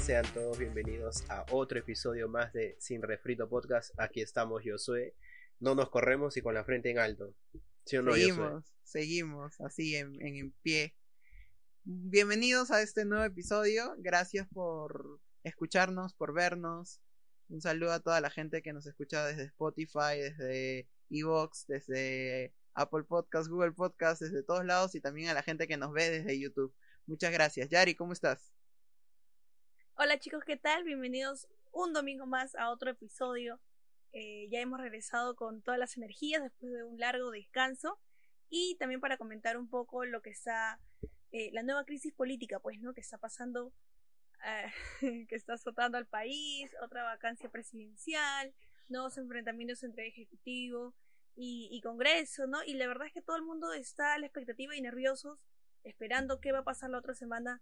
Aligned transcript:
Sean 0.00 0.24
todos 0.32 0.58
bienvenidos 0.58 1.24
a 1.28 1.44
otro 1.50 1.78
episodio 1.78 2.26
más 2.26 2.54
de 2.54 2.74
Sin 2.80 3.02
Refrito 3.02 3.48
Podcast. 3.50 3.92
Aquí 4.00 4.22
estamos, 4.22 4.62
Josué. 4.64 5.14
No 5.60 5.74
nos 5.74 5.90
corremos 5.90 6.38
y 6.38 6.42
con 6.42 6.54
la 6.54 6.64
frente 6.64 6.90
en 6.90 6.98
alto. 6.98 7.34
¿Sí 7.84 7.98
o 7.98 8.02
no, 8.02 8.14
seguimos, 8.14 8.64
seguimos 8.82 9.60
así 9.60 9.96
en, 9.96 10.16
en 10.26 10.52
pie. 10.62 10.96
Bienvenidos 11.84 12.70
a 12.70 12.80
este 12.80 13.04
nuevo 13.04 13.24
episodio. 13.24 13.94
Gracias 13.98 14.48
por 14.48 15.20
escucharnos, 15.44 16.14
por 16.14 16.32
vernos. 16.32 17.00
Un 17.50 17.60
saludo 17.60 17.92
a 17.92 18.00
toda 18.00 18.22
la 18.22 18.30
gente 18.30 18.62
que 18.62 18.72
nos 18.72 18.86
escucha 18.86 19.26
desde 19.26 19.44
Spotify, 19.44 20.16
desde 20.18 20.88
Evox, 21.10 21.66
desde 21.66 22.54
Apple 22.72 23.04
Podcast, 23.04 23.50
Google 23.50 23.72
Podcast, 23.72 24.22
desde 24.22 24.42
todos 24.42 24.64
lados 24.64 24.94
y 24.94 25.00
también 25.00 25.28
a 25.28 25.34
la 25.34 25.42
gente 25.42 25.68
que 25.68 25.76
nos 25.76 25.92
ve 25.92 26.08
desde 26.08 26.40
YouTube. 26.40 26.74
Muchas 27.06 27.32
gracias. 27.32 27.68
Yari, 27.68 27.94
¿cómo 27.94 28.14
estás? 28.14 28.49
Hola 30.02 30.18
chicos, 30.18 30.42
¿qué 30.46 30.56
tal? 30.56 30.82
Bienvenidos 30.82 31.46
un 31.72 31.92
domingo 31.92 32.24
más 32.24 32.54
a 32.54 32.70
otro 32.70 32.90
episodio. 32.90 33.60
Eh, 34.14 34.48
ya 34.50 34.58
hemos 34.58 34.80
regresado 34.80 35.36
con 35.36 35.60
todas 35.60 35.78
las 35.78 35.94
energías 35.98 36.42
después 36.42 36.72
de 36.72 36.84
un 36.84 36.98
largo 36.98 37.30
descanso 37.30 38.00
y 38.48 38.76
también 38.76 39.02
para 39.02 39.18
comentar 39.18 39.58
un 39.58 39.68
poco 39.68 40.06
lo 40.06 40.22
que 40.22 40.30
está, 40.30 40.80
eh, 41.32 41.50
la 41.52 41.62
nueva 41.62 41.84
crisis 41.84 42.14
política, 42.14 42.60
pues, 42.60 42.80
¿no? 42.80 42.94
Que 42.94 43.02
está 43.02 43.18
pasando, 43.18 43.74
eh, 44.46 44.72
que 45.28 45.34
está 45.34 45.52
azotando 45.52 45.98
al 45.98 46.06
país, 46.06 46.70
otra 46.82 47.04
vacancia 47.04 47.50
presidencial, 47.50 48.54
nuevos 48.88 49.18
enfrentamientos 49.18 49.82
entre 49.82 50.08
Ejecutivo 50.08 50.94
y, 51.36 51.68
y 51.70 51.82
Congreso, 51.82 52.46
¿no? 52.46 52.64
Y 52.64 52.72
la 52.72 52.88
verdad 52.88 53.08
es 53.08 53.12
que 53.12 53.20
todo 53.20 53.36
el 53.36 53.42
mundo 53.42 53.74
está 53.74 54.14
a 54.14 54.18
la 54.18 54.24
expectativa 54.24 54.74
y 54.74 54.80
nerviosos, 54.80 55.38
esperando 55.84 56.40
qué 56.40 56.52
va 56.52 56.60
a 56.60 56.64
pasar 56.64 56.88
la 56.88 56.96
otra 56.96 57.14
semana 57.14 57.60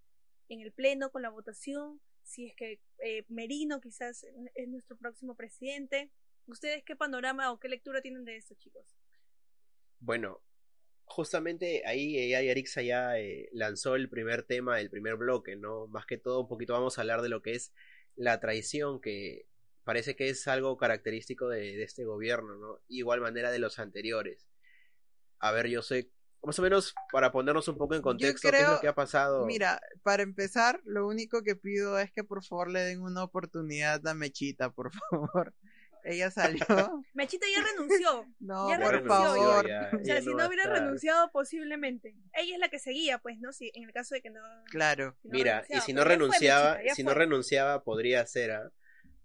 en 0.48 0.61
el 0.61 0.70
Pleno 0.70 1.11
con 1.11 1.22
la 1.22 1.31
votación 1.31 2.00
si 2.29 2.47
es 2.47 2.55
que 2.55 2.81
eh, 2.98 3.25
Merino 3.29 3.81
quizás 3.81 4.25
es 4.55 4.69
nuestro 4.69 4.97
próximo 4.97 5.34
presidente. 5.34 6.11
¿Ustedes 6.47 6.84
qué 6.84 6.95
panorama 6.95 7.51
o 7.53 7.59
qué 7.59 7.69
lectura 7.69 8.03
tienen 8.03 8.25
de 8.25 8.37
esto, 8.37 8.55
chicos? 8.55 8.84
Bueno, 9.98 10.43
justamente 11.05 11.83
ahí 11.87 12.34
Arixa 12.34 12.83
ya 12.83 13.19
eh, 13.19 13.49
lanzó 13.53 13.97
el 13.97 14.09
primer 14.09 14.43
tema, 14.43 14.81
el 14.81 14.91
primer 14.91 15.17
bloque, 15.17 15.56
¿no? 15.56 15.87
Más 15.89 16.06
que 16.06 16.19
todo, 16.19 16.41
un 16.41 16.49
poquito 16.49 16.75
vamos 16.75 16.99
a 16.99 17.01
hablar 17.01 17.23
de 17.23 17.31
lo 17.31 17.43
que 17.43 17.55
es 17.55 17.73
la 18.15 18.41
traición, 18.41 19.01
que 19.01 19.47
parece 19.84 20.15
que 20.15 20.29
es 20.29 20.47
algo 20.49 20.77
característico 20.77 21.49
de, 21.49 21.77
de 21.77 21.83
este 21.83 22.05
gobierno, 22.05 22.56
¿no? 22.56 22.81
Igual 22.89 23.21
manera 23.21 23.51
de 23.51 23.59
los 23.59 23.79
anteriores. 23.79 24.49
A 25.39 25.53
ver, 25.53 25.69
yo 25.69 25.83
sé 25.83 26.11
más 26.42 26.58
o 26.58 26.62
menos 26.62 26.94
para 27.12 27.33
ponernos 27.33 27.69
un 27.69 27.77
poco 27.77 27.94
en 27.94 28.03
contexto 28.03 28.50
qué 28.50 28.61
es 28.61 28.69
lo 28.69 28.81
que 28.81 28.89
ha 28.89 28.94
pasado. 28.94 29.44
Mira, 29.47 29.81
para 30.03 30.22
empezar, 30.22 30.81
lo 30.84 31.06
único 31.06 31.42
que 31.42 31.56
pido 31.56 31.98
es 31.98 32.11
que 32.12 32.25
por 32.25 32.44
favor 32.44 32.70
le 32.70 32.81
den 32.81 33.00
una 33.00 33.25
oportunidad 33.25 34.06
a 34.06 34.14
Mechita, 34.14 34.70
por 34.70 34.91
favor. 35.11 35.55
Ella 36.05 36.31
salió. 36.31 36.64
Mechita 37.14 37.47
ya 37.55 37.62
renunció. 37.62 38.25
No, 38.41 38.69
por 38.81 39.06
favor. 39.06 39.66
o 39.66 40.05
sea, 40.05 40.22
si 40.22 40.33
no 40.34 40.47
hubiera 40.47 40.64
renunciado, 40.72 41.31
posiblemente. 41.31 42.14
Ella 42.33 42.55
es 42.55 42.61
la 42.61 42.69
que 42.69 42.78
seguía, 42.78 43.19
pues, 43.19 43.39
¿no? 43.41 43.53
Si, 43.53 43.70
en 43.75 43.84
el 43.84 43.92
caso 43.92 44.14
de 44.14 44.22
que 44.22 44.31
no. 44.31 44.41
Claro. 44.66 45.16
Mira, 45.25 45.64
y 45.69 45.81
si 45.81 45.92
no 45.92 46.05
renunciaba, 46.05 46.78
si 46.94 47.03
no 47.03 47.14
renunciaba, 47.14 47.83
podría 47.83 48.25
ser, 48.27 48.53
¿ah? 48.53 48.72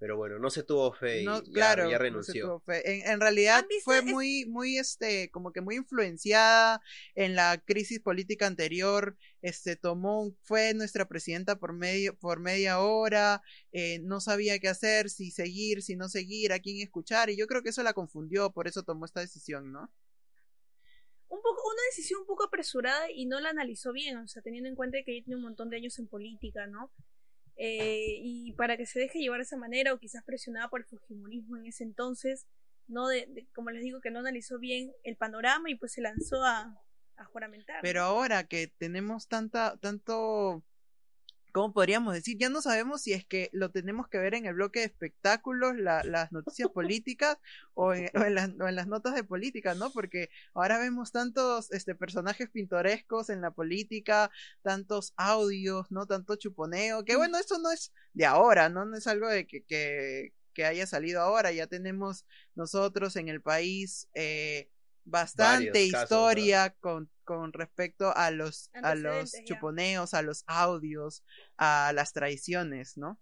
Pero 0.03 0.17
bueno, 0.17 0.37
no 0.37 0.49
se 0.49 0.63
tuvo 0.63 0.91
fe 0.91 1.21
y 1.21 1.51
claro, 1.53 1.89
ya, 1.89 1.97
renunció. 1.97 2.61
En, 2.67 3.21
realidad 3.21 3.65
fue 3.85 4.01
muy, 4.01 4.45
muy, 4.45 4.77
este, 4.77 5.31
como 5.31 5.53
que 5.53 5.61
muy 5.61 5.77
influenciada 5.77 6.81
en 7.15 7.35
la 7.35 7.57
crisis 7.63 8.01
política 8.01 8.45
anterior. 8.45 9.15
Este 9.41 9.77
tomó, 9.77 10.35
fue 10.41 10.73
nuestra 10.73 11.07
presidenta 11.07 11.57
por 11.57 11.71
medio, 11.71 12.17
por 12.17 12.41
media 12.41 12.81
hora, 12.81 13.41
eh, 13.71 13.99
no 13.99 14.19
sabía 14.19 14.59
qué 14.59 14.67
hacer, 14.67 15.09
si 15.09 15.31
seguir, 15.31 15.81
si 15.81 15.95
no 15.95 16.09
seguir, 16.09 16.51
a 16.51 16.59
quién 16.59 16.81
escuchar, 16.81 17.29
y 17.29 17.37
yo 17.37 17.47
creo 17.47 17.63
que 17.63 17.69
eso 17.69 17.81
la 17.81 17.93
confundió, 17.93 18.51
por 18.51 18.67
eso 18.67 18.83
tomó 18.83 19.05
esta 19.05 19.21
decisión, 19.21 19.71
¿no? 19.71 19.89
Un 21.29 21.41
poco, 21.41 21.61
una 21.65 21.81
decisión 21.91 22.19
un 22.19 22.27
poco 22.27 22.43
apresurada 22.43 23.09
y 23.09 23.25
no 23.25 23.39
la 23.39 23.51
analizó 23.51 23.93
bien, 23.93 24.17
o 24.17 24.27
sea, 24.27 24.41
teniendo 24.41 24.67
en 24.67 24.75
cuenta 24.75 24.97
que 25.05 25.13
ella 25.13 25.23
tiene 25.23 25.37
un 25.37 25.43
montón 25.43 25.69
de 25.69 25.77
años 25.77 25.97
en 25.97 26.09
política, 26.09 26.67
¿no? 26.67 26.91
Eh, 27.55 28.17
y 28.21 28.53
para 28.53 28.77
que 28.77 28.85
se 28.85 28.99
deje 28.99 29.19
llevar 29.19 29.39
de 29.39 29.43
esa 29.43 29.57
manera 29.57 29.93
o 29.93 29.99
quizás 29.99 30.23
presionada 30.23 30.69
por 30.69 30.81
el 30.81 30.85
fujimorismo 30.87 31.57
en 31.57 31.67
ese 31.67 31.83
entonces, 31.83 32.47
no 32.87 33.07
de, 33.07 33.47
como 33.53 33.69
les 33.69 33.83
digo 33.83 34.01
que 34.01 34.11
no 34.11 34.19
analizó 34.19 34.59
bien 34.59 34.91
el 35.03 35.15
panorama 35.17 35.69
y 35.69 35.75
pues 35.75 35.93
se 35.93 36.01
lanzó 36.01 36.43
a, 36.43 36.81
a 37.15 37.25
juramentar. 37.25 37.79
Pero 37.81 38.01
ahora 38.01 38.47
que 38.47 38.67
tenemos 38.77 39.27
tanta 39.27 39.77
tanto 39.77 40.63
¿cómo 41.53 41.71
podríamos 41.71 42.13
decir? 42.13 42.37
Ya 42.37 42.49
no 42.49 42.61
sabemos 42.61 43.03
si 43.03 43.13
es 43.13 43.25
que 43.25 43.49
lo 43.53 43.71
tenemos 43.71 44.07
que 44.09 44.17
ver 44.17 44.33
en 44.33 44.45
el 44.45 44.55
bloque 44.55 44.79
de 44.79 44.85
espectáculos, 44.87 45.75
las 45.77 46.31
noticias 46.31 46.69
políticas 46.69 47.37
o 47.75 47.93
en, 47.93 48.09
las, 48.13 48.87
notas 48.87 49.15
de 49.15 49.23
política, 49.23 49.75
¿no? 49.75 49.91
Porque 49.91 50.29
ahora 50.53 50.79
vemos 50.79 51.11
tantos 51.11 51.71
este, 51.71 51.95
personajes 51.95 52.49
pintorescos 52.49 53.29
en 53.29 53.41
la 53.41 53.51
política, 53.51 54.31
tantos 54.63 55.13
audios, 55.15 55.91
¿no? 55.91 56.07
Tanto 56.07 56.35
chuponeo, 56.35 57.05
que 57.05 57.15
bueno, 57.15 57.37
eso 57.37 57.59
no 57.59 57.71
es 57.71 57.93
de 58.13 58.25
ahora, 58.25 58.69
¿no? 58.69 58.85
No 58.85 58.97
es 58.97 59.07
algo 59.07 59.29
de 59.29 59.45
que, 59.47 59.63
que, 59.63 60.33
que 60.53 60.65
haya 60.65 60.87
salido 60.87 61.21
ahora, 61.21 61.51
ya 61.51 61.67
tenemos 61.67 62.25
nosotros 62.55 63.15
en 63.15 63.29
el 63.29 63.41
país 63.41 64.09
eh, 64.15 64.69
bastante 65.05 65.83
historia 65.83 66.75
con, 66.79 67.09
con, 67.23 67.53
respecto 67.53 68.15
a 68.15 68.31
los, 68.31 68.69
a 68.73 68.95
los 68.95 69.33
chuponeos, 69.45 70.13
a 70.13 70.21
los 70.21 70.43
audios, 70.47 71.23
a 71.57 71.91
las 71.93 72.13
traiciones, 72.13 72.97
¿no? 72.97 73.19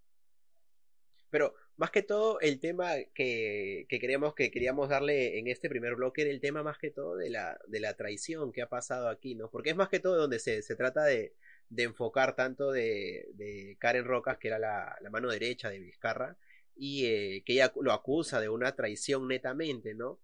Pero 1.30 1.56
más 1.78 1.92
que 1.92 2.04
todo 2.04 2.40
el 2.42 2.60
tema 2.60 2.92
que, 3.16 3.86
que 3.90 4.00
queríamos 4.00 4.36
que 4.36 4.52
queríamos 4.52 4.90
darle 4.90 5.40
en 5.40 5.48
este 5.48 5.70
primer 5.70 5.96
bloque 5.96 6.22
era 6.22 6.32
el 6.32 6.42
tema 6.42 6.62
más 6.62 6.78
que 6.78 6.92
todo 6.92 7.16
de 7.16 7.30
la, 7.30 7.58
de 7.68 7.80
la 7.80 7.96
traición 7.96 8.52
que 8.52 8.62
ha 8.62 8.70
pasado 8.70 9.10
aquí, 9.10 9.36
¿no? 9.36 9.50
Porque 9.50 9.72
es 9.72 9.76
más 9.76 9.90
que 9.90 10.00
todo 10.00 10.18
donde 10.18 10.40
se, 10.40 10.62
se 10.62 10.76
trata 10.76 11.04
de, 11.06 11.34
de 11.70 11.84
enfocar 11.84 12.36
tanto 12.36 12.72
de, 12.72 13.30
de 13.34 13.78
Karen 13.80 14.06
Rocas, 14.06 14.38
que 14.38 14.50
era 14.50 14.60
la, 14.60 14.96
la 15.02 15.10
mano 15.10 15.30
derecha 15.30 15.70
de 15.70 15.80
Vizcarra, 15.80 16.38
y 16.76 17.06
eh, 17.06 17.44
que 17.46 17.54
ella 17.54 17.72
lo 17.82 17.94
acusa 17.94 18.40
de 18.42 18.50
una 18.50 18.76
traición 18.76 19.28
netamente, 19.28 19.94
¿no? 19.94 20.20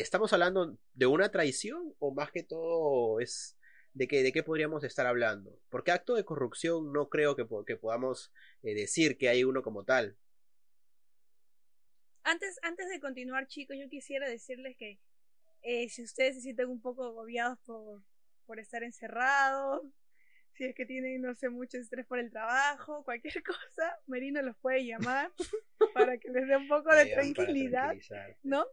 ¿Estamos 0.00 0.32
hablando 0.32 0.78
de 0.94 1.06
una 1.06 1.28
traición 1.28 1.92
o 1.98 2.14
más 2.14 2.30
que 2.30 2.44
todo 2.44 3.18
es 3.18 3.58
de 3.94 4.06
qué, 4.06 4.22
de 4.22 4.30
qué 4.30 4.44
podríamos 4.44 4.84
estar 4.84 5.08
hablando? 5.08 5.58
Porque 5.70 5.90
acto 5.90 6.14
de 6.14 6.24
corrupción 6.24 6.92
no 6.92 7.08
creo 7.08 7.34
que, 7.34 7.44
que 7.66 7.76
podamos 7.76 8.32
eh, 8.62 8.74
decir 8.74 9.18
que 9.18 9.28
hay 9.28 9.42
uno 9.42 9.60
como 9.60 9.84
tal. 9.84 10.16
Antes, 12.22 12.60
antes 12.62 12.88
de 12.88 13.00
continuar, 13.00 13.48
chicos, 13.48 13.76
yo 13.76 13.88
quisiera 13.88 14.28
decirles 14.28 14.76
que 14.76 15.00
eh, 15.62 15.88
si 15.88 16.04
ustedes 16.04 16.36
se 16.36 16.42
sienten 16.42 16.68
un 16.68 16.80
poco 16.80 17.04
agobiados 17.04 17.58
por, 17.66 18.04
por 18.46 18.60
estar 18.60 18.84
encerrados, 18.84 19.82
si 20.52 20.64
es 20.64 20.76
que 20.76 20.86
tienen, 20.86 21.22
no 21.22 21.34
sé, 21.34 21.48
mucho 21.48 21.76
estrés 21.76 22.06
por 22.06 22.20
el 22.20 22.30
trabajo, 22.30 23.02
cualquier 23.04 23.42
cosa, 23.42 23.98
Merino 24.06 24.42
los 24.42 24.56
puede 24.58 24.86
llamar 24.86 25.32
para 25.92 26.18
que 26.18 26.28
les 26.28 26.46
dé 26.46 26.56
un 26.56 26.68
poco 26.68 26.94
de 26.94 27.06
tranquilidad, 27.06 27.96
¿no? 28.44 28.64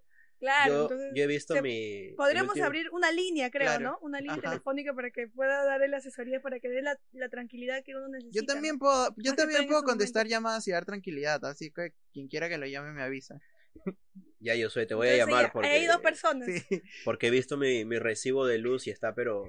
Claro, 0.45 0.73
yo, 0.73 0.81
entonces 0.83 1.11
yo 1.15 1.23
he 1.23 1.27
visto 1.27 1.59
mi. 1.63 2.13
Podríamos 2.15 2.59
abrir 2.61 2.91
una 2.91 3.11
línea, 3.11 3.49
creo, 3.49 3.79
¿no? 3.79 3.97
Una 4.01 4.21
línea 4.21 4.39
telefónica 4.39 4.93
para 4.93 5.09
que 5.09 5.27
pueda 5.27 5.65
darle 5.65 5.87
la 5.87 5.97
asesoría, 5.97 6.39
para 6.39 6.59
que 6.59 6.69
dé 6.69 6.83
la, 6.83 6.99
la 7.13 7.29
tranquilidad 7.29 7.83
que 7.83 7.95
uno 7.95 8.07
necesita. 8.09 8.39
Yo 8.39 8.45
también 8.45 8.77
puedo, 8.77 9.15
yo 9.17 9.33
también 9.33 9.65
puedo 9.67 9.81
contestar 9.81 10.27
llamadas 10.27 10.67
y 10.67 10.71
dar 10.71 10.85
tranquilidad, 10.85 11.43
así 11.45 11.71
que 11.71 11.93
quien 12.13 12.27
quiera 12.27 12.47
que 12.47 12.59
lo 12.59 12.67
llame 12.67 12.91
me 12.91 13.01
avisa. 13.01 13.41
Ya, 14.39 14.53
yo 14.53 14.69
soy, 14.69 14.85
te 14.85 14.93
voy 14.93 15.07
a 15.07 15.17
llamar 15.17 15.51
porque. 15.51 15.69
Hay 15.69 15.87
dos 15.87 16.01
personas. 16.01 16.47
Porque 17.03 17.27
he 17.27 17.31
visto 17.31 17.57
mi, 17.57 17.83
mi 17.83 17.97
recibo 17.97 18.45
de 18.45 18.59
luz 18.59 18.85
y 18.85 18.91
está, 18.91 19.15
pero. 19.15 19.43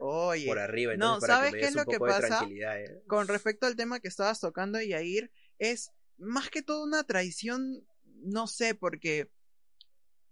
Oye, 0.00 0.46
por 0.46 0.58
arriba. 0.58 0.96
no, 0.96 1.20
¿sabes 1.20 1.52
qué 1.52 1.66
es 1.66 1.76
lo 1.76 1.84
que 1.84 2.00
pasa? 2.00 2.44
¿eh? 2.50 3.02
Con 3.06 3.28
respecto 3.28 3.66
al 3.66 3.76
tema 3.76 4.00
que 4.00 4.08
estabas 4.08 4.40
tocando, 4.40 4.80
Yair, 4.80 5.30
es 5.60 5.92
más 6.18 6.50
que 6.50 6.62
todo 6.62 6.82
una 6.82 7.04
traición, 7.04 7.86
no 8.24 8.48
sé, 8.48 8.74
porque 8.74 9.30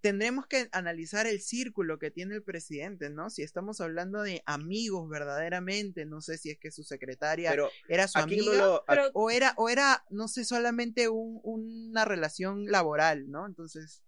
tendremos 0.00 0.46
que 0.46 0.68
analizar 0.72 1.26
el 1.26 1.40
círculo 1.40 1.98
que 1.98 2.10
tiene 2.10 2.34
el 2.34 2.42
presidente, 2.42 3.10
¿no? 3.10 3.30
Si 3.30 3.42
estamos 3.42 3.80
hablando 3.80 4.22
de 4.22 4.42
amigos 4.46 5.08
verdaderamente, 5.08 6.06
no 6.06 6.20
sé 6.20 6.38
si 6.38 6.50
es 6.50 6.58
que 6.58 6.70
su 6.70 6.82
secretaria 6.82 7.54
era 7.88 8.08
su 8.08 8.18
amiga 8.18 8.82
o 9.12 9.30
era 9.30 9.54
o 9.56 9.68
era 9.68 10.04
no 10.10 10.28
sé 10.28 10.44
solamente 10.44 11.08
un, 11.08 11.40
una 11.42 12.04
relación 12.04 12.66
laboral, 12.66 13.30
¿no? 13.30 13.46
Entonces 13.46 14.02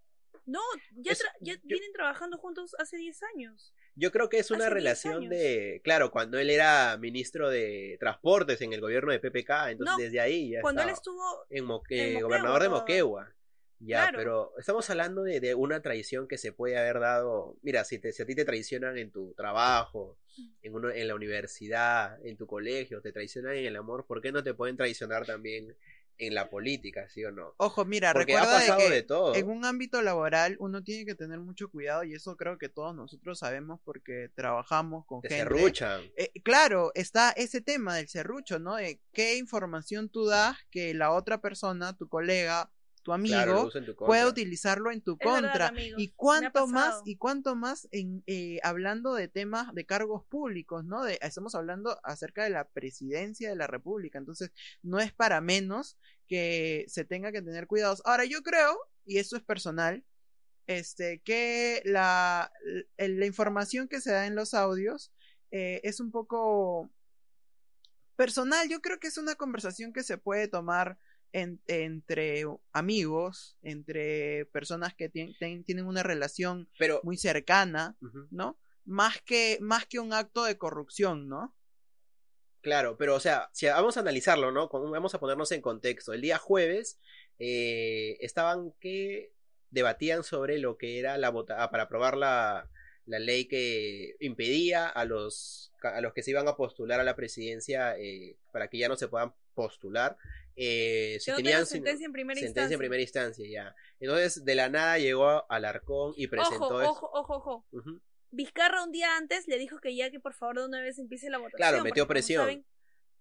no, 0.47 0.61
ya, 0.97 1.15
vienen 1.63 1.93
trabajando 1.93 2.37
juntos 2.39 2.75
hace 2.79 2.97
10 2.97 3.21
años. 3.35 3.73
Yo 3.95 4.11
creo 4.11 4.29
que 4.29 4.39
es 4.39 4.51
una 4.51 4.71
relación 4.71 5.29
de, 5.29 5.81
claro, 5.85 6.11
cuando 6.11 6.39
él 6.39 6.51
era 6.51 6.97
ministro 6.97 7.51
de 7.51 7.97
Transportes 8.01 8.61
en 8.63 8.73
el 8.73 8.81
gobierno 8.81 9.13
de 9.13 9.21
PPK, 9.21 9.69
entonces 9.69 10.07
desde 10.07 10.21
ahí 10.21 10.51
ya 10.51 10.63
cuando 10.63 10.83
él 10.83 10.89
estuvo 10.89 11.23
en, 11.51 12.21
gobernador 12.21 12.63
de 12.63 12.69
Moquegua 12.71 13.33
Ya, 13.85 14.03
Claro. 14.03 14.19
pero 14.19 14.53
estamos 14.59 14.89
hablando 14.91 15.23
de, 15.23 15.41
de 15.41 15.55
una 15.55 15.83
traición 15.83 16.29
que 16.29 16.39
se 16.39 16.53
puede 16.53 16.79
haber 16.79 17.01
dado. 17.01 17.57
Mira, 17.63 17.85
si, 17.85 17.99
te, 17.99 18.13
si 18.13 18.23
a 18.23 18.27
ti 18.27 18.35
te 18.35 18.45
traicionan 18.45 18.97
en 18.97 19.11
tu 19.11 19.35
trabajo, 19.35 20.19
en, 20.63 20.75
uno, 20.75 20.91
en 20.91 21.09
la 21.09 21.15
universidad, 21.17 22.25
en 22.25 22.37
tu 22.37 22.47
colegio, 22.47 23.01
te 23.03 23.13
traicionan 23.13 23.57
en 23.57 23.67
el 23.67 23.77
amor, 23.77 24.07
¿por 24.07 24.21
qué 24.23 24.31
no 24.33 24.43
te 24.45 24.55
pueden 24.55 24.77
traicionar 24.77 25.27
también 25.27 25.77
en 26.19 26.35
la 26.35 26.49
política, 26.49 27.09
sí 27.09 27.25
o 27.25 27.33
no? 27.33 27.55
Ojo, 27.57 27.85
mira, 27.85 28.13
Porque 28.13 28.37
ha 28.37 28.43
recuerda 28.43 28.61
de 28.61 28.67
pasado 28.69 28.89
que 28.89 28.95
de 28.95 29.03
todo. 29.03 29.35
en 29.35 29.49
un 29.49 29.65
ámbito 29.65 30.01
laboral 30.03 30.57
uno 30.61 30.85
tiene 30.85 31.05
que 31.05 31.15
tener 31.17 31.41
mucho 31.41 31.69
cuidado 31.69 32.05
y 32.05 32.15
eso 32.15 32.37
creo 32.37 32.59
que 32.59 32.69
todos 32.69 32.95
nosotros 32.95 33.39
sabemos 33.41 33.81
porque 33.85 34.31
trabajamos 34.37 35.05
con 35.07 35.23
Te 35.23 35.29
gente. 35.31 35.43
serruchan. 35.43 36.03
Eh, 36.17 36.31
claro, 36.45 36.93
está 36.95 37.31
ese 37.33 37.61
tema 37.61 37.97
del 37.97 38.09
serrucho, 38.09 38.59
¿no? 38.61 38.77
De 38.77 39.01
qué 39.13 39.37
información 39.39 40.09
tú 40.09 40.27
das 40.27 40.57
que 40.71 40.95
la 40.95 41.11
otra 41.13 41.41
persona, 41.41 41.97
tu 41.97 42.09
colega, 42.09 42.71
tu 43.03 43.13
amigo, 43.13 43.35
Claro, 43.35 43.71
tu 43.71 43.95
puede 43.97 44.23
contra. 44.23 44.29
utilizarlo 44.29 44.91
en 44.93 45.03
tu 45.03 45.17
Es 45.19 45.27
contra. 45.27 45.73
y 45.77 46.09
cuánto 46.13 46.67
más, 46.67 47.01
y 47.05 47.17
cuánto 47.17 47.57
más 47.57 47.89
en 47.91 48.23
eh, 48.27 48.59
hablando 48.63 49.15
de 49.15 49.29
temas 49.29 49.75
de 49.75 49.85
cargos 49.87 50.25
públicos, 50.25 50.85
¿no? 50.85 51.03
De, 51.05 51.19
estamos 51.21 51.55
hablando 51.55 51.99
acerca 52.05 52.45
de 52.45 52.51
la 52.51 52.69
presidencia 52.69 53.49
de 53.51 53.57
la 53.57 53.67
República. 53.67 54.19
Entonces, 54.19 54.53
no 54.83 55.01
es 55.01 55.13
para 55.13 55.41
menos 55.41 55.99
que 56.29 56.85
se 56.89 57.05
tenga 57.05 57.33
que 57.33 57.43
tener 57.43 57.67
cuidados. 57.67 58.03
Ahora, 58.05 58.25
yo 58.25 58.43
creo, 58.43 58.79
y 59.05 59.19
eso 59.19 59.37
es 59.37 59.43
personal, 59.43 60.05
este, 60.69 61.21
que 61.23 61.83
la, 61.85 62.53
la, 62.97 63.09
la 63.09 63.27
información 63.27 63.89
que 63.89 64.01
se 64.01 64.13
da 64.13 64.27
en 64.27 64.37
los 64.37 64.55
audios 64.55 65.13
eh, 65.51 65.81
es 65.83 65.99
un 66.01 66.11
poco 66.13 66.89
personal. 68.17 68.69
Yo 68.69 68.81
creo 68.81 68.99
que 68.99 69.09
es 69.09 69.19
una 69.19 69.35
conversación 69.35 69.93
que 69.93 70.03
se 70.03 70.19
puede 70.19 70.49
tomar 70.49 70.99
en, 71.33 71.61
entre 71.67 72.45
amigos, 72.73 73.57
entre 73.63 74.47
personas 74.47 74.95
que 74.95 75.09
tien, 75.09 75.37
ten, 75.39 75.65
tienen 75.65 75.87
una 75.87 76.03
relación 76.03 76.69
Pero, 76.79 77.01
muy 77.03 77.17
cercana. 77.17 77.97
¿no? 78.31 78.59
Más 78.85 79.21
que, 79.23 79.59
más 79.61 79.87
que 79.87 79.99
un 79.99 80.13
acto 80.13 80.45
de 80.45 80.59
corrupción, 80.59 81.29
¿no? 81.29 81.55
Claro, 82.63 82.97
pero 82.97 83.17
o 83.17 83.21
sea, 83.21 83.51
si 83.53 83.67
vamos 83.67 83.97
a 83.97 84.01
analizarlo, 84.01 84.53
¿no? 84.53 84.69
Vamos 84.69 85.15
a 85.15 85.19
ponernos 85.19 85.51
en 85.51 85.61
contexto. 85.61 86.13
El 86.13 86.21
día 86.21 86.39
jueves 86.39 87.01
eh, 87.41 88.17
estaban 88.21 88.73
que 88.79 89.33
debatían 89.71 90.23
sobre 90.23 90.59
lo 90.59 90.77
que 90.77 91.01
era 91.01 91.19
la 91.19 91.31
vota 91.31 91.63
ah, 91.63 91.71
para 91.73 91.85
aprobar 91.85 92.17
la, 92.17 92.71
la 93.07 93.19
ley 93.19 93.47
que 93.47 94.17
impedía 94.21 94.87
a 94.87 95.05
los 95.05 95.73
a 95.83 96.01
los 96.01 96.13
que 96.13 96.23
se 96.23 96.31
iban 96.31 96.47
a 96.47 96.57
postular 96.57 97.01
a 97.01 97.05
la 97.05 97.17
presidencia 97.17 97.99
eh, 97.99 98.37
para 98.53 98.69
que 98.69 98.79
ya 98.79 98.89
no 98.89 98.97
se 98.97 99.09
puedan 99.09 99.35
postular 99.55 100.17
eh, 100.57 101.19
si 101.21 101.33
tenían 101.35 101.67
sentencia 101.67 102.05
en 102.07 102.13
primera 102.13 102.35
sentencia 102.39 102.49
instancia. 102.63 102.75
en 102.75 102.79
primera 102.79 103.03
instancia 103.03 103.47
ya 103.49 103.75
entonces 104.01 104.45
de 104.45 104.55
la 104.55 104.69
nada 104.69 104.99
llegó 104.99 105.51
Alarcón 105.51 106.13
y 106.17 106.27
presentó 106.27 106.67
Ojo, 106.77 106.87
ojo, 106.87 107.11
ojo, 107.13 107.35
ojo. 107.37 107.67
Ujú. 107.73 108.01
Vizcarra 108.31 108.83
un 108.83 108.93
día 108.93 109.17
antes 109.17 109.47
le 109.49 109.59
dijo 109.59 109.79
que 109.79 109.95
ya 109.95 110.11
que 110.11 110.19
por 110.21 110.35
favor 110.35 110.61
de 110.61 110.67
una 110.67 110.81
vez 110.81 110.99
empiece 110.99 111.29
la 111.31 111.39
votación. 111.39 111.57
Claro, 111.59 111.85
metió 111.85 112.07
presión. 112.07 112.43
saben, 112.43 112.67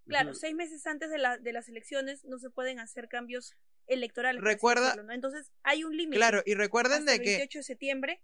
claro, 0.06 0.30
Ujú. 0.30 0.38
seis 0.38 0.54
meses 0.54 0.86
antes 0.86 1.10
de, 1.10 1.18
la, 1.18 1.36
de 1.38 1.52
las 1.52 1.68
elecciones 1.68 2.24
no 2.24 2.38
se 2.38 2.48
pueden 2.50 2.80
hacer 2.80 3.08
cambios 3.08 3.54
electorales. 3.86 4.42
Recuerda- 4.42 4.86
decirlo, 4.86 5.04
¿no? 5.04 5.12
Entonces 5.12 5.50
hay 5.62 5.84
un 5.84 5.96
límite. 5.96 6.16
Claro, 6.16 6.42
y 6.46 6.54
recuerden 6.54 7.04
de 7.04 7.14
el 7.16 7.20
que 7.20 7.30
28 7.30 7.58
de 7.58 7.62
septiembre. 7.62 8.22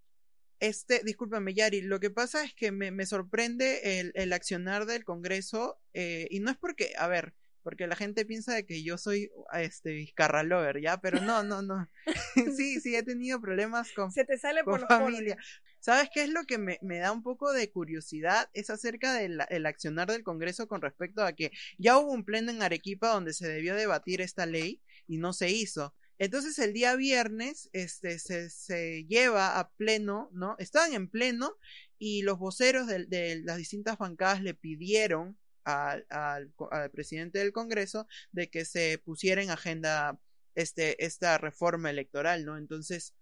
Este, 0.60 1.02
discúlpame, 1.04 1.54
Yari, 1.54 1.82
lo 1.82 2.00
que 2.00 2.10
pasa 2.10 2.42
es 2.42 2.52
que 2.54 2.72
me, 2.72 2.90
me 2.90 3.06
sorprende 3.06 4.00
el, 4.00 4.10
el 4.14 4.32
accionar 4.32 4.86
del 4.86 5.04
Congreso, 5.04 5.78
eh, 5.94 6.26
y 6.30 6.40
no 6.40 6.50
es 6.50 6.56
porque, 6.56 6.94
a 6.96 7.06
ver, 7.06 7.34
porque 7.62 7.86
la 7.86 7.96
gente 7.96 8.24
piensa 8.24 8.54
de 8.54 8.64
que 8.64 8.82
yo 8.82 8.98
soy 8.98 9.30
este 9.54 9.92
Vizcarra 9.92 10.42
lover, 10.42 10.80
¿ya? 10.80 11.00
Pero 11.00 11.20
no, 11.20 11.42
no, 11.42 11.62
no. 11.62 11.88
sí, 12.56 12.80
sí, 12.80 12.96
he 12.96 13.02
tenido 13.02 13.40
problemas 13.40 13.92
con, 13.92 14.10
Se 14.10 14.24
te 14.24 14.38
sale 14.38 14.64
con 14.64 14.74
por 14.74 14.80
los 14.80 14.90
poros. 14.90 15.18
familia. 15.18 15.36
¿Sabes 15.80 16.10
qué 16.12 16.22
es 16.24 16.30
lo 16.30 16.44
que 16.44 16.58
me, 16.58 16.78
me 16.82 16.98
da 16.98 17.12
un 17.12 17.22
poco 17.22 17.52
de 17.52 17.70
curiosidad? 17.70 18.50
Es 18.52 18.70
acerca 18.70 19.14
del 19.14 19.40
el 19.48 19.66
accionar 19.66 20.10
del 20.10 20.24
Congreso 20.24 20.66
con 20.68 20.82
respecto 20.82 21.22
a 21.22 21.32
que 21.32 21.52
ya 21.78 21.98
hubo 21.98 22.12
un 22.12 22.24
pleno 22.24 22.50
en 22.50 22.62
Arequipa 22.62 23.08
donde 23.08 23.32
se 23.32 23.48
debió 23.48 23.74
debatir 23.74 24.20
esta 24.20 24.46
ley 24.46 24.82
y 25.06 25.18
no 25.18 25.32
se 25.32 25.50
hizo. 25.50 25.94
Entonces 26.18 26.58
el 26.58 26.72
día 26.72 26.96
viernes 26.96 27.70
este, 27.72 28.18
se, 28.18 28.50
se 28.50 29.04
lleva 29.04 29.58
a 29.58 29.70
pleno, 29.70 30.30
¿no? 30.32 30.56
Estaban 30.58 30.92
en 30.94 31.08
pleno 31.08 31.56
y 31.98 32.22
los 32.22 32.38
voceros 32.38 32.86
de, 32.88 33.06
de 33.06 33.40
las 33.44 33.56
distintas 33.56 33.98
bancadas 33.98 34.42
le 34.42 34.54
pidieron 34.54 35.38
al, 35.68 36.06
al, 36.08 36.52
al 36.70 36.90
presidente 36.90 37.38
del 37.38 37.52
Congreso 37.52 38.06
de 38.32 38.48
que 38.48 38.64
se 38.64 38.98
pusiera 38.98 39.42
en 39.42 39.50
agenda 39.50 40.18
este, 40.54 41.04
esta 41.04 41.36
reforma 41.38 41.90
electoral, 41.90 42.44
¿no? 42.44 42.56
Entonces, 42.56 43.14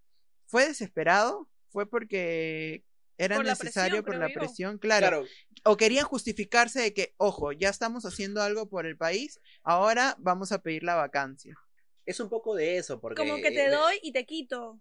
¿fue 0.47 0.67
desesperado? 0.69 1.49
¿Fue 1.69 1.89
porque 1.91 2.85
era 3.19 3.37
Por 3.37 3.45
la 3.45 3.53
necesario 3.53 4.05
presión, 4.05 4.21
por 4.21 4.29
la 4.29 4.35
presión? 4.35 4.79
Claro. 4.79 5.07
claro 5.09 5.25
O 5.65 5.77
querían 5.77 6.05
justificarse 6.05 6.81
de 6.81 6.95
que, 6.95 7.15
ojo, 7.17 7.53
ya 7.53 7.69
estamos 7.69 8.05
haciendo 8.05 8.43
algo 8.43 8.69
por 8.69 8.87
el 8.87 8.97
país, 8.97 9.41
ahora 9.63 10.15
vamos 10.19 10.53
a 10.53 10.63
pedir 10.63 10.85
la 10.85 10.95
vacancia. 10.95 11.55
es 12.05 12.21
un 12.21 12.29
poco 12.29 12.55
de 12.55 12.77
eso 12.77 13.01
porque 13.01 13.21
Como 13.21 13.37
que 13.37 13.51
te 13.51 13.67
eh, 13.67 13.71
doy 13.71 13.99
y 14.03 14.13
te 14.13 14.25
quito. 14.25 14.81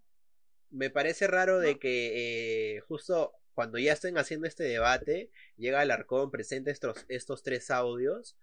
Me 0.70 0.90
parece 0.90 1.28
raro 1.28 1.60
de 1.60 1.80
que 1.80 2.76
eh, 2.76 2.80
justo 2.82 3.34
cuando 3.56 3.80
ya 3.80 3.94
estén 3.94 4.18
haciendo 4.19 4.46
este 4.48 4.63
debate, 4.66 5.31
llega 5.57 5.80
Alarcón, 5.81 6.30
presenta 6.30 6.69
estos, 6.69 7.06
estos 7.07 7.42
tres 7.42 7.72
audios 7.72 8.38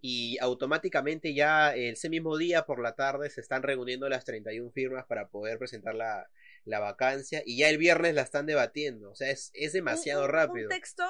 y 0.00 0.38
automáticamente 0.40 1.34
ya 1.34 1.74
ese 1.74 2.08
mismo 2.08 2.36
día 2.36 2.64
por 2.66 2.80
la 2.80 2.94
tarde 2.94 3.30
se 3.30 3.40
están 3.40 3.64
reuniendo 3.64 4.08
las 4.08 4.24
31 4.24 4.70
firmas 4.70 5.06
para 5.06 5.28
poder 5.28 5.58
presentar 5.58 5.94
la, 5.96 6.30
la 6.64 6.78
vacancia 6.78 7.42
y 7.44 7.58
ya 7.58 7.68
el 7.68 7.78
viernes 7.78 8.14
la 8.14 8.22
están 8.22 8.46
debatiendo. 8.46 9.10
O 9.10 9.14
sea, 9.16 9.30
es, 9.30 9.50
es 9.54 9.72
demasiado 9.72 10.20
Un- 10.20 10.26
un- 10.28 10.32
rápido. 10.34 10.66
Un 10.66 10.76
texto, 10.76 11.04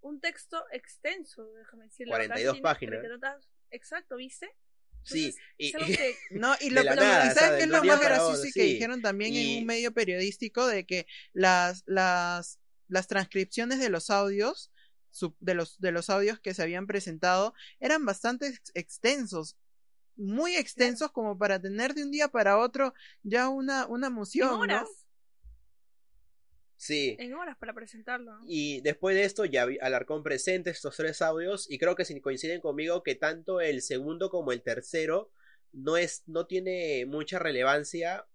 un 0.00 0.20
texto 0.20 0.64
extenso, 0.72 1.52
déjame 1.52 1.84
decirlo. 1.84 2.10
42 2.12 2.54
Acá 2.54 2.62
páginas. 2.62 3.00
tiene 3.00 3.18
42 3.18 3.48
Exacto, 3.70 4.16
¿viste? 4.16 4.50
Sí, 5.04 5.34
y, 5.58 5.72
que- 5.72 6.14
No, 6.30 6.54
y 6.60 6.70
lo, 6.70 6.82
lo- 6.82 6.94
nada, 6.94 7.26
¿y 7.26 7.28
o 7.28 7.32
sea, 7.32 7.42
¿saben 7.42 7.58
qué 7.58 7.64
es 7.64 7.70
lo 7.70 7.84
más 7.84 8.00
gracioso? 8.00 8.44
Y 8.46 8.52
que 8.52 8.62
sí. 8.62 8.72
dijeron 8.74 9.02
también 9.02 9.32
Y- 9.34 9.54
en 9.56 9.58
un 9.60 9.66
medio 9.66 9.92
periodístico 9.92 10.66
de 10.66 10.84
que 10.86 11.06
las, 11.32 11.82
las, 11.86 12.58
las 12.92 13.06
transcripciones 13.08 13.78
de 13.80 13.88
los 13.88 14.10
audios, 14.10 14.70
su- 15.10 15.34
de 15.40 15.54
los, 15.54 15.80
de 15.80 15.92
los 15.92 16.10
audios 16.10 16.38
que 16.40 16.52
se 16.54 16.62
habían 16.62 16.86
presentado, 16.86 17.54
eran 17.80 18.04
bastante 18.04 18.48
ex- 18.48 18.70
extensos. 18.74 19.56
Muy 20.16 20.56
extensos 20.56 21.10
como 21.10 21.38
para 21.38 21.58
tener 21.60 21.94
de 21.94 22.02
un 22.04 22.10
día 22.10 22.28
para 22.28 22.58
otro 22.58 22.92
ya 23.22 23.48
una, 23.48 23.86
una 23.86 24.08
en 24.08 24.12
moción, 24.12 24.50
¿no? 24.50 24.58
horas, 24.60 24.88
sí. 26.76 27.16
en 27.18 27.32
horas 27.34 27.56
para 27.56 27.72
presentarlo. 27.72 28.38
¿no? 28.38 28.44
Y 28.46 28.80
después 28.82 29.14
de 29.16 29.24
esto 29.24 29.44
ya 29.46 29.64
vi- 29.64 29.78
Alarcón 29.80 30.22
presenta 30.22 30.70
estos 30.70 30.96
tres 30.96 31.22
audios 31.22 31.70
y 31.70 31.78
creo 31.78 31.96
que 31.96 32.04
si 32.04 32.20
coinciden 32.20 32.60
conmigo 32.60 33.02
que 33.02 33.14
tanto 33.14 33.60
el 33.62 33.80
segundo 33.82 34.30
como 34.30 34.52
el 34.52 34.62
tercero 34.62 35.30
no 35.72 35.96
es 35.96 36.22
no 36.26 36.46
tiene 36.46 37.06
mucha 37.06 37.38
relevancia 37.38 38.26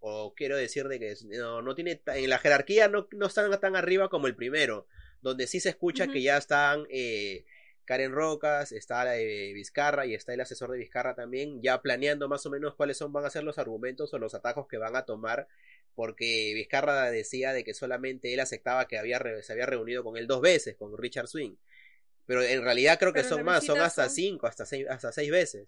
o 0.00 0.34
quiero 0.34 0.56
decir 0.56 0.86
de 0.88 0.98
que 0.98 1.14
no, 1.26 1.62
no 1.62 1.74
tiene 1.74 2.00
en 2.06 2.30
la 2.30 2.38
jerarquía 2.38 2.88
no, 2.88 3.08
no 3.12 3.26
están 3.26 3.50
tan 3.60 3.76
arriba 3.76 4.08
como 4.08 4.26
el 4.26 4.36
primero 4.36 4.86
donde 5.22 5.46
sí 5.46 5.60
se 5.60 5.70
escucha 5.70 6.06
que 6.06 6.22
ya 6.22 6.36
están 6.36 6.86
eh, 6.90 7.44
Karen 7.84 8.12
Rocas 8.12 8.70
está 8.72 9.04
la 9.04 9.12
de 9.12 9.52
Vizcarra 9.54 10.06
y 10.06 10.14
está 10.14 10.34
el 10.34 10.40
asesor 10.40 10.70
de 10.70 10.78
Vizcarra 10.78 11.14
también 11.14 11.60
ya 11.62 11.80
planeando 11.82 12.28
más 12.28 12.44
o 12.46 12.50
menos 12.50 12.74
cuáles 12.74 12.96
son 12.98 13.12
van 13.12 13.24
a 13.24 13.30
ser 13.30 13.42
los 13.44 13.58
argumentos 13.58 14.12
o 14.14 14.18
los 14.18 14.34
atajos 14.34 14.68
que 14.68 14.76
van 14.78 14.94
a 14.94 15.04
tomar 15.06 15.48
porque 15.94 16.52
Vizcarra 16.54 17.10
decía 17.10 17.52
de 17.52 17.64
que 17.64 17.74
solamente 17.74 18.32
él 18.32 18.38
aceptaba 18.40 18.86
que 18.86 18.98
había 18.98 19.18
re- 19.18 19.42
se 19.42 19.52
había 19.52 19.66
reunido 19.66 20.04
con 20.04 20.16
él 20.16 20.28
dos 20.28 20.40
veces, 20.40 20.76
con 20.76 20.96
Richard 20.96 21.26
Swing. 21.26 21.56
Pero 22.24 22.40
en 22.42 22.62
realidad 22.62 23.00
creo 23.00 23.12
que 23.12 23.22
Pero 23.22 23.34
son 23.36 23.44
más, 23.44 23.64
son 23.66 23.80
hasta 23.80 24.04
son- 24.04 24.14
cinco, 24.14 24.46
hasta 24.46 24.64
seis, 24.64 24.86
hasta 24.88 25.10
seis 25.10 25.28
veces. 25.28 25.66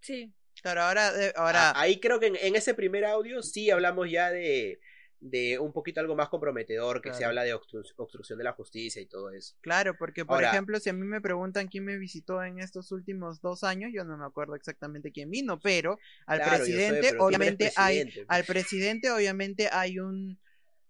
Sí. 0.00 0.32
Claro, 0.62 0.82
ahora, 0.82 1.12
Ah, 1.36 1.72
ahí 1.76 2.00
creo 2.00 2.20
que 2.20 2.26
en, 2.26 2.36
en 2.36 2.56
ese 2.56 2.74
primer 2.74 3.04
audio 3.04 3.42
sí 3.42 3.70
hablamos 3.70 4.10
ya 4.10 4.30
de, 4.30 4.78
de 5.20 5.58
un 5.58 5.72
poquito 5.72 6.00
algo 6.00 6.14
más 6.16 6.28
comprometedor, 6.28 7.00
que 7.00 7.14
se 7.14 7.24
habla 7.24 7.44
de 7.44 7.54
obstru- 7.54 7.92
obstrucción 7.96 8.38
de 8.38 8.44
la 8.44 8.52
justicia 8.52 9.00
y 9.00 9.06
todo 9.06 9.30
eso. 9.30 9.54
Claro, 9.60 9.96
porque 9.96 10.24
por 10.24 10.36
Ahora- 10.36 10.50
ejemplo, 10.50 10.78
si 10.80 10.90
a 10.90 10.92
mí 10.92 11.06
me 11.06 11.20
preguntan 11.20 11.68
quién 11.68 11.84
me 11.84 11.96
visitó 11.96 12.42
en 12.42 12.58
estos 12.58 12.92
últimos 12.92 13.40
dos 13.40 13.64
años, 13.64 13.90
yo 13.94 14.04
no 14.04 14.16
me 14.18 14.24
acuerdo 14.26 14.54
exactamente 14.54 15.12
quién 15.12 15.30
vino, 15.30 15.58
pero 15.60 15.98
al 16.26 16.40
Claro, 16.42 16.56
presidente, 16.64 17.08
pero 17.10 17.24
obviamente 17.24 17.72
hay, 17.76 18.12
al 18.28 18.44
presidente 18.44 19.10
obviamente 19.10 19.68
hay 19.72 19.98
un 19.98 20.38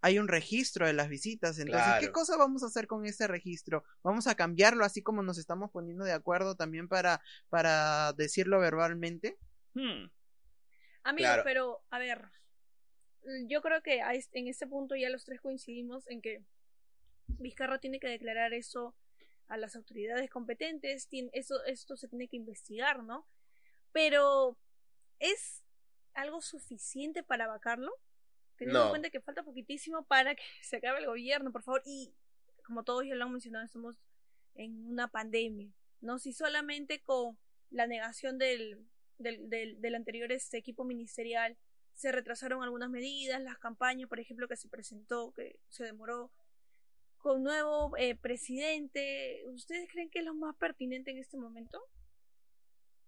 hay 0.02 0.18
un 0.18 0.28
registro 0.28 0.86
de 0.86 0.94
las 0.94 1.10
visitas. 1.10 1.58
Entonces, 1.58 1.92
¿qué 2.00 2.10
cosa 2.10 2.38
vamos 2.38 2.62
a 2.62 2.68
hacer 2.68 2.86
con 2.86 3.04
ese 3.04 3.26
registro? 3.26 3.84
Vamos 4.02 4.26
a 4.28 4.34
cambiarlo 4.34 4.82
así 4.82 5.02
como 5.02 5.22
nos 5.22 5.36
estamos 5.36 5.70
poniendo 5.70 6.06
de 6.06 6.12
acuerdo 6.12 6.54
también 6.56 6.88
para, 6.88 7.20
para 7.50 8.14
decirlo 8.14 8.58
verbalmente. 8.60 9.36
Hmm. 9.74 10.10
Amigo, 11.02 11.26
Claro. 11.26 11.42
pero 11.44 11.82
a 11.90 11.98
ver, 11.98 12.28
yo 13.46 13.62
creo 13.62 13.82
que 13.82 14.00
en 14.32 14.48
este 14.48 14.66
punto 14.66 14.96
ya 14.96 15.08
los 15.10 15.24
tres 15.24 15.40
coincidimos 15.40 16.06
en 16.08 16.20
que 16.20 16.44
Vizcarra 17.26 17.78
tiene 17.78 18.00
que 18.00 18.08
declarar 18.08 18.52
eso 18.52 18.94
a 19.48 19.56
las 19.56 19.76
autoridades 19.76 20.30
competentes, 20.30 21.08
tiene, 21.08 21.30
eso, 21.32 21.64
esto 21.64 21.96
se 21.96 22.08
tiene 22.08 22.28
que 22.28 22.36
investigar, 22.36 23.02
¿no? 23.02 23.26
Pero 23.92 24.56
es 25.18 25.64
algo 26.14 26.40
suficiente 26.40 27.22
para 27.22 27.46
vacarlo? 27.46 27.92
Teniendo 28.56 28.84
en 28.84 28.90
cuenta 28.90 29.10
que 29.10 29.20
falta 29.20 29.42
poquitísimo 29.42 30.04
para 30.04 30.34
que 30.34 30.42
se 30.62 30.76
acabe 30.76 31.00
el 31.00 31.06
gobierno, 31.06 31.50
por 31.50 31.62
favor. 31.62 31.82
Y 31.84 32.14
como 32.64 32.84
todos 32.84 33.04
ya 33.06 33.14
lo 33.14 33.24
han 33.24 33.32
mencionado, 33.32 33.64
estamos 33.64 33.96
en 34.54 34.86
una 34.86 35.08
pandemia. 35.08 35.72
No 36.00 36.18
si 36.18 36.32
solamente 36.32 37.00
con 37.02 37.38
la 37.70 37.86
negación 37.86 38.38
del, 38.38 38.86
del, 39.20 39.48
del, 39.48 39.94
anterior 39.94 40.32
este 40.32 40.58
equipo 40.58 40.84
ministerial 40.84 41.56
se 41.94 42.12
retrasaron 42.12 42.62
algunas 42.62 42.90
medidas, 42.90 43.40
las 43.42 43.58
campañas, 43.58 44.08
por 44.08 44.20
ejemplo, 44.20 44.48
que 44.48 44.56
se 44.56 44.68
presentó, 44.68 45.32
que 45.34 45.58
se 45.68 45.84
demoró, 45.84 46.30
con 47.18 47.42
nuevo 47.42 47.96
eh, 47.98 48.16
presidente, 48.16 49.44
¿ustedes 49.48 49.88
creen 49.90 50.08
que 50.08 50.20
es 50.20 50.24
lo 50.24 50.34
más 50.34 50.56
pertinente 50.56 51.10
en 51.10 51.18
este 51.18 51.36
momento? 51.36 51.80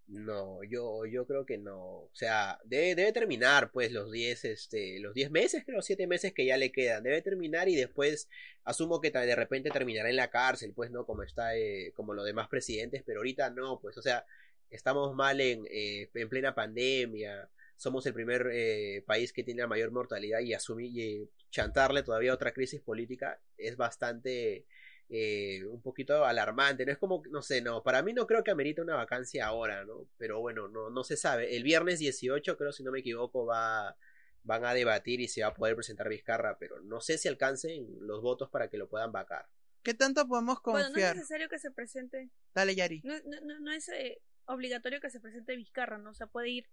No, 0.09 0.63
yo, 0.65 1.07
yo 1.07 1.27
creo 1.27 1.47
que 1.47 1.57
no. 1.57 1.79
O 1.79 2.11
sea, 2.13 2.61
debe, 2.65 2.95
debe 2.95 3.13
terminar 3.13 3.71
pues 3.73 3.93
los 3.93 4.13
10 4.13 4.45
este, 4.45 4.99
los 5.01 5.15
10 5.15 5.31
meses, 5.31 5.65
creo, 5.65 5.81
7 5.81 6.07
meses 6.07 6.35
que 6.35 6.45
ya 6.45 6.59
le 6.59 6.71
quedan. 6.71 7.03
Debe 7.03 7.23
terminar 7.23 7.69
y 7.69 7.77
después 7.77 8.29
asumo 8.65 9.01
que 9.01 9.11
de 9.11 9.37
repente 9.37 9.71
terminará 9.71 10.11
en 10.11 10.17
la 10.17 10.29
cárcel, 10.29 10.75
pues 10.75 10.91
no 10.91 11.07
como 11.07 11.23
está 11.23 11.57
eh, 11.57 11.93
como 11.95 12.13
los 12.13 12.27
demás 12.27 12.49
presidentes, 12.49 13.03
pero 13.07 13.21
ahorita 13.21 13.51
no, 13.51 13.81
pues 13.81 13.97
o 13.97 14.03
sea, 14.03 14.27
estamos 14.73 15.15
mal 15.15 15.41
en, 15.41 15.65
eh, 15.71 16.11
en 16.15 16.29
plena 16.29 16.55
pandemia. 16.55 17.49
Somos 17.77 18.07
el 18.07 18.15
primer 18.15 18.49
eh, 18.53 19.03
país 19.07 19.33
que 19.33 19.43
tiene 19.45 19.63
la 19.63 19.67
mayor 19.69 19.91
mortalidad 19.91 20.41
y 20.41 20.55
asumir 20.55 20.91
y 20.97 21.29
chantarle 21.51 22.03
todavía 22.03 22.33
otra 22.35 22.53
crisis 22.53 22.81
política 22.81 23.41
es 23.57 23.77
bastante 23.77 24.67
eh, 25.09 25.65
un 25.67 25.83
poquito 25.83 26.25
alarmante. 26.25 26.87
No 26.87 26.93
es 26.93 26.99
como, 26.99 27.23
no 27.31 27.43
sé, 27.43 27.61
no, 27.61 27.83
para 27.83 28.03
mí 28.03 28.13
no 28.13 28.27
creo 28.27 28.45
que 28.45 28.51
amerite 28.53 28.81
una 28.81 28.95
vacancia 28.97 29.47
ahora, 29.47 29.85
¿no? 29.85 30.07
Pero 30.17 30.41
bueno, 30.41 30.69
no, 30.69 30.91
no 30.91 31.05
se 31.05 31.17
sabe. 31.17 31.57
El 31.57 31.65
viernes 31.65 31.99
18, 31.99 32.57
creo, 32.57 32.73
si 32.73 32.83
no 32.85 32.93
me 32.93 33.01
equivoco, 33.01 33.45
va, 33.47 33.97
van 34.45 34.65
a 34.65 34.75
debatir 34.75 35.21
y 35.21 35.29
se 35.29 35.43
va 35.43 35.49
a 35.49 35.55
poder 35.55 35.75
presentar 35.75 36.09
Vizcarra, 36.09 36.57
pero 36.59 36.81
no 36.81 37.01
sé 37.01 37.19
si 37.19 37.29
alcancen 37.29 37.87
los 38.01 38.23
votos 38.23 38.49
para 38.49 38.69
que 38.69 38.79
lo 38.79 38.89
puedan 38.89 39.13
vacar. 39.13 39.47
¿Qué 39.83 39.95
tanto 39.95 40.27
podemos 40.29 40.61
Bueno, 40.63 40.79
no 40.79 40.87
es 40.87 40.93
confiar? 40.93 41.17
necesario 41.17 41.49
que 41.49 41.59
se 41.59 41.73
presente, 41.73 42.31
Dale, 42.55 42.75
Yari. 42.77 43.01
no, 43.03 43.15
no, 43.25 43.41
no- 43.41 43.61
no 43.61 43.73
es 43.73 43.89
eh, 43.89 44.21
obligatorio 44.47 45.01
que 45.01 45.11
se 45.11 45.21
presente 45.21 45.57
Vizcarra, 45.57 45.99
¿no? 45.99 46.11
O 46.11 46.15
sea, 46.15 46.27
puede 46.27 46.49
ir 46.51 46.69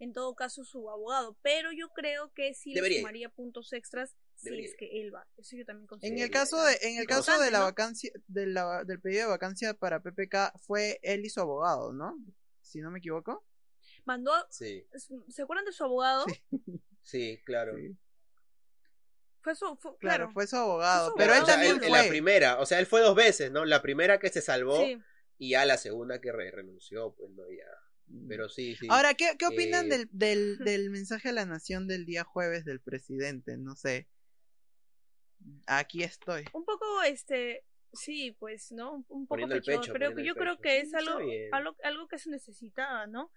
en 0.00 0.12
todo 0.12 0.34
caso 0.36 0.64
su 0.64 0.88
abogado, 0.90 1.36
pero 1.42 1.72
yo 1.72 1.88
creo 1.90 2.32
que 2.32 2.54
sí 2.54 2.72
Debería 2.72 2.98
le 2.98 3.00
sumaría 3.02 3.28
puntos 3.30 3.72
extras 3.72 4.14
si 4.36 4.44
Debería 4.50 4.66
es 4.68 4.76
que 4.76 5.00
él 5.00 5.12
va. 5.12 5.26
Eso 5.36 5.56
yo 5.56 5.64
también 5.64 5.88
considero. 5.88 6.14
En 6.16 6.22
el 6.22 6.30
caso 6.30 6.62
de, 6.62 6.78
en 6.82 6.98
el 6.98 7.06
caso 7.08 7.36
de 7.40 7.50
la 7.50 7.58
¿no? 7.58 7.64
vacancia, 7.64 8.12
de 8.28 8.46
la- 8.46 8.84
del 8.84 9.00
pedido 9.00 9.22
de 9.22 9.28
vacancia 9.30 9.74
para 9.74 10.00
PPK, 10.00 10.52
fue 10.60 11.00
él 11.02 11.24
y 11.24 11.28
su 11.30 11.40
abogado, 11.40 11.92
¿no? 11.92 12.16
Si 12.62 12.80
no 12.80 12.90
me 12.92 13.00
equivoco. 13.00 13.44
Mandó, 14.04 14.32
Sí, 14.50 14.86
¿se 15.28 15.42
acuerdan 15.42 15.64
de 15.64 15.72
su 15.72 15.82
abogado? 15.84 16.24
Sí. 16.28 16.80
sí, 17.02 17.40
claro. 17.44 17.76
Sí. 17.76 17.96
Fue 19.40 19.54
su, 19.56 19.76
fue- 19.76 19.96
Claro, 19.98 20.16
claro, 20.26 20.30
fue 20.32 20.46
su 20.46 20.56
abogado. 20.56 21.10
su 21.10 21.16
pero 21.16 21.34
él 21.34 21.42
O 21.42 21.46
sea, 21.46 21.54
también 21.54 21.76
él- 21.76 21.82
en 21.84 21.88
fue. 21.90 22.02
la 22.02 22.08
primera, 22.08 22.60
o 22.60 22.66
sea, 22.66 22.78
él 22.78 22.86
fue 22.86 23.00
dos 23.00 23.14
veces, 23.16 23.50
¿no? 23.50 23.64
La 23.64 23.82
primera 23.82 24.18
que 24.18 24.28
se 24.28 24.42
salvó 24.42 24.84
sí. 24.84 25.00
Y 25.38 25.50
ya 25.50 25.64
la 25.64 25.76
segunda 25.78 26.20
que 26.20 26.32
re- 26.32 26.50
renunció, 26.50 27.14
pues 27.14 27.30
no, 27.32 27.44
ya. 27.50 27.64
Pero 28.26 28.48
sí, 28.48 28.74
sí. 28.74 28.86
Ahora, 28.90 29.14
¿qué, 29.14 29.36
qué 29.38 29.46
opinan 29.46 29.86
Eh, 29.86 29.98
del, 29.98 30.08
del, 30.12 30.58
del 30.58 30.90
mensaje 30.90 31.28
a 31.28 31.32
la 31.32 31.44
nación 31.44 31.86
del 31.86 32.06
día 32.06 32.24
jueves 32.24 32.64
del 32.64 32.80
presidente? 32.80 33.56
No 33.58 33.76
sé. 33.76 34.08
Aquí 35.66 36.02
estoy. 36.02 36.44
un 36.52 36.64
poco 36.64 37.02
este 37.02 37.64
sí 37.92 38.36
pues 38.38 38.70
no 38.72 39.04
un 39.08 39.26
poco 39.26 39.48
pecho, 39.48 39.62
pecho, 39.64 39.92
pero 39.92 40.10
yo 40.20 40.34
creo 40.34 40.56
pecho. 40.56 40.62
que 40.62 40.80
es 40.80 40.92
algo, 40.94 41.18
algo 41.52 41.76
algo 41.82 42.08
que 42.08 42.18
se 42.18 42.28
necesitaba 42.28 43.06
no 43.06 43.30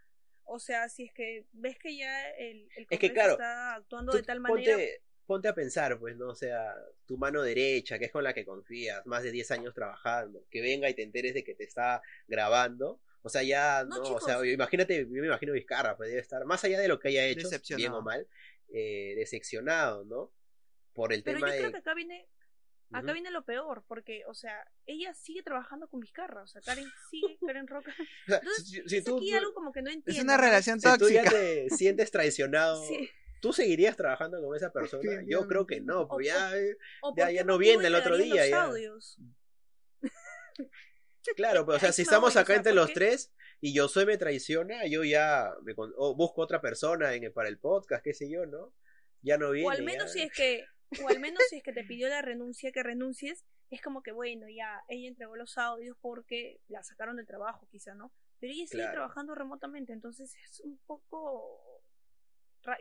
o 0.43 0.59
sea 0.59 0.89
si 0.89 1.03
es 1.05 1.13
que 1.13 1.45
ves 1.53 1.77
que 1.79 1.95
ya 1.95 2.29
el, 2.31 2.67
el 2.75 2.87
Es 2.89 2.99
que, 2.99 3.07
Congreso 3.09 3.13
claro, 3.13 3.31
está 3.33 3.75
actuando 3.75 4.11
Tú 4.11 4.17
de 4.17 4.23
tal 4.23 4.39
manera 4.41 4.73
Ponte, 4.73 5.01
ponte 5.31 5.47
a 5.47 5.55
pensar, 5.55 5.97
pues, 5.97 6.17
¿no? 6.17 6.27
O 6.27 6.35
sea, 6.35 6.75
tu 7.05 7.17
mano 7.17 7.41
derecha, 7.41 7.97
que 7.97 8.03
es 8.03 8.11
con 8.11 8.21
la 8.25 8.33
que 8.33 8.43
confías, 8.43 9.05
más 9.05 9.23
de 9.23 9.31
10 9.31 9.51
años 9.51 9.73
trabajando, 9.73 10.45
que 10.51 10.59
venga 10.59 10.89
y 10.89 10.93
te 10.93 11.03
enteres 11.03 11.33
de 11.33 11.41
que 11.45 11.55
te 11.55 11.63
está 11.63 12.01
grabando. 12.27 12.99
O 13.21 13.29
sea, 13.29 13.41
ya, 13.41 13.85
No, 13.85 13.95
no, 13.99 14.15
o 14.15 14.19
sea, 14.19 14.45
imagínate, 14.45 15.05
yo 15.05 15.21
me 15.21 15.27
imagino 15.27 15.53
Vizcarra, 15.53 15.95
pues 15.95 16.09
debe 16.09 16.19
estar, 16.19 16.43
más 16.43 16.61
allá 16.65 16.81
de 16.81 16.89
lo 16.89 16.99
que 16.99 17.07
haya 17.07 17.23
hecho, 17.23 17.47
bien 17.77 17.93
o 17.93 18.01
mal, 18.01 18.27
eh, 18.73 19.13
decepcionado, 19.15 20.03
¿no? 20.03 20.33
Por 20.91 21.13
el 21.13 21.23
pero 21.23 21.39
yo 21.39 21.45
tema 21.45 21.55
creo 21.55 21.65
de... 21.67 21.71
que 21.71 21.77
acá 21.77 21.93
viene 21.93 22.27
acá 22.91 23.13
viene 23.13 23.31
lo 23.31 23.45
peor 23.45 23.85
porque 23.87 24.23
o 24.27 24.33
sea 24.33 24.69
ella 24.85 25.13
sigue 25.13 25.43
trabajando 25.43 25.87
con 25.87 26.01
Vizcarra 26.01 26.43
o 26.43 26.47
sea 26.47 26.61
Karen 26.61 26.91
sigue 27.09 27.37
Karen 27.39 27.65
Roca 27.65 27.95
entonces, 28.27 28.67
si, 28.67 28.81
si 28.85 28.97
es 28.97 29.05
tú, 29.05 29.15
aquí 29.15 29.31
algo 29.31 29.53
como 29.53 29.71
que 29.71 29.81
no 29.81 29.89
entiendo 29.89 30.19
Es 30.19 30.21
una 30.25 30.35
relación 30.35 30.81
si 30.81 30.89
tú 30.97 31.07
ya 31.09 31.23
tóxica. 31.23 31.29
te 31.29 31.69
sientes 31.69 32.11
traicionado, 32.11 32.83
Sí. 32.89 33.09
¿Tú 33.41 33.51
seguirías 33.51 33.97
trabajando 33.97 34.41
con 34.41 34.55
esa 34.55 34.71
persona? 34.71 35.23
Yo 35.27 35.47
creo 35.47 35.67
que 35.67 35.81
no, 35.81 36.07
pues 36.07 36.27
ya... 36.27 36.55
eh, 36.57 36.77
o 37.01 37.13
Ya- 37.15 37.43
no 37.43 37.57
viene 37.57 37.87
el 37.87 37.95
otro 37.95 38.17
día, 38.17 38.47
los 38.47 39.17
ya. 39.19 39.29
Claro, 41.35 41.65
pero 41.65 41.77
o 41.77 41.79
sea, 41.79 41.91
si 41.91 42.01
estamos 42.01 42.35
acá 42.35 42.55
entre 42.55 42.71
¿por 42.71 42.81
los 42.81 42.93
tres 42.93 43.31
y 43.59 43.73
yo 43.73 43.87
soy 43.87 44.05
me 44.07 44.17
traiciona, 44.17 44.87
yo 44.87 45.03
ya 45.03 45.53
me 45.63 45.75
con- 45.75 45.93
o 45.95 46.15
busco 46.15 46.41
otra 46.41 46.61
persona 46.61 47.13
en 47.13 47.23
el- 47.25 47.31
para 47.31 47.47
el 47.49 47.59
podcast, 47.59 48.03
qué 48.03 48.13
sé 48.13 48.27
yo, 48.29 48.45
¿no? 48.47 48.73
Ya 49.21 49.37
no 49.37 49.51
viene. 49.51 49.67
o 49.67 49.71
al 49.71 49.83
menos 49.83 50.07
ya. 50.07 50.13
si 50.13 50.21
es 50.23 50.33
que 50.33 50.65
o 51.03 51.07
al 51.09 51.19
menos 51.19 51.41
si 51.49 51.57
es 51.57 51.63
que 51.63 51.71
te 51.73 51.83
pidió 51.83 52.09
la 52.09 52.21
renuncia 52.23 52.71
que 52.71 52.81
renuncies 52.83 53.45
es 53.69 53.81
como 53.81 54.01
que 54.01 54.11
bueno 54.11 54.47
ya 54.49 54.81
ella 54.89 55.07
entregó 55.07 55.35
los 55.37 55.57
audios 55.59 55.95
porque 56.01 56.59
la 56.67 56.83
sacaron 56.83 57.15
del 57.17 57.27
trabajo 57.27 57.65
quizá 57.71 57.93
no 57.93 58.11
pero 58.39 58.51
ella 58.51 58.65
sigue 58.65 58.81
Claro. 58.81 58.93
trabajando 58.93 59.33
remotamente 59.35 59.93
entonces 59.93 60.33
es 60.49 60.59
un 60.61 60.77
poco 60.87 61.70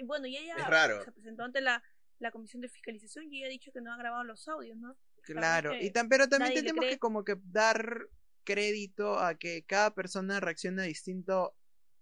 bueno 0.04 0.26
y 0.26 0.36
ella 0.36 0.56
raro. 0.68 1.04
se 1.04 1.12
presentó 1.12 1.44
ante 1.44 1.60
la 1.60 1.82
la 2.18 2.30
comisión 2.30 2.60
de 2.60 2.68
fiscalización 2.68 3.32
y 3.32 3.38
ella 3.38 3.46
ha 3.46 3.50
dicho 3.50 3.72
que 3.72 3.80
no 3.80 3.92
ha 3.92 3.96
grabado 3.96 4.24
los 4.24 4.46
audios 4.48 4.76
no 4.76 4.96
Claro, 5.22 5.74
y 5.74 5.90
tam- 5.90 6.08
pero 6.08 6.28
también 6.28 6.54
tenemos 6.54 6.84
que 6.84 6.98
como 6.98 7.24
que 7.24 7.36
dar 7.44 8.08
crédito 8.44 9.18
a 9.18 9.34
que 9.36 9.64
cada 9.64 9.94
persona 9.94 10.40
reacciona 10.40 10.82
distinto 10.84 11.54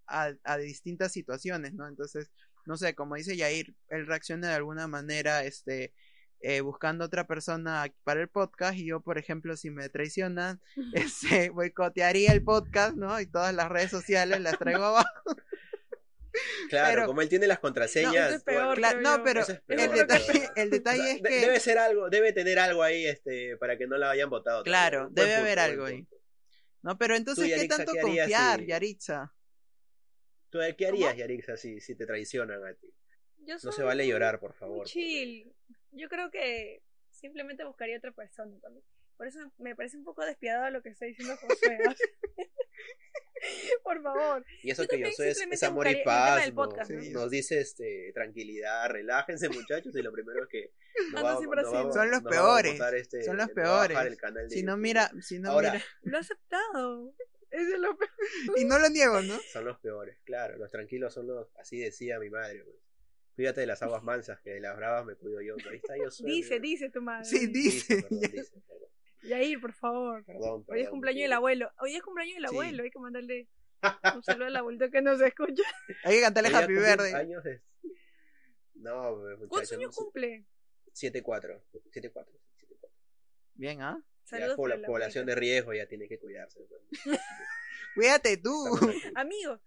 a, 0.07 0.33
a 0.45 0.57
distintas 0.57 1.13
situaciones, 1.13 1.75
¿no? 1.75 1.87
Entonces, 1.89 2.31
no 2.65 2.77
sé, 2.77 2.95
como 2.95 3.17
dice 3.17 3.37
Yair, 3.37 3.75
él 3.89 4.07
reacciona 4.07 4.49
de 4.49 4.55
alguna 4.55 4.87
manera, 4.87 5.45
este, 5.45 5.93
eh, 6.41 6.61
buscando 6.61 7.05
otra 7.05 7.27
persona 7.27 7.93
para 8.05 8.21
el 8.21 8.29
podcast 8.29 8.77
y 8.79 8.87
yo, 8.87 9.01
por 9.01 9.19
ejemplo, 9.19 9.57
si 9.57 9.71
me 9.71 9.89
traicionan, 9.89 10.61
este, 10.95 11.51
boicotearía 11.51 12.33
el 12.33 12.43
podcast, 12.45 12.95
¿no? 12.97 13.21
Y 13.21 13.27
todas 13.27 13.53
las 13.55 13.69
redes 13.69 13.91
sociales 13.91 14.41
las 14.41 14.59
traigo 14.59 14.85
abajo. 14.85 15.37
Claro, 16.69 16.95
pero- 16.95 17.07
como 17.07 17.23
él 17.23 17.29
tiene 17.29 17.47
las 17.47 17.59
contraseñas. 17.59 18.29
eso 18.29 18.37
es 18.37 18.43
peor, 18.45 18.67
bueno, 18.67 18.81
Cla- 18.81 18.91
creo 18.91 19.01
no, 19.03 19.17
yo. 19.19 19.25
pero 19.25 19.41
es 19.41 19.49
el 19.69 19.91
detalle, 19.93 20.49
el 20.57 20.71
detalle 20.71 21.11
es 21.13 21.23
que... 21.23 21.41
debe 21.41 21.61
ser 21.61 21.79
algo, 21.79 22.09
debe 22.11 22.33
tener 22.33 22.59
algo 22.59 22.83
ahí, 22.83 23.07
este, 23.07 23.57
para 23.57 23.77
que 23.79 23.87
no 23.87 23.97
la 23.99 24.11
hayan 24.11 24.31
votado. 24.31 24.63
Claro. 24.65 25.05
Buen 25.05 25.15
debe 25.15 25.35
haber 25.37 25.59
algo 25.59 25.85
ahí. 25.87 26.07
No, 26.83 26.97
pero 26.97 27.17
entonces, 27.17 27.45
¿qué 27.45 27.51
Yaritza, 27.51 27.77
tanto 27.79 27.93
¿qué 27.93 28.01
harías 28.01 28.27
confiar, 28.29 28.61
si- 28.61 28.67
Yaritza? 28.67 29.35
¿Tú 30.51 30.59
qué 30.79 30.87
harías, 30.87 31.17
Yarixa, 31.17 31.57
si, 31.57 31.81
si 31.81 31.95
te 31.95 32.07
traicionan 32.07 32.65
a 32.65 32.73
ti? 32.75 32.95
Yo 33.39 33.57
No 33.63 33.73
se 33.73 33.83
vale 33.83 34.05
muy- 34.05 34.13
llorar, 34.13 34.41
por 34.41 34.55
favor. 34.55 34.87
chill 34.87 35.53
yo 35.91 36.09
creo 36.09 36.31
que 36.31 36.83
simplemente 37.11 37.65
buscaría 37.65 37.97
otra 37.99 38.13
persona 38.13 38.57
también 38.61 38.85
por 39.17 39.27
eso 39.27 39.41
me 39.59 39.75
parece 39.75 39.97
un 39.97 40.05
poco 40.05 40.25
despiadado 40.25 40.71
lo 40.71 40.81
que 40.81 40.91
está 40.91 41.05
diciendo 41.07 41.37
José. 41.39 41.79
por 43.83 44.03
favor 44.03 44.45
Y 44.63 44.71
eso 44.71 44.83
Yo 44.83 44.89
que 44.89 45.01
yo 45.01 45.11
soy 45.13 45.29
es, 45.29 45.63
amor 45.63 45.87
y 45.89 46.03
paz. 46.05 46.45
del 46.45 46.55
¿no? 46.55 46.65
podcast, 46.65 46.91
¿no? 46.91 47.03
Nos 47.21 47.31
dice 47.31 47.61
este 47.61 48.11
tranquilidad, 48.15 48.89
relájense 48.91 49.49
muchachos. 49.49 49.95
Y 49.97 50.03
lo 50.03 50.13
primero 50.13 50.43
es 50.43 50.49
que. 50.49 50.73
Son 51.93 52.11
los 52.11 52.23
peores, 52.23 52.81
este- 52.95 53.23
son 53.23 53.37
los 53.37 53.51
peores. 53.51 53.97
el 53.99 54.17
canal 54.17 54.49
de 54.49 54.55
Si 54.55 54.63
no 54.63 54.77
mira, 54.77 55.11
si 55.21 55.39
no 55.39 55.51
Ahora- 55.53 55.73
mira, 55.73 55.85
lo 56.03 56.17
he 56.17 56.21
aceptado 56.21 57.15
eso 57.51 57.75
es 57.75 57.81
lo 57.81 57.97
peor 57.97 58.11
y 58.59 58.65
no 58.65 58.79
lo 58.79 58.89
niego, 58.91 59.23
¿no? 59.23 59.39
Son 59.53 59.65
los 59.65 59.79
peores, 59.79 60.19
claro. 60.25 60.57
Los 60.59 60.71
tranquilos 60.71 61.15
son 61.15 61.27
los. 61.29 61.49
Así 61.57 61.79
decía 61.79 62.19
mi 62.19 62.29
madre. 62.31 62.63
pues. 62.65 62.77
Cuídate 63.37 63.61
de 63.63 63.69
las 63.69 63.81
aguas 63.83 64.03
mansas, 64.03 64.41
que 64.41 64.51
de 64.51 64.61
las 64.61 64.77
bravas 64.77 65.07
me 65.07 65.15
cuido 65.15 65.41
yo. 65.41 65.55
Ahí 65.71 65.77
está 65.77 65.97
yo 65.97 66.11
soy. 66.11 66.27
dice 66.31 66.59
dice 66.61 66.91
tu 66.91 67.01
madre 67.01 67.25
Sí, 67.25 67.47
dice. 67.47 68.03
perdón, 68.03 68.21
dice, 68.33 68.61
perdón, 68.67 68.88
Yair 69.23 69.61
por 69.61 69.73
favor 69.73 70.25
perdón, 70.25 70.51
hoy 70.53 70.59
es 70.59 70.67
perdón, 70.67 70.91
cumpleaños 70.91 71.23
del 71.23 71.33
abuelo 71.33 71.71
hoy 71.81 71.97
es 71.97 72.03
cumpleaños 72.03 72.35
del 72.37 72.45
Sí. 72.49 72.55
abuelo 72.55 72.83
hay 72.85 72.91
que 72.91 72.99
mandarle 72.99 73.49
un 74.17 74.23
saludo 74.23 74.47
al 74.47 74.57
abuelito 74.57 74.91
que 74.91 75.03
nos 75.03 75.21
escucha 75.21 75.63
Hay 76.05 76.17
que 76.17 76.21
cantarle 76.23 76.49
Hoy 76.51 76.55
Happy 76.55 76.75
Verde. 76.75 77.15
años 77.15 77.43
de- 77.45 77.63
No, 78.75 79.17
muchachos. 79.17 79.49
¿cuántos 79.49 79.73
años 79.73 79.97
cumple? 79.97 80.45
7-4. 80.95 81.61
7-4. 81.93 82.27
Bien, 83.55 83.83
¿ah? 83.83 84.01
Ya 84.01 84.39
saludos 84.39 84.57
por 84.57 84.73
el 84.73 84.83
población 84.83 85.27
de 85.27 85.35
riesgo 85.35 85.73
ya 85.75 85.87
tiene 85.87 86.09
que 86.09 86.19
cuidarse. 86.19 86.61
pues. 86.69 86.81
Cuídate 87.95 88.37
tú. 88.37 88.53
Amigo 89.15 89.61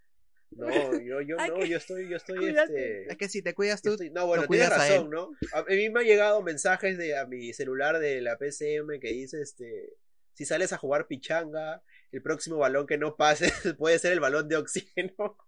No, 0.52 0.70
yo, 1.00 1.22
yo 1.22 1.36
no, 1.48 1.56
que- 1.60 1.70
yo 1.70 1.78
estoy, 1.78 2.10
yo 2.10 2.18
estoy, 2.18 2.38
Cuídate. 2.38 3.02
este. 3.02 3.12
Es 3.12 3.18
que 3.18 3.30
si 3.30 3.42
te 3.42 3.54
cuidas 3.54 3.82
tú, 3.82 3.92
estoy- 3.92 4.10
no, 4.12 4.28
bueno, 4.28 4.46
tienes 4.48 4.68
a 4.70 4.78
razón, 4.78 5.10
¿no? 5.10 5.32
A 5.54 5.64
mí 5.64 5.90
me 5.90 6.02
han 6.02 6.06
llegado 6.06 6.42
mensajes 6.42 6.98
de 6.98 7.18
a 7.18 7.26
mi 7.26 7.54
celular 7.54 8.00
de 8.00 8.22
la 8.22 8.38
PCM 8.38 9.00
que 9.00 9.10
dice, 9.14 9.42
este, 9.42 9.94
si 10.34 10.46
sales 10.46 10.74
a 10.74 10.78
jugar 10.78 11.08
pichanga, 11.08 11.82
el 12.12 12.22
próximo 12.22 12.58
balón 12.58 12.86
que 12.88 12.98
no 12.98 13.16
pases 13.16 13.52
puede 13.78 13.98
ser 14.00 14.12
el 14.14 14.20
balón 14.20 14.48
de 14.48 14.58
oxígeno. 14.58 15.38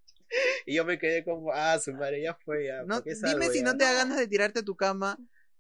Y 0.66 0.74
yo 0.76 0.84
me 0.84 0.98
quedé 0.98 1.24
como, 1.24 1.52
ah, 1.54 1.78
su 1.78 1.94
madre, 1.94 2.24
ya 2.24 2.34
fue, 2.34 2.66
ya. 2.66 2.82
No, 2.84 2.96
¿por 2.96 3.04
qué 3.04 3.14
dime 3.14 3.28
salgo 3.30 3.52
si 3.52 3.60
ya? 3.60 3.66
no 3.66 3.78
te 3.78 3.84
da 3.84 3.94
ganas 3.94 4.18
de 4.18 4.28
tirarte 4.28 4.62
a 4.62 4.64
tu 4.64 4.76
cama, 4.76 5.16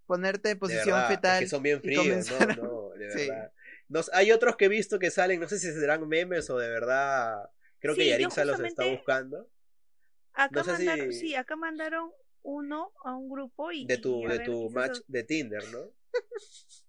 ponerte 0.07 0.49
en 0.49 0.55
De 0.55 0.59
posición 0.59 0.85
verdad, 0.95 1.11
es 1.11 1.15
fetal. 1.15 1.39
que 1.41 1.47
son 1.47 1.61
bien 1.61 1.79
fríos, 1.79 2.31
a- 2.31 2.45
no, 2.55 2.63
no, 2.63 2.89
de 2.97 3.11
Sí. 3.11 3.27
verdad. 3.29 3.51
Nos, 3.87 4.11
hay 4.15 4.31
otros 4.31 4.55
que 4.55 4.65
he 4.65 4.69
visto 4.69 4.97
que 4.97 5.11
salen, 5.11 5.39
no 5.41 5.47
sé 5.47 5.59
si 5.59 5.71
serán 5.71 6.07
memes 6.07 6.49
o 6.49 6.57
de 6.57 6.69
verdad. 6.69 7.35
Creo 7.83 7.95
que 7.95 8.03
Sí, 8.03 8.09
Yarixa 8.11 8.45
los 8.45 8.61
está 8.61 8.85
buscando. 8.85 9.49
Acá 10.31 10.61
No 10.61 10.63
sé 10.63 10.77
si- 10.77 10.85
mandaron, 10.85 11.13
sí, 11.13 11.35
acá 11.35 11.55
mandaron 11.57 12.11
uno 12.41 12.93
a 13.03 13.13
un 13.13 13.27
grupo 13.27 13.73
y 13.73 13.85
De 13.85 13.97
tu, 13.97 14.21
de 14.21 14.37
ver, 14.37 14.45
tu 14.45 14.69
match 14.69 14.99
de 15.05 15.23
Tinder, 15.25 15.67
¿no? 15.67 15.91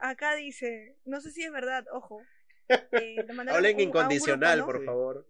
Acá 0.00 0.34
dice, 0.34 0.96
no 1.04 1.20
sé 1.20 1.30
si 1.30 1.44
es 1.44 1.52
verdad, 1.52 1.84
ojo. 1.92 2.20
eh, 2.92 3.26
Hablen 3.48 3.78
incondicional, 3.78 4.58
grupo, 4.58 4.72
¿no? 4.72 4.78
por 4.78 4.84
favor. 4.84 5.27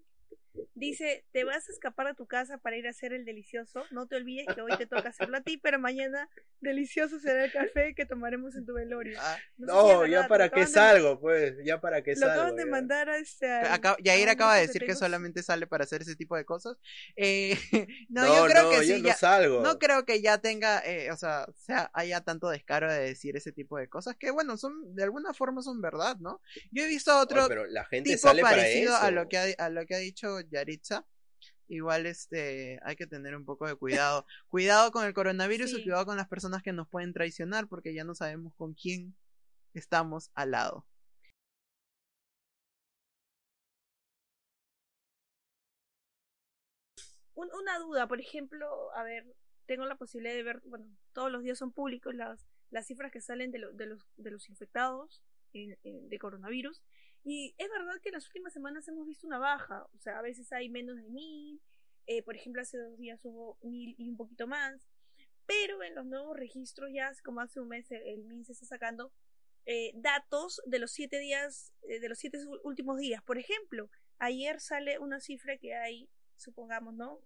Dice, 0.78 1.24
te 1.32 1.44
vas 1.44 1.68
a 1.68 1.72
escapar 1.72 2.06
a 2.06 2.14
tu 2.14 2.26
casa 2.26 2.58
para 2.58 2.76
ir 2.76 2.86
a 2.86 2.90
hacer 2.90 3.12
el 3.12 3.24
delicioso. 3.24 3.84
No 3.90 4.06
te 4.06 4.16
olvides 4.16 4.46
que 4.54 4.60
hoy 4.60 4.76
te 4.78 4.86
toca 4.86 5.08
hacerlo 5.08 5.36
a 5.36 5.40
ti, 5.40 5.56
pero 5.58 5.78
mañana 5.78 6.28
delicioso 6.60 7.18
será 7.20 7.44
el 7.44 7.52
café 7.52 7.94
que 7.94 8.04
tomaremos 8.06 8.54
en 8.56 8.66
tu 8.66 8.74
velorio. 8.74 9.18
Ah, 9.20 9.38
No, 9.58 9.66
sé 9.66 9.72
si 9.72 9.76
No, 9.94 10.04
es 10.04 10.10
ya 10.10 10.28
para 10.28 10.44
lo 10.46 10.50
qué 10.52 10.60
acaban 10.62 10.72
de- 10.72 10.74
salgo, 10.74 11.20
pues, 11.20 11.54
ya 11.64 11.80
para 11.80 12.02
qué 12.02 12.12
Lo 12.12 12.16
salgo. 12.20 12.32
acaban 12.34 12.56
de 12.56 12.66
mandar 12.66 13.08
a 13.08 13.18
este. 13.18 13.50
al- 13.50 13.66
acá- 13.72 13.92
a 13.92 13.96
Yair 14.02 14.28
acaba 14.28 14.54
de 14.56 14.66
decir 14.66 14.84
que 14.84 14.94
solamente 14.94 15.42
sale 15.42 15.66
para 15.66 15.84
hacer 15.84 16.02
ese 16.02 16.16
tipo 16.16 16.36
de 16.36 16.44
cosas. 16.44 16.76
Eh, 17.16 17.50
no, 18.08 18.26
No, 18.26 18.36
yo 18.36 18.46
creo 18.52 18.64
no, 18.64 18.70
que 18.70 18.82
sí, 18.84 19.02
no 19.02 19.08
ya, 19.08 19.14
salgo. 19.14 19.60
no 19.62 19.78
creo 19.78 20.04
que 20.04 20.20
ya 20.20 20.38
tenga, 20.38 20.78
eh, 20.84 21.10
o 21.10 21.16
sea, 21.16 21.46
sea, 21.56 21.90
haya 21.94 22.20
tanto 22.20 22.48
descaro 22.50 22.92
de 22.92 23.00
decir 23.00 23.36
ese 23.36 23.52
tipo 23.52 23.78
de 23.78 23.88
cosas 23.88 24.16
que, 24.16 24.30
bueno, 24.30 24.56
son, 24.56 24.94
de 24.94 25.02
alguna 25.04 25.32
forma 25.34 25.62
son 25.62 25.80
verdad, 25.80 26.16
¿no? 26.18 26.40
Yo 26.70 26.84
he 26.84 26.86
visto 26.88 27.12
Oye, 27.12 27.22
otro 27.22 27.48
pero 27.48 27.66
la 27.66 27.84
gente 27.84 28.10
tipo 28.10 28.28
sale 28.28 28.42
para 28.42 28.56
parecido 28.56 28.94
eso. 28.94 29.02
a 29.02 29.10
lo 29.10 29.28
que 29.28 29.38
ha, 29.38 29.44
a 29.64 29.68
lo 29.70 29.86
que 29.86 29.94
ha 29.94 29.98
dicho 29.98 30.38
Igual 31.68 32.06
este 32.06 32.80
hay 32.82 32.96
que 32.96 33.06
tener 33.06 33.36
un 33.36 33.44
poco 33.44 33.66
de 33.66 33.74
cuidado. 33.76 34.26
cuidado 34.48 34.90
con 34.90 35.04
el 35.06 35.12
coronavirus 35.14 35.70
Sí. 35.70 35.80
y 35.80 35.82
cuidado 35.84 36.06
con 36.06 36.16
las 36.16 36.28
personas 36.28 36.62
que 36.62 36.72
nos 36.72 36.88
pueden 36.88 37.12
traicionar 37.12 37.68
porque 37.68 37.92
ya 37.94 38.04
no 38.04 38.14
sabemos 38.14 38.54
con 38.56 38.74
quién 38.74 39.14
estamos 39.74 40.30
al 40.34 40.52
lado. 40.52 40.86
Un- 47.34 47.50
una 47.54 47.78
duda, 47.78 48.08
por 48.08 48.20
ejemplo, 48.20 48.92
a 48.94 49.02
ver, 49.04 49.24
tengo 49.66 49.84
la 49.86 49.96
posibilidad 49.96 50.34
de 50.34 50.42
ver, 50.42 50.60
bueno, 50.64 50.86
todos 51.12 51.30
los 51.30 51.42
días 51.42 51.58
son 51.58 51.72
públicos 51.72 52.14
las, 52.14 52.46
las 52.70 52.86
cifras 52.86 53.12
que 53.12 53.20
salen 53.20 53.50
de, 53.52 53.58
lo- 53.58 53.72
de, 53.72 53.86
los, 53.86 54.06
de 54.16 54.30
los 54.30 54.48
infectados 54.48 55.22
en- 55.52 55.78
en- 55.84 56.08
de 56.08 56.18
coronavirus. 56.18 56.82
Y 57.24 57.54
es 57.58 57.68
verdad 57.68 58.00
que 58.02 58.08
en 58.10 58.14
las 58.14 58.26
últimas 58.26 58.52
semanas 58.52 58.88
hemos 58.88 59.06
visto 59.06 59.26
una 59.26 59.38
baja, 59.38 59.86
o 59.94 59.98
sea, 59.98 60.18
a 60.18 60.22
veces 60.22 60.52
hay 60.52 60.68
menos 60.68 60.96
de 60.96 61.08
mil, 61.08 61.60
eh, 62.06 62.22
por 62.22 62.36
ejemplo, 62.36 62.62
hace 62.62 62.78
dos 62.78 62.96
días 62.96 63.20
hubo 63.24 63.58
mil 63.62 63.94
y 63.98 64.08
un 64.08 64.16
poquito 64.16 64.46
más, 64.46 64.80
pero 65.46 65.82
en 65.82 65.94
los 65.94 66.06
nuevos 66.06 66.36
registros 66.36 66.90
ya, 66.92 67.12
como 67.24 67.40
hace 67.40 67.60
un 67.60 67.68
mes 67.68 67.90
el, 67.90 68.02
el 68.02 68.24
MINSA 68.24 68.52
está 68.52 68.66
sacando 68.66 69.12
eh, 69.70 69.92
datos 69.96 70.62
de 70.64 70.78
los 70.78 70.92
siete 70.92 71.18
días, 71.18 71.74
eh, 71.82 72.00
de 72.00 72.08
los 72.08 72.18
siete 72.18 72.38
últimos 72.64 72.98
días. 72.98 73.22
Por 73.22 73.36
ejemplo, 73.36 73.90
ayer 74.18 74.60
sale 74.60 74.98
una 74.98 75.20
cifra 75.20 75.58
que 75.58 75.74
hay, 75.74 76.08
supongamos, 76.38 76.94
¿no? 76.94 77.20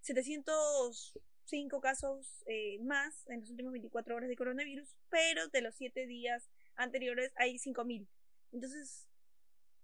705 0.00 1.80
casos 1.80 2.42
eh, 2.46 2.80
más 2.80 3.24
en 3.28 3.42
las 3.42 3.50
últimas 3.50 3.72
24 3.72 4.16
horas 4.16 4.28
de 4.28 4.34
coronavirus, 4.34 4.96
pero 5.08 5.46
de 5.48 5.60
los 5.60 5.76
siete 5.76 6.06
días 6.08 6.50
anteriores 6.74 7.30
hay 7.36 7.60
5000. 7.60 8.08
Entonces, 8.50 9.06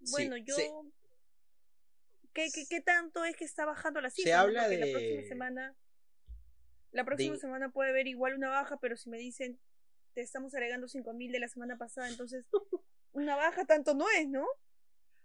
Sí, 0.05 0.11
bueno, 0.13 0.37
yo. 0.37 0.55
sí. 0.57 0.65
¿Qué, 2.33 2.49
qué, 2.55 2.65
qué 2.69 2.81
tanto 2.81 3.25
es 3.25 3.37
que 3.37 3.45
está 3.45 3.65
bajando 3.65 4.01
la 4.01 4.11
Se 4.11 4.17
cifra? 4.23 4.37
no? 4.37 4.43
habla 4.43 4.63
Porque 4.63 4.77
de- 4.77 4.87
la 4.87 4.93
próxima 4.93 5.23
semana. 5.29 5.77
La 6.93 7.05
próxima 7.05 7.35
de- 7.35 7.41
semana 7.41 7.71
puede 7.71 7.91
haber 7.91 8.07
igual 8.07 8.35
una 8.35 8.51
baja, 8.51 8.79
pero 8.81 8.97
si 8.97 9.11
me 9.11 9.19
dicen 9.19 9.59
te 10.15 10.23
estamos 10.23 10.53
agregando 10.55 10.89
5000 10.89 11.31
de 11.31 11.39
la 11.39 11.47
semana 11.49 11.77
pasada, 11.79 12.09
entonces 12.09 12.45
una 13.13 13.37
baja 13.37 13.65
tanto 13.65 13.95
no 13.95 14.07
es, 14.19 14.29
¿no? 14.29 14.45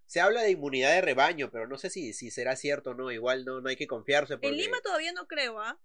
Se 0.05 0.19
habla 0.21 0.43
de 0.43 0.51
inmunidad 0.51 0.91
de 0.93 1.01
rebaño, 1.01 1.49
pero 1.49 1.67
no 1.67 1.79
sé 1.79 1.89
si, 1.89 2.13
si 2.13 2.29
será 2.29 2.55
cierto 2.55 2.91
o 2.91 2.93
no. 2.93 3.11
Igual 3.11 3.43
no, 3.45 3.61
no 3.61 3.69
hay 3.69 3.75
que 3.75 3.87
confiarse. 3.87 4.35
Porque 4.37 4.49
En 4.49 4.57
Lima 4.57 4.79
todavía 4.81 5.11
no 5.13 5.25
creo, 5.25 5.59
¿ah? 5.59 5.79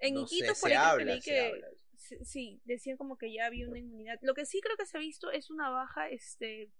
En 0.00 0.14
no 0.14 0.26
sé, 0.26 0.34
Iquitos 0.36 0.58
por 0.60 0.70
se 0.70 0.74
habla, 0.76 1.14
se 1.14 1.30
que 1.30 1.62
sí, 1.96 2.18
sí, 2.24 2.60
decían 2.64 2.96
como 2.96 3.16
que 3.16 3.32
ya 3.32 3.46
había 3.46 3.68
una 3.68 3.78
inmunidad. 3.78 4.18
Lo 4.22 4.34
que 4.34 4.46
sí 4.46 4.60
creo 4.60 4.76
que 4.76 4.86
se 4.86 4.96
ha 4.96 5.00
visto 5.00 5.30
es 5.30 5.48
una 5.50 5.70
baja 5.70 6.08
este 6.08 6.72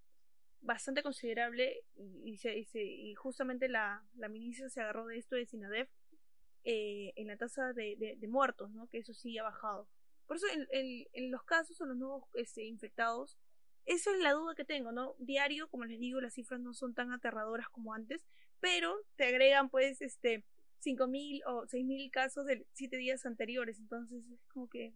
bastante 0.62 1.02
considerable 1.02 1.84
y, 2.24 2.38
se, 2.38 2.56
y, 2.58 2.64
se- 2.66 2.82
y 2.84 3.14
justamente 3.14 3.68
la, 3.68 4.04
la 4.16 4.28
ministra 4.28 4.68
se 4.70 4.80
agarró 4.82 5.06
de 5.06 5.18
esto 5.18 5.36
de 5.36 5.46
Sinadef 5.46 5.90
eh, 6.64 7.12
en 7.16 7.26
la 7.28 7.36
tasa 7.36 7.72
de, 7.72 7.96
de- 8.18 8.28
muertos, 8.28 8.70
¿no? 8.70 8.86
Que 8.88 8.98
eso 8.98 9.14
sí 9.14 9.36
ha 9.38 9.42
bajado. 9.42 9.88
Por 10.26 10.36
eso 10.36 10.46
en, 10.70 11.06
en- 11.12 11.30
los 11.30 11.42
casos 11.44 11.80
o 11.80 11.86
los 11.86 11.96
nuevos 11.96 12.24
este, 12.34 12.64
infectados, 12.64 13.36
esa 13.84 14.10
es 14.12 14.18
la 14.20 14.32
duda 14.32 14.54
que 14.54 14.64
tengo, 14.64 14.92
¿no? 14.92 15.14
Diario, 15.18 15.68
como 15.68 15.84
les 15.84 15.98
digo, 15.98 16.20
las 16.20 16.34
cifras 16.34 16.60
no 16.60 16.72
son 16.74 16.94
tan 16.94 17.12
aterradoras 17.12 17.68
como 17.68 17.94
antes, 17.94 18.24
pero 18.60 18.94
te 19.16 19.24
agregan 19.26 19.68
pues 19.70 20.00
este 20.02 20.44
5.000 20.78 21.42
o 21.46 21.66
6.000 21.66 22.10
casos 22.12 22.46
de 22.46 22.64
siete 22.72 22.96
días 22.96 23.26
anteriores, 23.26 23.78
entonces 23.80 24.24
es 24.32 24.40
como 24.48 24.68
que 24.68 24.94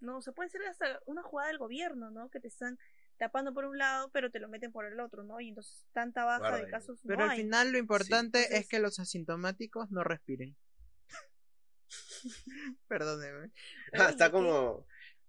no, 0.00 0.20
se 0.20 0.32
puede 0.32 0.50
ser 0.50 0.62
hasta 0.64 1.00
una 1.06 1.22
jugada 1.22 1.48
del 1.48 1.58
gobierno, 1.58 2.10
¿no? 2.10 2.28
Que 2.30 2.40
te 2.40 2.48
están 2.48 2.78
tapando 3.18 3.52
por 3.54 3.64
un 3.66 3.78
lado, 3.78 4.10
pero 4.12 4.30
te 4.30 4.40
lo 4.40 4.48
meten 4.48 4.72
por 4.72 4.84
el 4.84 4.98
otro, 5.00 5.22
¿no? 5.24 5.40
Y 5.40 5.48
entonces 5.48 5.84
tanta 5.92 6.24
baja 6.24 6.38
Guarda 6.40 6.58
de 6.64 6.70
casos 6.70 6.98
Pero 7.06 7.18
no 7.18 7.24
al 7.24 7.30
hay. 7.30 7.38
final 7.42 7.70
lo 7.72 7.78
importante 7.78 8.38
entonces- 8.38 8.60
es 8.60 8.68
que 8.68 8.78
los 8.80 8.98
asintomáticos 8.98 9.90
no 9.90 10.02
respiren. 10.04 10.56
Perdóneme. 12.88 13.50
Ah, 13.92 14.08
está 14.10 14.30
como 14.30 14.86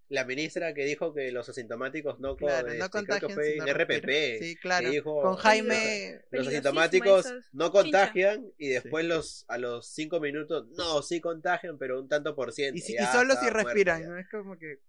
la 0.09 0.25
ministra 0.25 0.73
que 0.73 0.85
dijo 0.85 1.13
que 1.13 1.31
los 1.31 1.47
asintomáticos 1.49 2.19
no, 2.19 2.35
Claro, 2.35 2.67
este, 2.67 2.79
no 2.79 2.89
creo 2.89 3.03
que 3.03 3.07
contagian 3.09 3.33
fue 3.33 3.73
RPP. 3.73 4.39
Sí, 4.39 4.55
claro. 4.57 4.85
que 4.85 4.91
dijo, 4.91 5.21
Con 5.21 5.35
Jaime 5.37 6.21
los 6.31 6.47
asintomáticos 6.47 7.33
no 7.51 7.71
contagian 7.71 8.45
y 8.57 8.69
después 8.69 9.05
los 9.05 9.45
a 9.47 9.57
los 9.57 9.87
cinco 9.87 10.19
minutos 10.19 10.67
no 10.77 11.01
sí 11.01 11.19
contagian 11.19 11.77
pero 11.77 11.99
un 11.99 12.07
tanto 12.07 12.35
por 12.35 12.51
ciento 12.53 12.77
y, 12.77 12.81
si- 12.81 12.93
y 12.93 13.05
solo 13.11 13.35
si 13.35 13.49
respiran. 13.49 14.07
¿no? 14.07 14.17
Es 14.17 14.29
como 14.29 14.57
que 14.57 14.79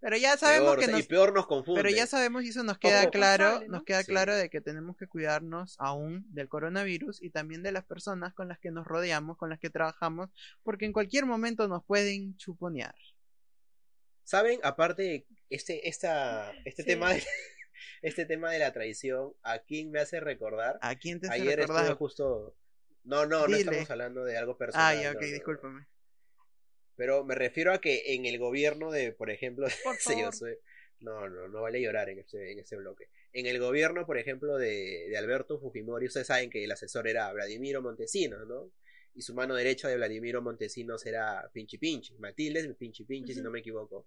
pero 0.00 0.16
ya 0.16 0.36
sabemos 0.36 0.76
Peor, 0.76 0.80
que 0.86 0.86
nos 0.92 1.00
y 1.00 1.02
peor 1.04 1.32
nos 1.34 1.46
confunde 1.46 1.82
Pero 1.82 1.94
ya 1.94 2.06
sabemos 2.06 2.44
y 2.44 2.48
eso 2.50 2.62
nos 2.62 2.78
queda 2.78 3.02
Ojo. 3.02 3.10
claro, 3.10 3.60
nos 3.68 3.82
queda 3.84 4.02
Sí. 4.02 4.06
claro 4.12 4.34
de 4.36 4.48
que 4.50 4.60
tenemos 4.60 4.96
que 4.96 5.06
cuidarnos 5.08 5.76
aún 5.78 6.24
del 6.32 6.48
coronavirus 6.48 7.22
y 7.22 7.30
también 7.30 7.62
de 7.62 7.72
las 7.72 7.84
personas 7.84 8.32
con 8.34 8.48
las 8.48 8.58
que 8.58 8.70
nos 8.70 8.86
rodeamos, 8.86 9.36
con 9.36 9.50
las 9.50 9.58
que 9.58 9.70
trabajamos, 9.70 10.30
porque 10.62 10.84
en 10.84 10.92
cualquier 10.92 11.26
momento 11.26 11.66
nos 11.68 11.84
pueden 11.84 12.36
chuponear. 12.36 12.94
saben 14.24 14.60
aparte 14.62 15.26
este 15.50 15.88
esta 15.88 16.52
este 16.64 16.82
Sí. 16.82 16.88
tema 16.88 17.14
de, 17.14 17.22
este 18.02 18.26
tema 18.26 18.50
de 18.50 18.58
la 18.58 18.72
traición 18.72 19.32
a 19.42 19.58
quién 19.60 19.90
me 19.90 20.00
hace 20.00 20.20
recordar 20.20 20.78
¿A 20.82 20.94
quién 20.96 21.18
te 21.20 21.28
hace 21.28 21.40
ayer 21.40 21.58
recordar? 21.58 21.84
estuve 21.84 21.96
justo 21.96 22.54
no 23.04 23.24
no 23.26 23.46
no 23.48 23.56
estamos 23.56 23.90
hablando 23.90 24.24
de 24.24 24.36
algo 24.36 24.56
personal 24.58 25.00
ya, 25.00 25.10
ok, 25.12 25.14
no, 25.14 25.20
no, 25.20 25.26
no. 25.26 25.32
discúlpame. 25.32 25.86
Pero 26.98 27.24
me 27.24 27.34
refiero 27.34 27.72
a 27.72 27.80
que 27.80 28.14
en 28.14 28.26
el 28.26 28.38
gobierno 28.38 28.90
de 28.90 29.12
por 29.12 29.30
ejemplo 29.30 29.66
Por 29.84 29.96
Sí, 29.96 30.10
yo 30.10 30.16
favor. 30.18 30.34
soy- 30.34 30.58
No, 31.00 31.28
no, 31.30 31.48
no 31.48 31.62
vale 31.62 31.80
llorar 31.80 32.10
en 32.10 32.18
este, 32.18 32.52
en 32.52 32.58
este 32.58 32.76
bloque. 32.76 33.08
En 33.32 33.46
el 33.46 33.58
gobierno, 33.60 34.04
por 34.04 34.18
ejemplo, 34.18 34.58
de, 34.58 35.06
de 35.08 35.16
Alberto 35.16 35.58
Fujimori, 35.60 36.06
ustedes 36.06 36.26
saben 36.26 36.50
que 36.50 36.64
el 36.64 36.72
asesor 36.72 37.06
era 37.08 37.32
Vladimiro 37.32 37.80
Montesinos, 37.80 38.46
¿no? 38.48 38.72
Y 39.14 39.22
su 39.22 39.32
mano 39.34 39.54
derecha 39.54 39.88
de 39.88 39.96
Vladimiro 39.96 40.42
Montesinos 40.42 41.06
era 41.06 41.48
Pinchi 41.52 41.78
Pinchi. 41.78 42.14
Matilde 42.18 42.74
Pinchi 42.74 43.04
Pinchi, 43.04 43.32
si 43.32 43.40
no 43.42 43.50
me 43.50 43.60
equivoco. 43.60 44.06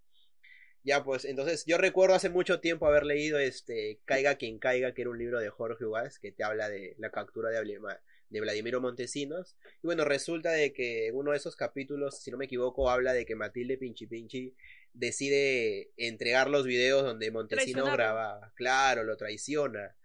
Ya, 0.83 1.03
pues, 1.03 1.25
entonces, 1.25 1.63
yo 1.65 1.77
recuerdo 1.77 2.15
hace 2.15 2.29
mucho 2.29 2.59
tiempo 2.59 2.87
haber 2.87 3.05
leído 3.05 3.37
este 3.39 4.01
Caiga 4.05 4.35
quien 4.35 4.57
caiga, 4.59 4.93
que 4.93 5.01
era 5.03 5.11
un 5.11 5.17
libro 5.19 5.39
de 5.39 5.49
Jorge 5.49 5.85
Ugaz, 5.85 6.17
que 6.19 6.31
te 6.31 6.43
habla 6.43 6.67
de 6.69 6.95
la 6.97 7.09
captura 7.11 7.49
de, 7.51 7.61
Vladima- 7.61 8.01
de 8.31 8.41
Vladimiro 8.41 8.81
Montesinos. 8.81 9.55
Y 9.83 9.87
bueno, 9.87 10.03
resulta 10.05 10.51
de 10.51 10.73
que 10.73 11.07
en 11.07 11.15
uno 11.15 11.31
de 11.31 11.37
esos 11.37 11.55
capítulos, 11.55 12.19
si 12.19 12.31
no 12.31 12.37
me 12.37 12.45
equivoco, 12.45 12.89
habla 12.89 13.13
de 13.13 13.25
que 13.25 13.35
Matilde 13.35 13.77
Pinchi 13.77 14.07
Pinchi 14.07 14.55
decide 14.93 15.91
entregar 15.97 16.49
los 16.49 16.65
videos 16.65 17.03
donde 17.03 17.29
Montesinos 17.29 17.91
grababa. 17.91 18.51
Claro, 18.55 19.03
lo 19.03 19.17
traiciona. 19.17 19.95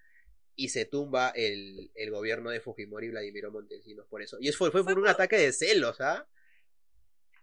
Y 0.59 0.71
se 0.71 0.87
tumba 0.87 1.31
el, 1.35 1.91
el 1.95 2.11
gobierno 2.11 2.51
de 2.51 2.61
Fujimori 2.61 3.07
y 3.07 3.11
Vladimiro 3.11 3.51
Montesinos 3.51 4.07
por 4.09 4.23
eso. 4.23 4.39
Y 4.41 4.49
eso 4.49 4.59
fue, 4.59 4.71
fue 4.71 4.83
Fue 4.83 4.93
por 4.93 4.99
un 4.99 5.05
por- 5.05 5.11
ataque 5.15 5.37
de 5.37 5.53
celos, 5.53 6.01
¿ah? 6.01 6.27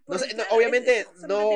No 0.06 0.18
sé, 0.18 0.34
no, 0.34 0.42
obviamente 0.50 1.00
es- 1.00 1.08
no, 1.26 1.50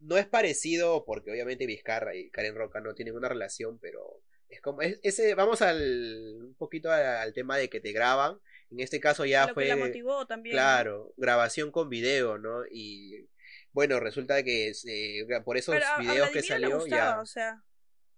no 0.00 0.16
es 0.16 0.26
parecido 0.26 1.04
porque 1.04 1.30
obviamente 1.30 1.64
Vizcarra 1.66 2.16
y 2.16 2.28
Karen 2.30 2.56
Roca 2.56 2.80
no 2.80 2.94
tienen 2.94 3.14
una 3.14 3.28
relación, 3.28 3.78
pero 3.78 4.20
es 4.48 4.60
como 4.60 4.82
es, 4.82 4.98
ese 5.02 5.34
vamos 5.34 5.62
al 5.62 6.38
un 6.42 6.54
poquito 6.54 6.90
al, 6.90 7.04
al 7.04 7.32
tema 7.34 7.56
de 7.56 7.68
que 7.68 7.80
te 7.80 7.92
graban. 7.92 8.40
En 8.70 8.80
este 8.80 9.00
caso 9.00 9.24
ya 9.24 9.46
lo 9.48 9.54
fue 9.54 9.64
que 9.64 9.68
la 9.70 9.76
motivó 9.76 10.26
también. 10.26 10.54
claro, 10.54 11.12
grabación 11.16 11.70
con 11.70 11.88
video, 11.88 12.38
¿no? 12.38 12.64
Y 12.70 13.28
bueno, 13.72 14.00
resulta 14.00 14.42
que 14.42 14.72
eh, 14.86 15.26
por 15.44 15.56
esos 15.56 15.74
Pero 15.74 15.86
a- 15.86 15.94
a 15.96 16.00
videos 16.00 16.26
que 16.30 16.40
Vladimiro 16.40 16.42
le 16.58 16.66
salió 16.66 16.78
gustaba, 16.80 17.16
ya 17.16 17.20
o 17.22 17.26
sea, 17.26 17.62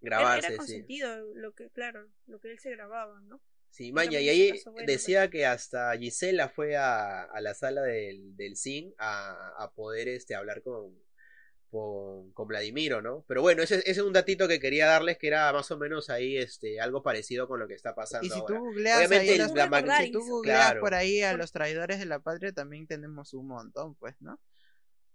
grabarse, 0.01 0.39
era 0.39 0.51
sí. 0.51 0.57
consentido 0.59 1.35
lo 1.35 1.53
que, 1.55 1.71
claro, 1.71 2.09
lo 2.27 2.41
que 2.41 2.51
él 2.51 2.59
se 2.59 2.71
grababa, 2.71 3.21
¿no? 3.23 3.41
Sí, 3.71 3.93
maña, 3.93 4.21
y 4.21 4.29
ahí 4.29 4.63
bueno, 4.73 4.87
decía 4.87 5.31
que 5.31 5.47
hasta 5.47 5.97
Gisela 5.97 6.49
fue 6.49 6.77
a, 6.77 7.23
a 7.23 7.41
la 7.41 7.55
sala 7.55 7.83
del, 7.83 8.37
del 8.37 8.57
CIN 8.57 8.93
a, 8.99 9.55
a 9.59 9.71
poder 9.73 10.09
este, 10.09 10.35
hablar 10.35 10.63
con, 10.63 10.99
con, 11.71 12.33
con 12.33 12.49
Vladimiro, 12.49 13.01
¿no? 13.01 13.25
Pero 13.29 13.43
bueno, 13.43 13.63
ese, 13.63 13.77
ese 13.77 13.91
es 13.93 13.99
un 13.99 14.13
datito 14.13 14.49
que 14.49 14.59
quería 14.59 14.87
darles 14.87 15.19
que 15.19 15.29
era 15.29 15.53
más 15.53 15.71
o 15.71 15.79
menos 15.79 16.11
ahí 16.11 16.37
este, 16.37 16.81
algo 16.81 17.03
parecido 17.03 17.47
con 17.47 17.61
lo 17.61 17.69
que 17.69 17.75
está 17.75 17.95
pasando 17.95 18.27
Y 18.27 18.31
si 18.31 18.41
ahora. 18.41 18.47
tú 18.55 18.59
googleas, 18.65 18.99
Obviamente 18.99 19.31
ahí 19.33 19.39
la 19.39 19.99
si 20.03 20.11
tú 20.13 20.21
googleas 20.25 20.59
claro. 20.67 20.81
por 20.81 20.95
ahí 20.95 21.23
a 21.23 21.33
los 21.35 21.53
traidores 21.53 21.99
de 22.01 22.07
la 22.07 22.19
patria, 22.19 22.53
también 22.53 22.87
tenemos 22.87 23.33
un 23.35 23.47
montón, 23.47 23.95
pues, 23.95 24.15
¿no? 24.21 24.41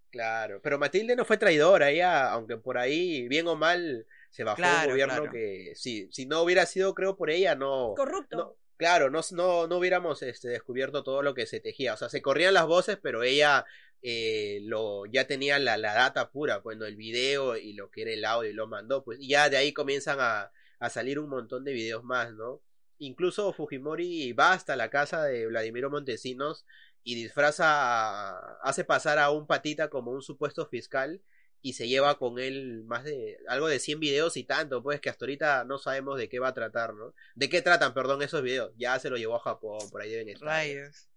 Claro, 0.10 0.62
pero 0.64 0.80
Matilde 0.80 1.16
no 1.18 1.26
fue 1.26 1.38
traidora, 1.38 1.90
ella, 1.92 2.32
aunque 2.32 2.56
por 2.56 2.78
ahí, 2.78 3.28
bien 3.28 3.48
o 3.50 3.58
mal, 3.58 4.06
se 4.30 4.46
bajó 4.46 4.56
Claro, 4.58 4.88
un 4.88 4.94
gobierno 4.94 5.16
claro. 5.16 5.32
que, 5.32 5.74
sí, 5.76 6.08
si 6.12 6.26
no 6.26 6.42
hubiera 6.42 6.66
sido, 6.66 6.96
creo, 6.96 7.18
por 7.18 7.30
ella, 7.30 7.54
no, 7.56 7.94
Corrupto. 7.98 8.38
no 8.38 8.56
claro, 8.78 9.10
no, 9.10 9.22
no, 9.32 9.68
no 9.68 9.78
hubiéramos 9.78 10.22
este, 10.22 10.50
descubierto 10.50 11.04
todo 11.04 11.22
lo 11.22 11.34
que 11.34 11.46
se 11.46 11.60
tejía, 11.60 11.94
o 11.94 11.98
sea, 11.98 12.10
se 12.10 12.22
corrían 12.22 12.54
las 12.54 12.66
voces, 12.66 12.98
pero 13.02 13.24
ella 13.24 13.66
eh, 14.08 14.60
lo, 14.62 15.08
ya 15.08 15.26
tenía 15.26 15.58
la, 15.58 15.78
la 15.78 15.96
data 15.96 16.30
pura, 16.30 16.60
bueno, 16.60 16.86
el 16.86 16.96
video 16.96 17.58
y 17.58 17.74
lo 17.74 17.90
que 17.90 18.04
era 18.04 18.12
el 18.12 18.24
audio 18.24 18.52
y 18.52 18.54
lo 18.54 18.68
mandó, 18.68 19.04
pues, 19.04 19.18
ya 19.20 19.50
de 19.50 19.58
ahí 19.58 19.74
comienzan 19.74 20.20
a, 20.20 20.52
a 20.80 20.90
salir 20.92 21.18
un 21.18 21.28
montón 21.28 21.64
de 21.64 21.74
videos 21.74 22.04
más, 22.04 22.32
¿no? 22.34 22.62
Incluso 23.00 23.52
Fujimori 23.52 24.32
va 24.34 24.54
hasta 24.54 24.76
la 24.76 24.92
casa 24.92 25.24
de 25.24 25.48
Vladimiro 25.48 25.90
Montesinos 25.90 26.68
y 27.04 27.16
disfraza, 27.16 28.38
hace 28.62 28.84
pasar 28.84 29.18
a 29.18 29.32
un 29.32 29.48
patita 29.48 29.90
como 29.90 30.12
un 30.12 30.22
supuesto 30.22 30.68
fiscal 30.68 31.24
y 31.64 31.74
se 31.74 31.88
lleva 31.88 32.20
con 32.20 32.38
él 32.38 32.84
más 32.86 33.06
de 33.06 33.40
algo 33.48 33.68
de 33.68 33.80
100 33.80 34.00
videos 34.00 34.38
y 34.38 34.44
tanto, 34.44 34.84
pues 34.84 35.02
que 35.02 35.10
hasta 35.10 35.26
ahorita 35.26 35.64
no 35.66 35.80
sabemos 35.80 36.20
de 36.20 36.30
qué 36.30 36.38
va 36.38 36.50
a 36.50 36.54
tratar, 36.54 36.94
¿no? 36.94 37.16
¿De 37.34 37.50
qué 37.50 37.64
tratan, 37.64 37.96
perdón, 37.96 38.22
esos 38.22 38.44
videos? 38.44 38.72
Ya 38.78 39.00
se 39.00 39.10
lo 39.10 39.18
llevó 39.18 39.38
a 39.38 39.40
Japón, 39.40 39.80
por 39.90 40.04
ahí 40.04 40.12
deben 40.12 40.30
estar. 40.30 40.48
Rayos. 40.48 41.10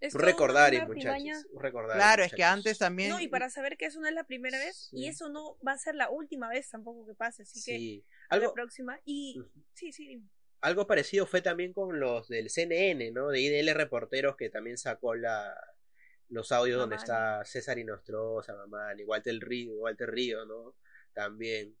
Es 0.00 0.14
recordar, 0.14 0.74
una 0.74 0.86
muchachos. 0.86 1.46
recordar. 1.60 1.96
Claro, 1.96 2.24
es 2.24 2.32
que 2.32 2.42
antes 2.42 2.78
también. 2.78 3.10
No, 3.10 3.20
y 3.20 3.28
para 3.28 3.50
saber 3.50 3.76
que 3.76 3.86
eso 3.86 4.00
no 4.00 4.08
es 4.08 4.14
la 4.14 4.24
primera 4.24 4.58
vez, 4.58 4.88
Sí. 4.90 4.96
y 4.98 5.06
eso 5.06 5.28
no 5.28 5.56
va 5.66 5.72
a 5.72 5.78
ser 5.78 5.94
la 5.94 6.10
última 6.10 6.48
vez 6.48 6.68
tampoco 6.70 7.06
que 7.06 7.14
pase, 7.14 7.42
así 7.42 7.60
que 7.64 7.78
Sí. 7.78 8.04
la 8.30 8.36
Algo, 8.36 8.52
próxima. 8.52 8.98
Y 9.04 9.40
sí, 9.74 9.92
sí, 9.92 10.08
dime. 10.08 10.28
algo 10.60 10.86
parecido 10.88 11.24
fue 11.26 11.40
también 11.40 11.72
con 11.72 12.00
los 12.00 12.28
del 12.28 12.50
CNN, 12.50 13.12
¿no? 13.12 13.28
De 13.28 13.40
IDL 13.40 13.74
Reporteros 13.74 14.36
que 14.36 14.50
también 14.50 14.76
sacó 14.78 15.14
la 15.14 15.54
los 16.28 16.50
audios 16.50 16.78
donde 16.80 16.96
está 16.96 17.44
César 17.44 17.78
Inostroza, 17.78 18.54
Mamani, 18.56 19.04
Walter 19.04 19.38
Río, 19.38 19.74
Walter 19.74 20.10
Río, 20.10 20.46
¿no? 20.46 20.74
También. 21.12 21.76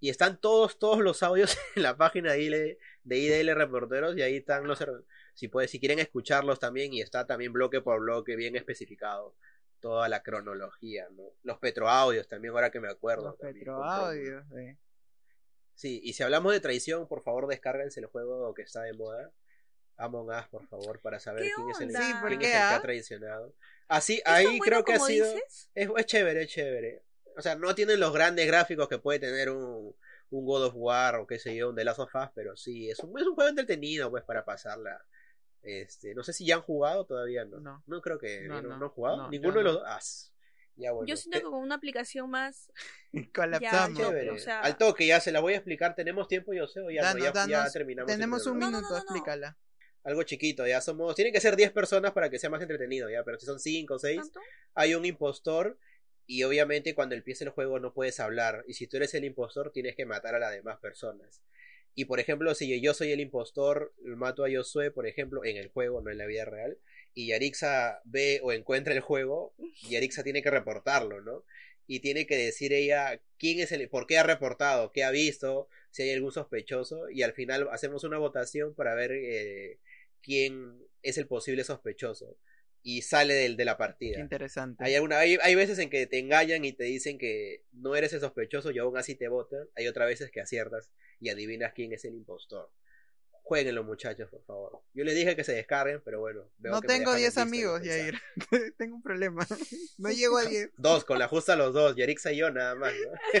Y 0.00 0.10
están 0.10 0.40
todos, 0.40 0.78
todos 0.80 0.98
los 1.00 1.22
audios 1.22 1.56
en 1.76 1.82
la 1.84 1.96
página 1.96 2.32
de 2.32 2.42
IDL, 2.42 2.78
de 3.04 3.18
IDL 3.18 3.54
Reporteros 3.54 4.16
y 4.16 4.22
ahí 4.22 4.36
están 4.36 4.66
los 4.66 4.84
si 5.34 5.48
puede, 5.48 5.68
si 5.68 5.78
quieren 5.78 5.98
escucharlos 5.98 6.58
también 6.58 6.92
y 6.92 7.00
está 7.00 7.26
también 7.26 7.52
bloque 7.52 7.80
por 7.80 8.00
bloque 8.00 8.36
bien 8.36 8.56
especificado 8.56 9.34
toda 9.80 10.08
la 10.08 10.22
cronología, 10.22 11.08
¿no? 11.10 11.24
Los 11.42 11.58
petroaudios 11.58 12.26
también 12.26 12.54
ahora 12.54 12.70
que 12.70 12.80
me 12.80 12.88
acuerdo. 12.88 13.24
Los 13.24 13.38
también, 13.38 13.58
petroaudios, 13.58 14.44
eh. 14.56 14.78
Sí, 15.74 16.00
y 16.02 16.12
si 16.12 16.22
hablamos 16.22 16.52
de 16.52 16.60
traición, 16.60 17.06
por 17.08 17.22
favor 17.22 17.46
descárguense 17.48 18.00
el 18.00 18.06
juego 18.06 18.54
que 18.54 18.62
está 18.62 18.82
de 18.82 18.94
moda. 18.94 19.30
Among 19.96 20.30
Us, 20.30 20.48
por 20.48 20.66
favor, 20.68 21.00
para 21.00 21.20
saber 21.20 21.44
¿Qué 21.44 21.52
quién 21.54 21.70
es 21.70 21.80
el? 21.80 21.90
Sí, 21.90 21.96
quién 21.96 22.20
¿por 22.20 22.32
es 22.32 22.38
el 22.38 22.44
que 22.44 22.54
ah? 22.54 22.76
ha 22.76 22.82
traicionado. 22.82 23.54
Así, 23.86 24.14
¿Es 24.14 24.22
ahí 24.24 24.46
bueno 24.46 24.64
creo 24.64 24.84
que 24.84 24.92
ha 24.94 24.98
sido. 25.00 25.26
Es, 25.26 25.68
es 25.74 26.06
chévere, 26.06 26.42
es 26.42 26.48
chévere. 26.48 27.02
O 27.36 27.42
sea, 27.42 27.54
no 27.56 27.74
tienen 27.74 28.00
los 28.00 28.12
grandes 28.12 28.46
gráficos 28.46 28.88
que 28.88 28.98
puede 28.98 29.18
tener 29.18 29.50
un, 29.50 29.94
un 30.30 30.46
God 30.46 30.66
of 30.66 30.74
War 30.76 31.16
o 31.16 31.26
qué 31.26 31.38
sé 31.38 31.54
yo, 31.54 31.70
un 31.70 31.76
The 31.76 31.84
Last 31.84 31.98
of 32.00 32.14
Us, 32.14 32.30
pero 32.34 32.56
sí, 32.56 32.90
es 32.90 33.00
un, 33.00 33.18
es 33.18 33.26
un 33.26 33.34
juego 33.34 33.50
entretenido, 33.50 34.10
pues, 34.10 34.24
para 34.24 34.44
pasarla. 34.44 35.04
Este, 35.64 36.14
no 36.14 36.22
sé 36.22 36.32
si 36.32 36.44
ya 36.46 36.56
han 36.56 36.62
jugado 36.62 37.06
todavía, 37.06 37.44
¿no? 37.44 37.82
No. 37.86 38.00
creo 38.02 38.18
que 38.18 38.42
No, 38.42 38.60
no, 38.62 38.76
no, 38.76 38.84
han 38.86 38.90
jugado. 38.90 39.16
no, 39.16 39.30
Ninguno 39.30 39.58
de 39.58 39.64
los 39.64 39.74
dos. 39.74 39.82
Ah, 39.86 39.98
ya 40.76 40.92
bueno. 40.92 41.06
Yo 41.06 41.16
siento 41.16 41.38
que 41.38 41.44
con 41.44 41.54
una 41.60 41.76
aplicación 41.76 42.28
más. 42.30 42.70
Colapsamos. 43.34 43.98
Ya, 43.98 44.04
chévere. 44.06 44.30
o 44.30 44.38
sea- 44.38 44.60
Al 44.60 44.76
toque, 44.76 45.06
ya 45.06 45.20
se 45.20 45.32
la 45.32 45.40
voy 45.40 45.54
a 45.54 45.56
explicar. 45.56 45.94
¿Tenemos 45.94 46.28
tiempo, 46.28 46.52
yo 46.52 46.66
sé, 46.66 46.80
o 46.80 46.90
ya, 46.90 47.00
no? 47.02 47.06
Danos, 47.08 47.22
ya, 47.22 47.32
ya 47.46 47.56
danos. 47.58 47.72
terminamos. 47.72 48.10
el 48.10 48.16
Tenemos 48.18 48.46
un 48.46 48.58
programa. 48.58 48.70
No, 48.70 48.80
no, 48.80 48.88
minuto, 48.88 48.94
no, 48.94 48.98
no, 48.98 49.10
no. 49.10 49.16
explícala. 49.16 49.58
algo 50.04 50.22
chiquito, 50.24 50.66
ya 50.66 50.80
somos, 50.82 51.14
tienen 51.14 51.32
que 51.32 51.40
ser 51.40 51.56
10 51.56 51.72
personas 51.72 52.12
para 52.12 52.28
que 52.28 52.38
sea 52.38 52.50
más 52.50 52.60
entretenido, 52.60 53.08
ya, 53.08 53.22
pero 53.24 53.38
si 53.38 53.46
son 53.46 53.58
5 53.58 53.94
o 53.94 53.98
6, 53.98 54.20
¿Tanto? 54.20 54.40
hay 54.74 54.94
un 54.94 55.06
impostor 55.06 55.78
y 56.26 56.42
obviamente 56.42 56.94
cuando 56.94 57.14
empiece 57.14 57.44
el 57.44 57.50
juego 57.50 57.78
no 57.80 57.94
puedes 57.94 58.20
hablar 58.20 58.64
y 58.68 58.74
si 58.74 58.86
tú 58.86 58.98
eres 58.98 59.14
el 59.14 59.24
impostor 59.24 59.70
tienes 59.72 59.96
que 59.96 60.04
matar 60.04 60.34
a 60.34 60.38
las 60.38 60.52
demás 60.52 60.78
personas. 60.78 61.40
Y 61.94 62.06
por 62.06 62.18
ejemplo, 62.18 62.54
si 62.54 62.80
yo 62.80 62.92
soy 62.94 63.12
el 63.12 63.20
impostor, 63.20 63.94
mato 64.04 64.44
a 64.44 64.48
Josué, 64.50 64.90
por 64.90 65.06
ejemplo, 65.06 65.44
en 65.44 65.56
el 65.56 65.68
juego, 65.68 66.00
no 66.00 66.10
en 66.10 66.18
la 66.18 66.26
vida 66.26 66.44
real, 66.44 66.78
y 67.14 67.28
Yarixa 67.28 68.00
ve 68.04 68.40
o 68.42 68.52
encuentra 68.52 68.92
el 68.92 69.00
juego, 69.00 69.54
Yarixa 69.88 70.24
tiene 70.24 70.42
que 70.42 70.50
reportarlo, 70.50 71.20
¿no? 71.20 71.44
Y 71.86 72.00
tiene 72.00 72.26
que 72.26 72.36
decir 72.36 72.72
ella 72.72 73.20
quién 73.38 73.60
es 73.60 73.70
el, 73.70 73.88
por 73.88 74.06
qué 74.06 74.18
ha 74.18 74.22
reportado, 74.24 74.90
qué 74.90 75.04
ha 75.04 75.10
visto, 75.10 75.68
si 75.90 76.02
hay 76.02 76.10
algún 76.12 76.32
sospechoso, 76.32 77.08
y 77.10 77.22
al 77.22 77.32
final 77.34 77.68
hacemos 77.70 78.02
una 78.04 78.18
votación 78.18 78.74
para 78.74 78.94
ver 78.94 79.12
eh, 79.12 79.78
quién 80.20 80.82
es 81.02 81.18
el 81.18 81.28
posible 81.28 81.62
sospechoso. 81.62 82.36
Y 82.86 83.00
sale 83.02 83.32
del, 83.32 83.56
de 83.56 83.64
la 83.64 83.78
partida. 83.78 84.16
Qué 84.16 84.20
interesante. 84.20 84.84
Hay, 84.84 84.94
alguna, 84.94 85.18
hay, 85.18 85.38
hay 85.42 85.54
veces 85.54 85.78
en 85.78 85.88
que 85.88 86.06
te 86.06 86.18
engañan 86.18 86.64
y 86.66 86.72
te 86.72 86.84
dicen 86.84 87.16
que 87.18 87.64
no 87.72 87.96
eres 87.96 88.12
el 88.12 88.20
sospechoso 88.20 88.70
y 88.70 88.78
aún 88.78 88.96
así 88.98 89.14
te 89.14 89.26
votan. 89.26 89.66
Hay 89.74 89.88
otras 89.88 90.06
veces 90.06 90.30
que 90.30 90.42
aciertas 90.42 90.90
y 91.18 91.30
adivinas 91.30 91.72
quién 91.72 91.92
es 91.94 92.04
el 92.04 92.14
impostor. 92.14 92.70
Jueguenlo, 93.42 93.84
muchachos, 93.84 94.28
por 94.30 94.44
favor. 94.44 94.82
Yo 94.94 95.04
les 95.04 95.14
dije 95.14 95.34
que 95.34 95.44
se 95.44 95.52
descarguen, 95.52 96.02
pero 96.02 96.20
bueno. 96.20 96.50
veo 96.58 96.72
no 96.72 96.80
que 96.80 96.88
tengo 96.88 97.12
dejan 97.12 97.16
en 97.16 97.20
10 97.20 97.26
visto 97.26 97.40
y 97.40 97.44
no 97.44 97.48
amigos. 97.48 97.82
Yair. 97.82 98.20
tengo 98.78 98.96
un 98.96 99.02
problema. 99.02 99.46
No 99.98 100.10
llego 100.10 100.38
a 100.38 100.44
10. 100.44 100.70
Dos, 100.76 101.04
con 101.04 101.18
la 101.18 101.28
justa 101.28 101.56
los 101.56 101.72
dos. 101.72 101.96
Yerixa 101.96 102.32
y 102.32 102.38
yo 102.38 102.50
nada 102.50 102.74
más. 102.74 102.92
¿no? 102.92 103.40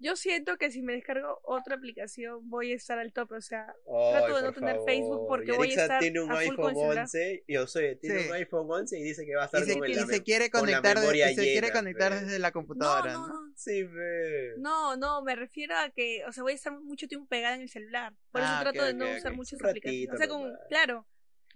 Yo 0.00 0.16
siento 0.16 0.56
que 0.58 0.70
si 0.70 0.82
me 0.82 0.92
descargo 0.92 1.40
otra 1.44 1.76
aplicación 1.76 2.48
voy 2.50 2.72
a 2.72 2.74
estar 2.74 2.98
al 2.98 3.12
tope. 3.12 3.36
O 3.36 3.40
sea, 3.40 3.74
Trato 3.86 4.36
de 4.36 4.42
no 4.42 4.52
tener 4.52 4.74
favor. 4.74 4.86
Facebook 4.90 5.26
porque 5.28 5.52
voy 5.52 5.70
a 5.72 5.82
estar 5.82 6.00
tiene 6.00 6.20
un 6.20 6.30
a 6.30 6.34
full 6.36 6.42
iPhone 6.42 6.68
el 6.70 6.74
celular. 6.76 6.98
11. 7.04 7.44
Yo 7.48 7.66
soy, 7.66 7.96
tiene 7.96 8.20
Sí. 8.22 8.28
un 8.28 8.34
iPhone 8.34 8.66
11 8.70 8.98
y 8.98 9.02
dice 9.02 9.24
que 9.24 9.34
va 9.36 9.42
a 9.42 9.44
estar 9.46 9.62
Y 9.62 9.64
se, 9.66 9.78
con 9.78 9.88
y 9.90 9.94
se 9.94 10.22
quiere 10.22 10.50
con 10.50 10.60
la 10.70 10.80
conectar, 10.82 10.98
de- 11.00 11.30
y 11.30 11.34
se 11.34 11.42
quiere 11.42 11.72
conectar 11.72 12.12
desde 12.20 12.38
la 12.38 12.50
computadora, 12.52 13.12
no, 13.14 13.28
¿no? 13.28 13.42
no. 13.46 13.52
Sí, 13.56 13.82
ve. 13.84 14.54
No, 14.58 14.96
no, 14.96 15.22
me 15.22 15.36
refiero 15.36 15.74
a 15.76 15.90
que, 15.90 16.24
o 16.26 16.32
sea, 16.32 16.42
voy 16.42 16.52
a 16.52 16.56
estar 16.56 16.72
mucho 16.78 17.06
tiempo 17.06 17.26
pegada 17.28 17.54
en 17.54 17.62
el 17.62 17.70
celular. 17.70 18.12
Por 18.32 18.40
eso 18.42 18.50
Ah, 18.52 18.60
trato 18.62 18.84
de 18.84 18.94
no 18.94 19.06
usar 19.16 19.34
muchas 19.34 19.60
Un 19.60 19.66
aplicaciones. 19.68 20.08
O 20.08 20.16
sea, 20.16 20.26
ratito 20.26 20.38
nomás. 20.38 20.60
claro. 20.68 21.06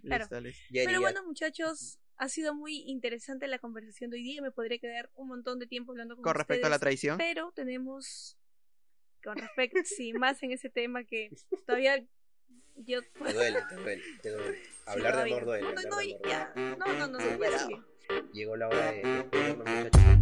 Claro. 0.01 0.23
Listo, 0.23 0.39
listo. 0.41 0.63
Yeri, 0.71 0.85
Pero 0.87 1.01
bueno, 1.01 1.23
muchachos, 1.25 1.99
ha 2.19 2.27
sido 2.27 2.53
muy 2.53 2.83
interesante 2.85 3.47
la 3.47 3.59
conversación 3.59 4.11
de 4.11 4.17
hoy 4.17 4.23
día. 4.23 4.41
Me 4.41 4.51
podría 4.51 4.77
quedar 4.77 5.09
un 5.15 5.29
montón 5.29 5.57
de 5.57 5.67
tiempo 5.67 5.93
hablando 5.93 6.15
con, 6.15 6.23
Con 6.23 6.35
respecto 6.35 6.67
a 6.67 6.69
la 6.69 6.77
traición. 6.77 7.17
Pero 7.17 7.51
tenemos, 7.55 8.37
con 9.23 9.37
respecto, 9.37 9.79
sí, 9.85 10.11
más 10.13 10.43
en 10.43 10.51
ese 10.51 10.69
tema 10.69 11.05
que 11.05 11.31
todavía 11.65 12.05
yo... 12.75 13.01
Te 13.01 13.33
duele, 13.33 13.59
te 13.69 13.75
duele, 13.75 14.03
te 14.21 14.29
duele. 14.31 14.59
Hablar 14.85 15.15
de 15.15 15.21
amor 15.23 15.45
duele. 15.45 15.67
No, 15.73 15.81
no. 15.81 16.77
No, 16.77 16.85
no, 16.85 16.93
no, 16.93 17.07
no, 17.07 17.19
Superado. 17.19 17.41
ya 17.51 17.59
sigue. 17.59 17.83
Llegó 18.33 18.57
la 18.57 18.67
hora 18.67 18.91
de 18.91 20.18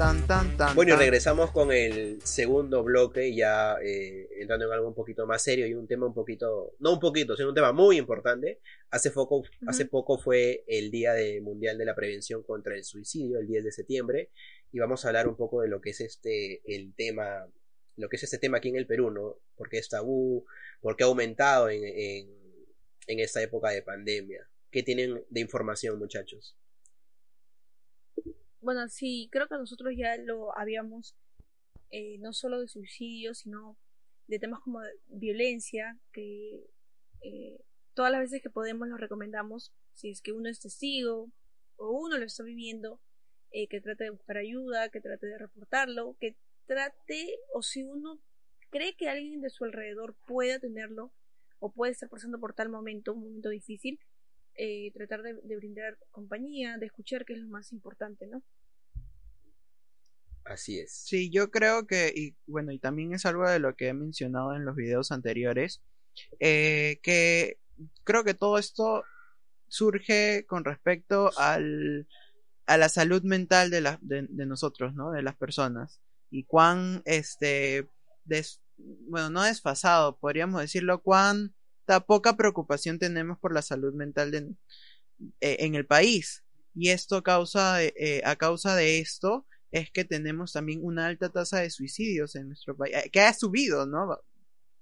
Tan, 0.00 0.26
tan, 0.26 0.56
tan. 0.56 0.74
Bueno, 0.74 0.94
y 0.94 0.96
regresamos 0.96 1.50
con 1.50 1.70
el 1.70 2.22
segundo 2.22 2.82
bloque, 2.82 3.34
ya 3.34 3.76
eh, 3.84 4.30
entrando 4.40 4.64
en 4.64 4.72
algo 4.72 4.88
un 4.88 4.94
poquito 4.94 5.26
más 5.26 5.42
serio 5.42 5.66
y 5.66 5.74
un 5.74 5.86
tema 5.86 6.06
un 6.06 6.14
poquito, 6.14 6.74
no 6.78 6.94
un 6.94 6.98
poquito, 6.98 7.36
sino 7.36 7.50
un 7.50 7.54
tema 7.54 7.74
muy 7.74 7.98
importante. 7.98 8.60
Hace 8.90 9.10
poco, 9.10 9.42
hace 9.66 9.84
poco 9.84 10.16
fue 10.16 10.64
el 10.66 10.90
Día 10.90 11.12
de 11.12 11.42
Mundial 11.42 11.76
de 11.76 11.84
la 11.84 11.94
Prevención 11.94 12.42
contra 12.44 12.74
el 12.76 12.84
Suicidio, 12.84 13.40
el 13.40 13.46
10 13.46 13.62
de 13.62 13.72
septiembre, 13.72 14.30
y 14.72 14.78
vamos 14.78 15.04
a 15.04 15.08
hablar 15.08 15.28
un 15.28 15.36
poco 15.36 15.60
de 15.60 15.68
lo 15.68 15.82
que 15.82 15.90
es 15.90 16.00
este, 16.00 16.62
el 16.64 16.94
tema, 16.94 17.46
lo 17.96 18.08
que 18.08 18.16
es 18.16 18.22
este 18.22 18.38
tema 18.38 18.56
aquí 18.56 18.70
en 18.70 18.76
el 18.76 18.86
Perú, 18.86 19.10
¿no? 19.10 19.36
Porque 19.54 19.76
es 19.76 19.90
tabú, 19.90 20.46
porque 20.80 21.04
ha 21.04 21.08
aumentado 21.08 21.68
en, 21.68 21.84
en, 21.84 22.30
en 23.06 23.20
esta 23.20 23.42
época 23.42 23.68
de 23.68 23.82
pandemia. 23.82 24.48
¿Qué 24.70 24.82
tienen 24.82 25.22
de 25.28 25.40
información, 25.40 25.98
muchachos? 25.98 26.56
Bueno, 28.60 28.88
sí, 28.88 29.28
creo 29.32 29.48
que 29.48 29.54
nosotros 29.54 29.94
ya 29.96 30.16
lo 30.18 30.56
habíamos, 30.58 31.16
eh, 31.90 32.18
no 32.18 32.32
solo 32.34 32.60
de 32.60 32.68
suicidio, 32.68 33.34
sino 33.34 33.78
de 34.26 34.38
temas 34.38 34.60
como 34.60 34.80
violencia, 35.08 35.98
que 36.12 36.66
eh, 37.22 37.58
todas 37.94 38.12
las 38.12 38.20
veces 38.20 38.42
que 38.42 38.50
podemos 38.50 38.86
lo 38.88 38.98
recomendamos, 38.98 39.72
si 39.94 40.10
es 40.10 40.20
que 40.20 40.32
uno 40.32 40.48
es 40.50 40.60
testigo 40.60 41.30
o 41.76 41.90
uno 41.90 42.18
lo 42.18 42.24
está 42.26 42.42
viviendo, 42.44 43.00
eh, 43.50 43.66
que 43.66 43.80
trate 43.80 44.04
de 44.04 44.10
buscar 44.10 44.36
ayuda, 44.36 44.90
que 44.90 45.00
trate 45.00 45.26
de 45.26 45.38
reportarlo, 45.38 46.16
que 46.20 46.36
trate, 46.66 47.38
o 47.54 47.62
si 47.62 47.82
uno 47.82 48.20
cree 48.68 48.94
que 48.94 49.08
alguien 49.08 49.40
de 49.40 49.50
su 49.50 49.64
alrededor 49.64 50.16
pueda 50.26 50.58
tenerlo 50.60 51.12
o 51.60 51.72
puede 51.72 51.92
estar 51.92 52.10
pasando 52.10 52.38
por 52.38 52.54
tal 52.54 52.68
momento, 52.68 53.14
un 53.14 53.24
momento 53.24 53.48
difícil, 53.48 53.98
eh, 54.62 54.92
tratar 54.92 55.22
de, 55.22 55.34
de 55.42 55.56
brindar 55.56 55.96
compañía, 56.10 56.76
de 56.76 56.84
escuchar, 56.86 57.24
que 57.24 57.32
es 57.32 57.38
lo 57.38 57.48
más 57.48 57.72
importante, 57.72 58.26
¿no? 58.26 58.42
Así 60.44 60.78
es. 60.78 60.92
Sí, 60.92 61.30
yo 61.30 61.50
creo 61.50 61.86
que, 61.86 62.12
y 62.14 62.36
bueno, 62.46 62.70
y 62.72 62.78
también 62.78 63.14
es 63.14 63.24
algo 63.24 63.48
de 63.48 63.58
lo 63.58 63.74
que 63.74 63.88
he 63.88 63.94
mencionado 63.94 64.54
en 64.54 64.64
los 64.66 64.76
videos 64.76 65.12
anteriores, 65.12 65.82
eh, 66.40 66.98
que 67.02 67.58
creo 68.04 68.22
que 68.22 68.34
todo 68.34 68.58
esto 68.58 69.04
surge 69.68 70.44
con 70.46 70.64
respecto 70.64 71.30
al, 71.38 72.06
a 72.66 72.76
la 72.76 72.88
salud 72.88 73.22
mental 73.22 73.70
de, 73.70 73.80
la, 73.80 73.98
de, 74.02 74.26
de 74.28 74.46
nosotros, 74.46 74.94
¿no? 74.94 75.10
De 75.10 75.22
las 75.22 75.36
personas. 75.36 76.00
Y 76.30 76.44
cuán, 76.44 77.02
este, 77.06 77.88
des, 78.24 78.60
bueno, 78.76 79.30
no 79.30 79.42
desfasado, 79.42 80.18
podríamos 80.18 80.60
decirlo, 80.60 81.00
cuánta 81.02 81.54
poca 81.98 82.36
preocupación 82.36 83.00
tenemos 83.00 83.36
por 83.40 83.52
la 83.52 83.62
salud 83.62 83.92
mental 83.92 84.30
de, 84.30 84.38
eh, 85.40 85.56
en 85.58 85.74
el 85.74 85.84
país. 85.86 86.44
Y 86.74 86.90
esto 86.90 87.24
causa, 87.24 87.82
eh, 87.82 88.22
a 88.24 88.36
causa 88.36 88.76
de 88.76 89.00
esto, 89.00 89.48
es 89.72 89.90
que 89.90 90.04
tenemos 90.04 90.52
también 90.52 90.78
una 90.84 91.06
alta 91.06 91.28
tasa 91.30 91.58
de 91.60 91.70
suicidios 91.70 92.36
en 92.36 92.46
nuestro 92.46 92.76
país, 92.76 92.94
eh, 92.96 93.10
que 93.10 93.20
ha 93.20 93.34
subido, 93.34 93.86
¿no? 93.86 94.16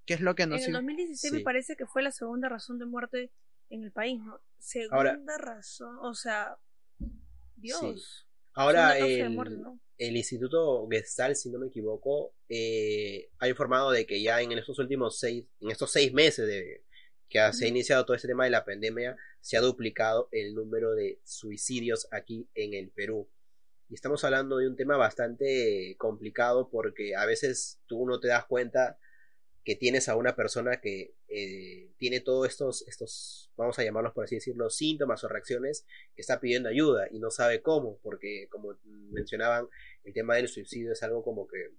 Que 0.05 0.13
es 0.13 0.21
lo 0.21 0.35
que 0.35 0.45
nos... 0.45 0.61
En 0.61 0.67
el 0.67 0.73
2016 0.73 1.31
Sí. 1.31 1.37
me 1.37 1.43
parece 1.43 1.75
que 1.75 1.87
fue 1.87 2.03
la 2.03 2.11
segunda 2.11 2.47
razón 2.49 2.77
de 2.77 2.85
muerte 2.85 3.31
en 3.71 3.83
el 3.83 3.91
país, 3.91 4.19
¿no? 4.23 4.39
Segunda 4.59 4.97
Ahora- 4.97 5.19
razón, 5.39 5.97
o 6.01 6.13
sea, 6.13 6.57
Dios. 7.55 8.27
Ahora 8.53 8.97
el, 8.97 9.29
muerte, 9.29 9.57
¿no? 9.57 9.79
el 9.97 10.17
Instituto 10.17 10.87
Gestalt, 10.89 11.35
si 11.35 11.49
no 11.49 11.59
me 11.59 11.67
equivoco, 11.67 12.33
eh, 12.49 13.29
ha 13.39 13.47
informado 13.47 13.91
de 13.91 14.05
que 14.05 14.21
ya 14.21 14.41
en 14.41 14.51
estos 14.53 14.79
últimos 14.79 15.19
seis, 15.19 15.45
en 15.61 15.71
estos 15.71 15.91
seis 15.91 16.11
meses 16.13 16.47
de 16.47 16.83
que 17.29 17.39
se 17.53 17.65
ha 17.65 17.67
iniciado 17.67 18.05
todo 18.05 18.15
este 18.15 18.27
tema 18.27 18.45
de 18.45 18.49
la 18.49 18.65
pandemia, 18.65 19.15
se 19.39 19.57
ha 19.57 19.61
duplicado 19.61 20.27
el 20.31 20.55
número 20.55 20.93
de 20.93 21.19
suicidios 21.23 22.07
aquí 22.11 22.49
en 22.55 22.73
el 22.73 22.89
Perú. 22.89 23.29
Y 23.89 23.95
estamos 23.95 24.23
hablando 24.23 24.57
de 24.57 24.67
un 24.67 24.75
tema 24.75 24.97
bastante 24.97 25.95
complicado 25.97 26.69
porque 26.69 27.15
a 27.15 27.25
veces 27.25 27.79
tú 27.87 28.05
no 28.05 28.19
te 28.19 28.27
das 28.27 28.45
cuenta 28.45 28.99
que 29.63 29.75
tienes 29.75 30.09
a 30.09 30.15
una 30.15 30.35
persona 30.35 30.79
que 30.81 31.15
eh, 31.27 31.91
tiene 31.97 32.21
todos 32.21 32.47
estos, 32.47 32.87
estos, 32.87 33.51
vamos 33.55 33.77
a 33.77 33.83
llamarlos 33.83 34.13
por 34.13 34.23
así 34.23 34.35
decirlo, 34.35 34.69
síntomas 34.69 35.23
o 35.23 35.27
reacciones, 35.27 35.85
que 36.15 36.21
está 36.21 36.39
pidiendo 36.39 36.69
ayuda 36.69 37.07
y 37.11 37.19
no 37.19 37.29
sabe 37.29 37.61
cómo, 37.61 37.99
porque 38.01 38.47
como 38.49 38.79
mencionaban, 39.11 39.67
el 40.03 40.13
tema 40.13 40.35
del 40.35 40.47
suicidio 40.47 40.93
es 40.93 41.03
algo 41.03 41.23
como 41.23 41.47
que 41.47 41.71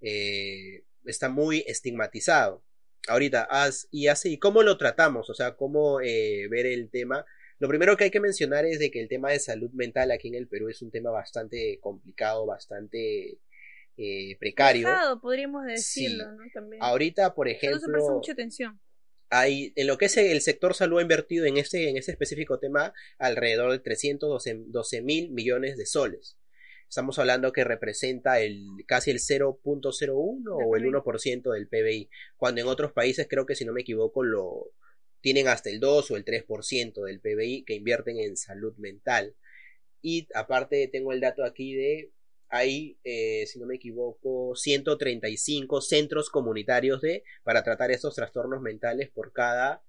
eh, 0.00 0.84
está 1.04 1.28
muy 1.28 1.64
estigmatizado. 1.66 2.62
Ahorita, 3.08 3.44
as- 3.50 3.88
y 3.90 4.06
así, 4.08 4.38
¿cómo 4.38 4.62
lo 4.62 4.76
tratamos? 4.78 5.30
O 5.30 5.34
sea, 5.34 5.56
¿cómo 5.56 6.00
eh, 6.00 6.46
ver 6.50 6.66
el 6.66 6.90
tema? 6.90 7.24
Lo 7.58 7.68
primero 7.68 7.96
que 7.96 8.04
hay 8.04 8.10
que 8.10 8.20
mencionar 8.20 8.64
es 8.64 8.78
de 8.78 8.90
que 8.90 9.00
el 9.00 9.08
tema 9.08 9.30
de 9.30 9.38
salud 9.38 9.70
mental 9.72 10.10
aquí 10.10 10.28
en 10.28 10.34
el 10.34 10.48
Perú 10.48 10.68
es 10.68 10.80
un 10.82 10.90
tema 10.90 11.10
bastante 11.10 11.78
complicado, 11.80 12.46
bastante 12.46 13.38
eh, 13.96 14.36
precario. 14.38 14.88
Podríamos 15.20 15.64
Sí. 15.76 16.04
decirlo, 16.04 16.32
¿no? 16.32 16.42
También. 16.54 16.82
Ahorita, 16.82 17.34
por 17.34 17.48
ejemplo, 17.48 18.14
mucha 18.14 18.32
atención. 18.32 18.80
hay, 19.28 19.72
en 19.76 19.86
lo 19.86 19.96
que 19.98 20.06
es 20.06 20.16
el 20.16 20.40
sector 20.40 20.74
salud 20.74 20.98
ha 20.98 21.02
invertido 21.02 21.44
en 21.44 21.56
este, 21.58 21.88
en 21.90 21.96
este 21.98 22.12
específico 22.12 22.58
tema 22.58 22.92
alrededor 23.18 23.70
de 23.72 23.78
312 23.78 25.02
mil 25.02 25.30
millones 25.30 25.76
de 25.76 25.86
soles. 25.86 26.36
Estamos 26.90 27.20
hablando 27.20 27.52
que 27.52 27.62
representa 27.62 28.40
el, 28.40 28.66
casi 28.84 29.12
el 29.12 29.20
0.01 29.20 30.42
o 30.52 30.76
el 30.76 30.82
PBI. 30.82 30.90
1% 30.90 31.52
del 31.52 31.68
PBI, 31.68 32.10
cuando 32.36 32.60
en 32.62 32.66
otros 32.66 32.92
países 32.92 33.28
creo 33.30 33.46
que 33.46 33.54
si 33.54 33.64
no 33.64 33.72
me 33.72 33.82
equivoco 33.82 34.24
lo 34.24 34.72
tienen 35.20 35.46
hasta 35.46 35.70
el 35.70 35.78
2 35.78 36.10
o 36.10 36.16
el 36.16 36.24
3% 36.24 37.04
del 37.04 37.20
PBI 37.20 37.62
que 37.64 37.74
invierten 37.74 38.18
en 38.18 38.36
salud 38.36 38.74
mental. 38.76 39.36
Y 40.02 40.26
aparte 40.34 40.88
tengo 40.88 41.12
el 41.12 41.20
dato 41.20 41.44
aquí 41.44 41.74
de 41.74 42.10
hay, 42.48 42.98
eh, 43.04 43.46
si 43.46 43.60
no 43.60 43.66
me 43.66 43.76
equivoco, 43.76 44.56
135 44.56 45.80
centros 45.82 46.28
comunitarios 46.28 47.00
de 47.02 47.22
para 47.44 47.62
tratar 47.62 47.92
estos 47.92 48.16
trastornos 48.16 48.60
mentales 48.62 49.10
por 49.10 49.32
cada 49.32 49.84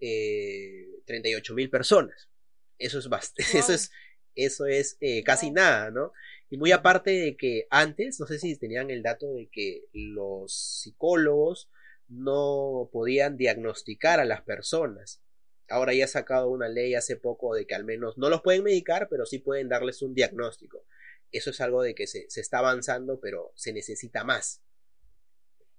eh, 0.00 0.86
38 1.04 1.54
mil 1.54 1.68
personas. 1.68 2.30
Eso 2.78 2.98
es 2.98 3.10
bast- 3.10 3.34
Wow. 3.36 3.46
eso 3.60 3.72
es 3.74 3.90
eso 4.38 4.66
es 4.66 4.96
eh, 5.00 5.22
casi 5.24 5.46
Wow. 5.46 5.54
nada, 5.54 5.90
¿no? 5.90 6.12
Y 6.48 6.58
muy 6.58 6.72
aparte 6.72 7.10
de 7.10 7.36
que 7.36 7.66
antes, 7.70 8.20
no 8.20 8.26
sé 8.26 8.38
si 8.38 8.56
tenían 8.56 8.90
el 8.90 9.02
dato 9.02 9.32
de 9.32 9.48
que 9.48 9.84
los 9.92 10.54
psicólogos 10.54 11.70
no 12.08 12.88
podían 12.92 13.36
diagnosticar 13.36 14.20
a 14.20 14.24
las 14.24 14.42
personas. 14.42 15.22
Ahora 15.68 15.92
ya 15.92 16.04
ha 16.04 16.08
sacado 16.08 16.48
una 16.48 16.68
ley 16.68 16.94
hace 16.94 17.16
poco 17.16 17.54
de 17.54 17.66
que 17.66 17.74
al 17.74 17.84
menos 17.84 18.16
no 18.16 18.30
los 18.30 18.42
pueden 18.42 18.62
medicar, 18.62 19.08
pero 19.08 19.26
sí 19.26 19.40
pueden 19.40 19.68
darles 19.68 20.02
un 20.02 20.14
diagnóstico. 20.14 20.86
Eso 21.32 21.50
es 21.50 21.60
algo 21.60 21.82
de 21.82 21.94
que 21.94 22.06
se, 22.06 22.30
se 22.30 22.40
está 22.40 22.58
avanzando, 22.58 23.18
pero 23.20 23.52
se 23.56 23.72
necesita 23.72 24.22
más. 24.22 24.62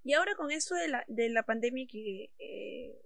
Y 0.03 0.13
ahora 0.13 0.35
con 0.35 0.51
eso 0.51 0.75
de 0.75 0.89
la, 0.89 1.05
de 1.07 1.29
la 1.29 1.43
pandemia 1.43 1.87
que 1.89 2.31
eh, 2.39 2.99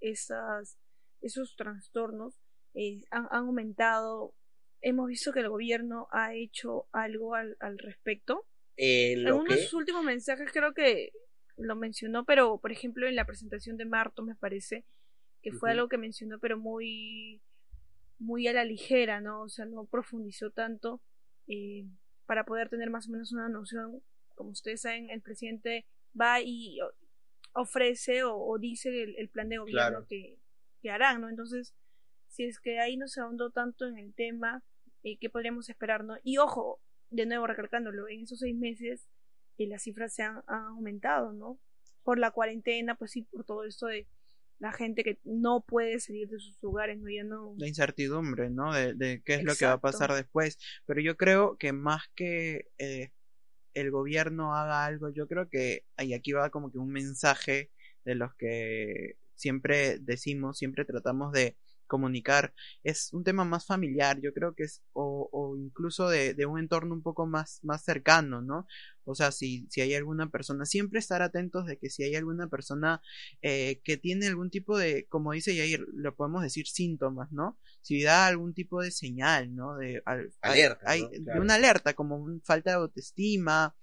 esas, 0.00 0.78
esos 1.20 1.56
trastornos 1.56 2.38
eh, 2.74 3.02
han, 3.10 3.26
han 3.30 3.46
aumentado, 3.46 4.34
hemos 4.80 5.08
visto 5.08 5.32
que 5.32 5.40
el 5.40 5.48
gobierno 5.48 6.08
ha 6.12 6.34
hecho 6.34 6.86
algo 6.92 7.34
al, 7.34 7.56
al 7.60 7.78
respecto. 7.78 8.46
En 8.76 9.32
uno 9.32 9.54
de 9.54 9.62
sus 9.62 9.74
últimos 9.74 10.04
mensajes 10.04 10.50
creo 10.52 10.72
que 10.72 11.10
lo 11.56 11.74
mencionó, 11.74 12.24
pero 12.24 12.58
por 12.60 12.70
ejemplo 12.70 13.08
en 13.08 13.16
la 13.16 13.24
presentación 13.24 13.76
de 13.76 13.84
Marto 13.84 14.22
me 14.22 14.36
parece 14.36 14.84
que 15.42 15.52
fue 15.52 15.72
algo 15.72 15.88
que 15.88 15.98
mencionó, 15.98 16.38
pero 16.38 16.58
muy, 16.58 17.40
muy 18.18 18.46
a 18.46 18.52
la 18.52 18.64
ligera, 18.64 19.20
¿no? 19.20 19.42
O 19.42 19.48
sea, 19.48 19.64
no 19.64 19.84
profundizó 19.86 20.50
tanto 20.50 21.00
eh, 21.48 21.84
para 22.26 22.44
poder 22.44 22.68
tener 22.68 22.90
más 22.90 23.08
o 23.08 23.12
menos 23.12 23.32
una 23.32 23.48
noción. 23.48 24.02
Como 24.34 24.50
ustedes 24.50 24.82
saben, 24.82 25.10
el 25.10 25.22
presidente 25.22 25.86
va 26.20 26.40
y 26.40 26.78
ofrece 27.52 28.22
o, 28.22 28.36
o 28.36 28.58
dice 28.58 28.88
el, 29.02 29.16
el 29.16 29.28
plan 29.28 29.48
de 29.48 29.58
gobierno 29.58 29.80
Claro. 29.90 30.06
que, 30.08 30.38
que 30.80 30.90
harán, 30.90 31.20
¿no? 31.20 31.28
Entonces, 31.28 31.74
si 32.28 32.44
es 32.44 32.60
que 32.60 32.78
ahí 32.78 32.96
no 32.96 33.08
se 33.08 33.20
ahondó 33.20 33.50
tanto 33.50 33.86
en 33.86 33.98
el 33.98 34.14
tema, 34.14 34.62
eh, 35.02 35.18
¿qué 35.18 35.30
podríamos 35.30 35.68
esperar, 35.68 36.04
no? 36.04 36.16
Y 36.22 36.38
ojo, 36.38 36.80
de 37.10 37.26
nuevo 37.26 37.46
recalcándolo, 37.46 38.08
en 38.08 38.22
esos 38.22 38.40
seis 38.40 38.56
meses 38.56 39.08
eh, 39.58 39.66
las 39.66 39.82
cifras 39.82 40.14
se 40.14 40.22
han, 40.22 40.42
han 40.46 40.64
aumentado, 40.64 41.32
¿no? 41.32 41.58
Por 42.02 42.18
la 42.18 42.30
cuarentena, 42.30 42.94
pues 42.96 43.12
sí, 43.12 43.22
por 43.22 43.44
todo 43.44 43.64
esto 43.64 43.86
de 43.86 44.08
la 44.58 44.72
gente 44.72 45.04
que 45.04 45.18
no 45.24 45.60
puede 45.60 46.00
salir 46.00 46.28
de 46.28 46.38
sus 46.38 46.62
hogares, 46.64 46.98
¿no? 46.98 47.08
Ya 47.08 47.24
no... 47.24 47.54
la 47.58 47.68
incertidumbre, 47.68 48.50
¿no? 48.50 48.72
De, 48.72 48.94
de 48.94 49.22
qué 49.24 49.34
es 49.34 49.44
lo 49.44 49.54
que 49.54 49.66
va 49.66 49.72
a 49.72 49.80
pasar 49.80 50.12
después. 50.14 50.58
Pero 50.86 51.00
yo 51.00 51.16
creo 51.16 51.56
que 51.56 51.72
más 51.72 52.02
que 52.14 52.66
eh, 52.78 53.10
el 53.74 53.90
gobierno 53.90 54.54
haga 54.54 54.84
algo, 54.84 55.10
yo 55.10 55.28
creo 55.28 55.48
que 55.48 55.84
y 55.98 56.14
aquí 56.14 56.32
va 56.32 56.50
como 56.50 56.72
que 56.72 56.78
un 56.78 56.90
mensaje 56.90 57.70
de 58.04 58.14
los 58.14 58.34
que 58.34 59.16
siempre 59.34 59.98
decimos, 60.00 60.58
siempre 60.58 60.84
tratamos 60.84 61.32
de 61.32 61.56
comunicar, 61.88 62.54
es 62.84 63.12
un 63.12 63.24
tema 63.24 63.44
más 63.44 63.66
familiar, 63.66 64.20
yo 64.22 64.32
creo 64.32 64.54
que 64.54 64.64
es, 64.64 64.82
o, 64.92 65.28
o 65.32 65.56
incluso 65.58 66.08
de, 66.08 66.34
de 66.34 66.46
un 66.46 66.60
entorno 66.60 66.94
un 66.94 67.02
poco 67.02 67.26
más, 67.26 67.58
más 67.64 67.82
cercano, 67.84 68.42
¿no? 68.42 68.68
O 69.04 69.14
sea, 69.16 69.32
si, 69.32 69.66
si 69.70 69.80
hay 69.80 69.94
alguna 69.94 70.30
persona, 70.30 70.66
siempre 70.66 71.00
estar 71.00 71.22
atentos 71.22 71.66
de 71.66 71.78
que 71.78 71.90
si 71.90 72.04
hay 72.04 72.14
alguna 72.14 72.48
persona 72.48 73.00
eh, 73.42 73.80
que 73.84 73.96
tiene 73.96 74.26
algún 74.28 74.50
tipo 74.50 74.78
de, 74.78 75.06
como 75.08 75.32
dice 75.32 75.56
Yair, 75.56 75.86
lo 75.94 76.14
podemos 76.14 76.42
decir 76.42 76.66
síntomas, 76.68 77.32
¿no? 77.32 77.58
Si 77.82 78.02
da 78.02 78.26
algún 78.26 78.54
tipo 78.54 78.82
de 78.82 78.90
señal, 78.90 79.54
¿no? 79.54 79.76
De 79.76 80.02
al- 80.04 80.30
Alerta, 80.42 80.90
hay- 80.90 81.02
¿no? 81.02 81.08
de 81.32 81.40
una 81.40 81.54
alerta, 81.54 81.94
como 81.94 82.16
un- 82.16 82.42
falta 82.44 82.70
de 82.70 82.76
autoestima, 82.76 83.74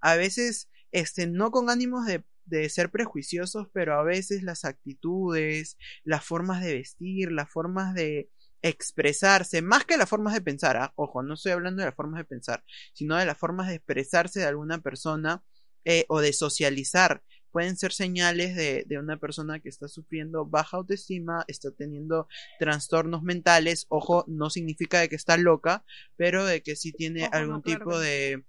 a 0.00 0.16
veces, 0.16 0.70
este, 0.92 1.26
no 1.26 1.50
con 1.50 1.70
ánimos 1.70 2.06
de, 2.06 2.24
de 2.50 2.68
ser 2.68 2.90
prejuiciosos, 2.90 3.68
pero 3.72 3.98
a 3.98 4.02
veces 4.02 4.42
las 4.42 4.64
actitudes, 4.64 5.78
las 6.04 6.24
formas 6.24 6.62
de 6.62 6.74
vestir, 6.74 7.32
las 7.32 7.48
formas 7.48 7.94
de 7.94 8.28
expresarse, 8.62 9.62
más 9.62 9.84
que 9.84 9.96
las 9.96 10.08
formas 10.08 10.34
de 10.34 10.42
pensar, 10.42 10.76
¿ah? 10.76 10.92
ojo, 10.96 11.22
no 11.22 11.34
estoy 11.34 11.52
hablando 11.52 11.80
de 11.80 11.86
las 11.86 11.94
formas 11.94 12.18
de 12.18 12.24
pensar, 12.24 12.62
sino 12.92 13.16
de 13.16 13.24
las 13.24 13.38
formas 13.38 13.68
de 13.68 13.76
expresarse 13.76 14.40
de 14.40 14.46
alguna 14.46 14.80
persona 14.82 15.42
eh, 15.84 16.04
o 16.08 16.20
de 16.20 16.32
socializar. 16.32 17.22
Pueden 17.52 17.76
ser 17.76 17.92
señales 17.92 18.54
de, 18.54 18.84
de 18.86 18.98
una 18.98 19.16
persona 19.16 19.58
que 19.58 19.68
está 19.68 19.88
sufriendo 19.88 20.46
baja 20.46 20.76
autoestima, 20.76 21.44
está 21.48 21.70
teniendo 21.72 22.28
trastornos 22.60 23.22
mentales. 23.22 23.86
Ojo, 23.88 24.24
no 24.28 24.50
significa 24.50 25.00
de 25.00 25.08
que 25.08 25.16
está 25.16 25.36
loca, 25.36 25.84
pero 26.16 26.44
de 26.44 26.62
que 26.62 26.76
sí 26.76 26.92
tiene 26.92 27.22
Ojo, 27.24 27.30
no, 27.32 27.38
algún 27.38 27.62
claro 27.62 27.78
tipo 27.80 27.90
que 27.98 28.06
de 28.06 28.44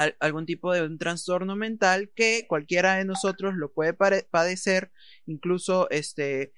al- 0.00 0.16
algún 0.20 0.46
tipo 0.46 0.72
de 0.72 0.82
un 0.82 0.98
trastorno 0.98 1.56
mental 1.56 2.10
que 2.16 2.46
cualquiera 2.48 2.96
de 2.96 3.04
nosotros 3.04 3.54
lo 3.56 3.72
puede 3.72 3.94
padecer, 3.94 4.92
incluso 5.26 5.88
este 5.90 6.52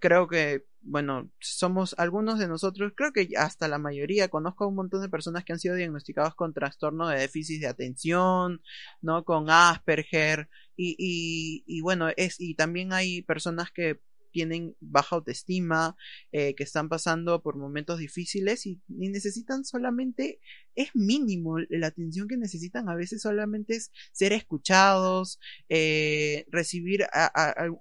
creo 0.00 0.28
que 0.28 0.64
bueno, 0.88 1.30
somos 1.40 1.94
algunos 1.98 2.38
de 2.38 2.46
nosotros, 2.46 2.92
creo 2.96 3.12
que 3.12 3.28
hasta 3.36 3.66
la 3.66 3.78
mayoría, 3.78 4.28
conozco 4.28 4.62
a 4.64 4.68
un 4.68 4.76
montón 4.76 5.02
de 5.02 5.08
personas 5.08 5.44
que 5.44 5.52
han 5.52 5.58
sido 5.58 5.74
diagnosticados 5.74 6.36
con 6.36 6.54
trastorno 6.54 7.08
de 7.08 7.18
déficit 7.20 7.60
de 7.60 7.66
atención, 7.66 8.62
¿no? 9.02 9.24
Con 9.24 9.50
Asperger, 9.50 10.48
y, 10.76 10.94
y, 10.98 11.64
y 11.66 11.80
bueno, 11.82 12.08
es, 12.16 12.36
y 12.40 12.54
también 12.54 12.92
hay 12.92 13.22
personas 13.22 13.72
que 13.72 14.00
tienen 14.36 14.76
baja 14.80 15.16
autoestima, 15.16 15.96
eh, 16.30 16.54
que 16.54 16.64
están 16.64 16.90
pasando 16.90 17.40
por 17.40 17.56
momentos 17.56 17.98
difíciles 17.98 18.66
y, 18.66 18.82
necesitan 18.86 19.64
solamente, 19.64 20.40
es 20.74 20.94
mínimo 20.94 21.58
la 21.70 21.86
atención 21.86 22.28
que 22.28 22.36
necesitan, 22.36 22.90
a 22.90 22.94
veces 22.94 23.22
solamente 23.22 23.76
es 23.76 23.90
ser 24.12 24.34
escuchados, 24.34 25.40
eh, 25.70 26.44
recibir 26.50 27.06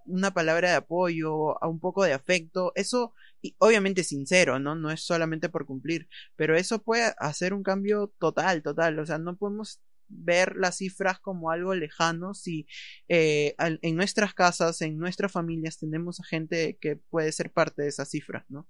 una 0.06 0.32
palabra 0.34 0.70
de 0.70 0.76
apoyo, 0.76 1.62
a 1.62 1.68
un 1.68 1.82
poco 1.82 2.06
de 2.06 2.14
afecto, 2.14 2.72
eso 2.76 3.14
y 3.42 3.54
obviamente 3.60 4.06
sincero, 4.06 4.58
¿no? 4.58 4.76
No 4.76 4.92
es 4.92 5.02
solamente 5.02 5.50
por 5.50 5.66
cumplir, 5.66 6.08
pero 6.38 6.56
eso 6.56 6.82
puede 6.82 7.14
hacer 7.18 7.54
un 7.54 7.64
cambio 7.64 8.14
total, 8.18 8.64
total, 8.64 8.98
o 9.00 9.06
sea, 9.06 9.18
no 9.18 9.36
podemos 9.36 9.82
ver 10.08 10.56
las 10.56 10.78
cifras 10.78 11.20
como 11.20 11.52
algo 11.52 11.74
lejano 11.74 12.34
si 12.34 12.68
eh, 13.08 13.56
en 13.60 13.96
nuestras 13.96 14.34
casas, 14.34 14.82
en 14.82 14.98
nuestras 14.98 15.32
familias 15.32 15.78
tenemos 15.78 16.20
a 16.20 16.24
gente 16.24 16.78
que 16.80 16.96
puede 16.96 17.32
ser 17.32 17.52
parte 17.52 17.84
de 17.84 17.90
esas 17.90 18.10
cifras, 18.10 18.46
¿no? 18.50 18.68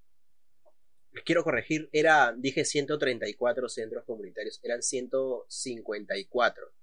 Quiero 1.23 1.43
corregir, 1.43 1.89
era, 1.93 2.35
dije 2.37 2.65
134 2.65 3.69
centros 3.69 4.03
comunitarios, 4.05 4.59
eran 4.63 4.81
154 4.81 6.73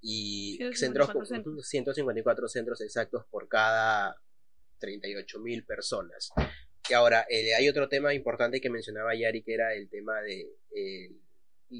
y 0.00 0.58
centros, 0.72 1.10
154 1.62 2.48
centros 2.48 2.80
exactos 2.80 3.26
por 3.30 3.48
cada 3.48 4.16
38 4.78 5.40
mil 5.40 5.64
personas. 5.64 6.30
Y 6.88 6.94
ahora, 6.94 7.26
eh, 7.28 7.54
hay 7.54 7.68
otro 7.68 7.88
tema 7.88 8.14
importante 8.14 8.60
que 8.60 8.70
mencionaba 8.70 9.14
Yari, 9.14 9.42
que 9.42 9.54
era 9.54 9.74
el 9.74 9.88
tema 9.88 10.20
de 10.20 10.46
eh, 10.74 11.10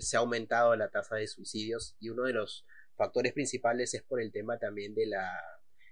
se 0.00 0.16
ha 0.16 0.20
aumentado 0.20 0.74
la 0.76 0.90
tasa 0.90 1.16
de 1.16 1.26
suicidios 1.26 1.96
y 2.00 2.10
uno 2.10 2.24
de 2.24 2.32
los 2.32 2.66
factores 2.96 3.32
principales 3.32 3.94
es 3.94 4.02
por 4.02 4.20
el 4.20 4.32
tema 4.32 4.58
también 4.58 4.94
de 4.94 5.06
la 5.06 5.30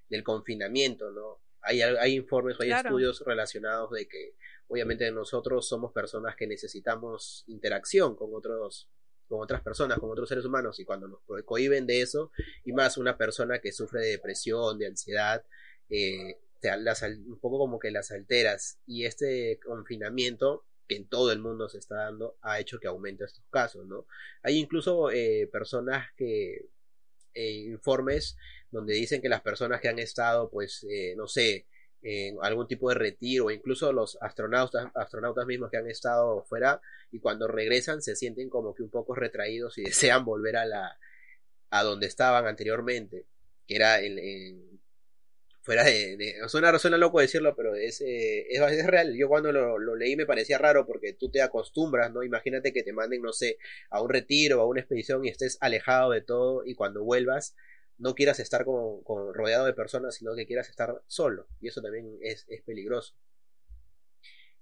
del 0.08 0.22
confinamiento, 0.22 1.10
¿no? 1.10 1.40
Hay, 1.62 1.80
hay 1.80 2.14
informes, 2.14 2.56
hay 2.60 2.70
estudios 2.70 3.22
relacionados 3.24 3.90
de 3.92 4.06
que 4.06 4.34
obviamente 4.68 5.10
nosotros 5.10 5.66
somos 5.66 5.92
personas 5.92 6.36
que 6.36 6.46
necesitamos 6.46 7.44
interacción 7.46 8.14
con 8.16 8.30
otros 8.34 8.90
con 9.26 9.40
otras 9.40 9.62
personas, 9.62 9.98
con 9.98 10.10
otros 10.10 10.28
seres 10.28 10.44
humanos 10.44 10.78
y 10.78 10.84
cuando 10.84 11.08
nos 11.08 11.20
cohiben 11.44 11.86
de 11.86 12.02
eso 12.02 12.30
y 12.64 12.72
más 12.72 12.98
una 12.98 13.16
persona 13.16 13.60
que 13.60 13.72
sufre 13.72 14.02
de 14.02 14.08
depresión, 14.08 14.78
de 14.78 14.86
ansiedad, 14.86 15.44
eh, 15.88 16.38
un 17.26 17.38
poco 17.40 17.58
como 17.58 17.78
que 17.78 17.90
las 17.90 18.10
alteras 18.10 18.78
y 18.86 19.04
este 19.04 19.58
confinamiento 19.64 20.64
que 20.88 20.96
en 20.96 21.08
todo 21.08 21.32
el 21.32 21.38
mundo 21.38 21.68
se 21.68 21.78
está 21.78 21.96
dando 21.96 22.36
ha 22.42 22.60
hecho 22.60 22.78
que 22.78 22.88
aumente 22.88 23.24
estos 23.24 23.44
casos, 23.50 23.86
¿no? 23.86 24.06
Hay 24.42 24.58
incluso 24.58 25.10
eh, 25.10 25.48
personas 25.52 26.08
que, 26.16 26.66
eh, 27.34 27.52
informes 27.52 28.36
donde 28.70 28.94
dicen 28.94 29.20
que 29.22 29.28
las 29.28 29.40
personas 29.40 29.80
que 29.80 29.88
han 29.88 29.98
estado, 29.98 30.50
pues, 30.50 30.84
eh, 30.88 31.14
no 31.16 31.28
sé, 31.28 31.66
en 32.02 32.36
algún 32.42 32.68
tipo 32.68 32.90
de 32.90 32.96
retiro, 32.96 33.50
incluso 33.50 33.92
los 33.92 34.18
astronautas, 34.20 34.90
astronautas 34.94 35.46
mismos 35.46 35.70
que 35.70 35.78
han 35.78 35.88
estado 35.88 36.44
fuera 36.44 36.80
y 37.10 37.18
cuando 37.18 37.48
regresan 37.48 38.02
se 38.02 38.14
sienten 38.14 38.50
como 38.50 38.74
que 38.74 38.82
un 38.82 38.90
poco 38.90 39.14
retraídos 39.14 39.78
y 39.78 39.84
desean 39.84 40.24
volver 40.24 40.56
a 40.56 40.66
la 40.66 40.98
a 41.70 41.82
donde 41.82 42.06
estaban 42.06 42.46
anteriormente, 42.46 43.26
que 43.66 43.76
era 43.76 43.98
el, 44.00 44.18
fuera 45.64 45.82
de, 45.82 46.36
suena, 46.48 46.78
suena 46.78 46.98
loco 46.98 47.20
decirlo, 47.20 47.56
pero 47.56 47.74
es, 47.74 48.02
eh, 48.02 48.46
es, 48.50 48.86
real. 48.86 49.16
Yo 49.16 49.28
cuando 49.28 49.50
lo, 49.50 49.96
leí 49.96 50.14
me 50.14 50.26
parecía 50.26 50.58
raro 50.58 50.86
porque 50.86 51.14
tú 51.14 51.30
te 51.30 51.40
acostumbras, 51.40 52.12
¿no? 52.12 52.22
Imagínate 52.22 52.72
que 52.72 52.82
te 52.82 52.92
manden, 52.92 53.22
no 53.22 53.32
sé, 53.32 53.56
a 53.88 54.02
un 54.02 54.10
retiro, 54.10 54.60
a 54.60 54.66
una 54.66 54.80
expedición 54.80 55.24
y 55.24 55.30
estés 55.30 55.56
alejado 55.62 56.10
de 56.10 56.20
todo 56.20 56.66
y 56.66 56.74
cuando 56.74 57.02
vuelvas 57.02 57.56
no 57.96 58.14
quieras 58.14 58.40
estar 58.40 58.66
con, 58.66 59.02
rodeado 59.32 59.64
de 59.64 59.72
personas, 59.72 60.16
sino 60.16 60.34
que 60.34 60.46
quieras 60.46 60.68
estar 60.68 61.02
solo. 61.06 61.48
Y 61.62 61.68
eso 61.68 61.80
también 61.80 62.18
es, 62.20 62.44
es 62.48 62.62
peligroso. 62.62 63.14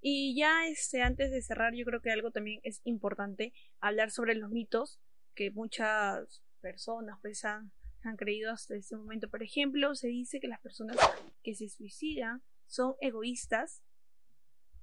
Y 0.00 0.36
ya 0.36 0.68
este, 0.68 1.02
antes 1.02 1.32
de 1.32 1.42
cerrar, 1.42 1.74
yo 1.74 1.84
creo 1.84 2.00
que 2.00 2.12
algo 2.12 2.30
también 2.30 2.60
es 2.62 2.80
importante 2.84 3.52
hablar 3.80 4.12
sobre 4.12 4.36
los 4.36 4.50
mitos 4.50 5.00
que 5.34 5.50
muchas 5.50 6.42
personas 6.60 7.18
pues 7.22 7.44
han 7.44 7.72
han 8.02 8.16
creído 8.16 8.50
hasta 8.50 8.74
este 8.74 8.96
momento. 8.96 9.28
Por 9.28 9.42
ejemplo, 9.42 9.94
se 9.94 10.08
dice 10.08 10.40
que 10.40 10.48
las 10.48 10.60
personas 10.60 10.96
que 11.42 11.54
se 11.54 11.68
suicidan 11.68 12.42
son 12.66 12.94
egoístas 13.00 13.82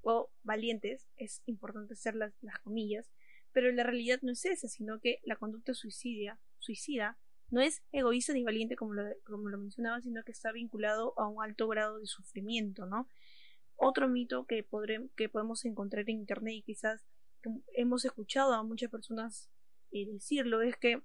o 0.02 0.32
valientes, 0.44 1.08
es 1.18 1.42
importante 1.46 1.94
hacer 1.94 2.16
las, 2.16 2.34
comillas, 2.64 3.12
pero 3.52 3.72
la 3.72 3.84
realidad 3.84 4.20
no 4.22 4.32
es 4.32 4.46
esa, 4.46 4.68
sino 4.68 5.00
que 5.00 5.20
la 5.24 5.36
conducta 5.36 5.74
suicida, 5.74 6.40
no 7.52 7.62
es 7.62 7.82
egoísta 7.92 8.34
ni 8.34 8.44
valiente 8.44 8.76
como 8.76 8.94
lo, 8.94 9.04
como 9.26 9.50
lo 9.50 9.58
mencionaba, 9.58 10.02
sino 10.02 10.24
que 10.24 10.32
está 10.32 10.52
vinculado 10.52 11.14
a 11.18 11.28
un 11.28 11.44
alto 11.44 11.68
grado 11.68 12.00
de 12.00 12.06
sufrimiento, 12.06 12.86
¿no? 12.86 13.10
Otro 13.76 14.08
mito 14.08 14.46
que, 14.46 14.68
que 15.16 15.30
podemos 15.30 15.66
encontrar 15.66 16.10
en 16.10 16.20
Internet 16.20 16.54
y 16.54 16.62
quizás 16.62 17.06
hemos 17.74 18.06
escuchado 18.06 18.54
a 18.54 18.64
muchas 18.64 18.92
personas 18.92 19.50
eh, 19.92 20.06
decirlo 20.06 20.62
es 20.62 20.76
que 20.78 21.02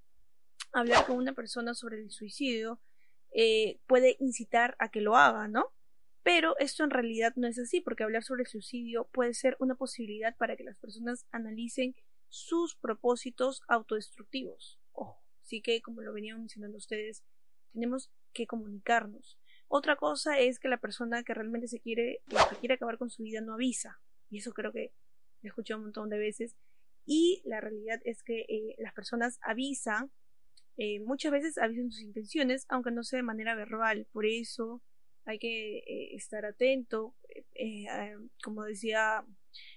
hablar 0.75 1.07
con 1.07 1.17
una 1.17 1.33
persona 1.33 1.75
sobre 1.75 2.01
el 2.01 2.11
suicidio 2.11 2.81
eh, 3.33 3.81
puede 3.87 4.17
incitar 4.21 4.77
a 4.79 4.91
que 4.91 5.01
lo 5.01 5.17
haga, 5.17 5.49
¿no? 5.49 5.73
Pero 6.23 6.57
esto 6.59 6.85
en 6.85 6.91
realidad 6.91 7.35
no 7.37 7.47
es 7.47 7.59
así, 7.59 7.81
porque 7.81 8.03
hablar 8.03 8.23
sobre 8.23 8.43
el 8.43 8.49
suicidio 8.49 9.09
puede 9.13 9.35
ser 9.35 9.57
una 9.61 9.75
posibilidad 9.75 10.37
para 10.37 10.57
que 10.57 10.65
las 10.65 10.77
personas 10.79 11.27
analicen 11.33 11.95
sus 12.29 12.77
propósitos 12.77 13.63
autodestructivos. 13.69 14.81
Ojo, 14.93 15.23
sí 15.43 15.61
que, 15.61 15.83
como 15.83 16.01
lo 16.01 16.13
venían 16.13 16.39
mencionando 16.39 16.79
ustedes, 16.79 17.23
tenemos 17.73 18.11
que 18.33 18.47
comunicarnos. 18.47 19.39
Otra 19.69 19.97
cosa 19.97 20.39
es 20.39 20.59
que 20.59 20.69
la 20.69 20.79
persona 20.79 21.25
que 21.25 21.35
realmente 21.35 21.69
se 21.69 21.81
quiere, 21.81 22.23
que 22.29 22.57
quiere 22.57 22.75
acabar 22.75 22.97
con 22.97 23.11
su 23.11 23.23
vida 23.23 23.41
no 23.41 23.55
avisa. 23.55 24.01
Y 24.31 24.39
eso 24.39 24.53
creo 24.53 24.73
que 24.73 24.93
he 25.43 25.49
escuchado 25.49 25.79
un 25.79 25.85
montón 25.85 26.09
de 26.09 26.19
veces. 26.19 26.57
Y 27.05 27.43
la 27.45 27.61
realidad 27.61 28.01
es 28.05 28.23
que 28.23 28.47
eh, 28.49 28.77
las 28.79 28.95
personas 28.95 29.39
avisan 29.43 30.11
eh, 30.77 31.01
muchas 31.01 31.31
veces 31.31 31.59
avisan 31.59 31.91
sus 31.91 32.03
intenciones, 32.03 32.67
aunque 32.69 32.91
no 32.91 33.05
sea 33.05 33.19
de 33.19 33.23
manera 33.23 33.55
verbal. 33.55 34.07
Por 34.13 34.27
eso 34.27 34.83
hay 35.25 35.39
que 35.39 35.79
eh, 35.79 36.15
estar 36.15 36.45
atento, 36.45 37.15
eh, 37.55 37.87
como 38.43 38.65
decía 38.65 39.25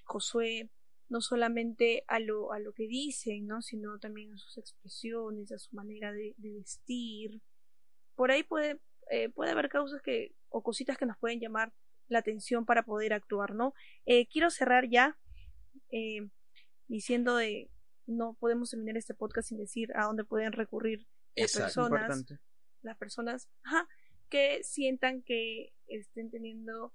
Josué, 0.04 0.70
no 1.08 1.20
solamente 1.20 2.04
a 2.08 2.18
lo, 2.18 2.52
a 2.52 2.58
lo 2.58 2.72
que 2.72 2.86
dicen, 2.86 3.46
¿no? 3.46 3.62
sino 3.62 3.98
también 3.98 4.32
a 4.32 4.38
sus 4.38 4.58
expresiones, 4.58 5.52
a 5.52 5.58
su 5.58 5.74
manera 5.74 6.12
de, 6.12 6.34
vestir. 6.36 7.40
Por 8.14 8.30
ahí 8.30 8.42
puede, 8.42 8.80
puede 9.34 9.52
haber 9.52 9.68
causas 9.68 10.02
que, 10.02 10.34
o 10.50 10.62
cositas 10.62 10.98
que 10.98 11.06
nos 11.06 11.16
pueden 11.16 11.40
llamar 11.40 11.72
la 12.08 12.18
atención 12.18 12.66
para 12.66 12.82
poder 12.82 13.12
actuar, 13.12 13.54
¿no? 13.54 13.72
quiero 14.30 14.50
cerrar 14.50 14.88
ya 14.88 15.16
diciendo 16.88 17.36
de 17.36 17.70
no 18.08 18.34
podemos 18.40 18.70
terminar 18.70 18.96
este 18.96 19.14
podcast 19.14 19.48
sin 19.48 19.58
decir 19.58 19.92
a 19.94 20.04
dónde 20.04 20.24
pueden 20.24 20.52
recurrir 20.52 21.06
las 21.36 21.52
personas, 21.52 22.24
las 22.82 22.96
personas 22.96 23.48
que 24.28 24.62
sientan 24.64 25.22
que 25.22 25.72
estén 25.86 26.30
teniendo 26.30 26.92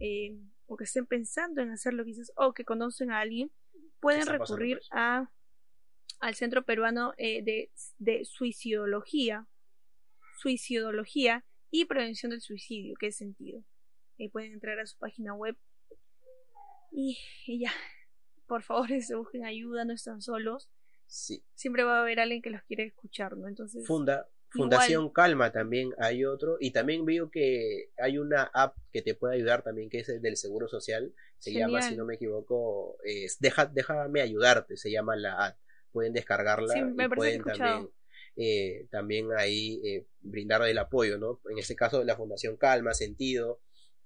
eh, 0.00 0.36
o 0.66 0.76
que 0.76 0.84
estén 0.84 1.06
pensando 1.06 1.62
en 1.62 1.70
hacerlo 1.70 2.04
quizás 2.04 2.32
o 2.36 2.52
que 2.52 2.64
conocen 2.64 3.10
a 3.10 3.20
alguien, 3.20 3.52
pueden 4.00 4.26
recurrir 4.26 4.80
a 4.90 5.30
al 6.18 6.34
Centro 6.34 6.64
Peruano 6.64 7.12
eh, 7.18 7.42
de, 7.42 7.70
de 7.98 8.24
Suicidología, 8.24 9.46
Suicidología 10.38 11.44
y 11.70 11.84
Prevención 11.84 12.30
del 12.30 12.40
Suicidio, 12.40 12.94
que 12.98 13.08
es 13.08 13.16
sentido. 13.16 13.62
Eh, 14.16 14.30
pueden 14.30 14.52
entrar 14.52 14.80
a 14.80 14.86
su 14.86 14.96
página 14.96 15.34
web 15.34 15.58
y 16.90 17.18
ya, 17.46 17.72
por 18.46 18.62
favor, 18.62 18.88
se 19.02 19.14
busquen 19.14 19.44
ayuda, 19.44 19.84
no 19.84 19.92
están 19.92 20.20
solos. 20.22 20.68
Sí. 21.06 21.44
Siempre 21.54 21.84
va 21.84 21.98
a 21.98 22.00
haber 22.02 22.20
alguien 22.20 22.42
que 22.42 22.50
los 22.50 22.62
quiere 22.62 22.84
escuchar, 22.84 23.36
¿no? 23.36 23.48
Entonces. 23.48 23.86
Funda, 23.86 24.28
Fundación 24.48 25.10
Calma 25.10 25.52
también 25.52 25.92
hay 25.98 26.24
otro. 26.24 26.56
Y 26.60 26.70
también 26.72 27.04
veo 27.04 27.30
que 27.30 27.90
hay 27.98 28.18
una 28.18 28.44
app 28.54 28.76
que 28.92 29.02
te 29.02 29.14
puede 29.14 29.36
ayudar 29.36 29.62
también, 29.62 29.88
que 29.88 30.00
es 30.00 30.08
el 30.08 30.20
del 30.20 30.36
Seguro 30.36 30.68
Social. 30.68 31.12
Se 31.38 31.52
llama, 31.52 31.82
si 31.82 31.96
no 31.96 32.04
me 32.04 32.14
equivoco, 32.14 32.96
es 33.04 33.38
Deja, 33.38 33.66
Déjame 33.66 34.20
ayudarte, 34.20 34.76
se 34.76 34.90
llama 34.90 35.16
la 35.16 35.46
app. 35.46 35.58
Pueden 35.92 36.12
descargarla 36.12 36.76
y 36.78 37.08
pueden 37.14 37.42
también. 37.42 37.90
Eh, 38.38 38.86
también 38.90 39.30
ahí 39.34 39.80
eh, 39.82 40.06
brindar 40.20 40.62
el 40.68 40.76
apoyo, 40.76 41.16
¿no? 41.16 41.40
En 41.48 41.58
este 41.58 41.74
caso, 41.74 42.04
la 42.04 42.16
Fundación 42.16 42.58
Calma, 42.58 42.92
Sentido, 42.92 43.60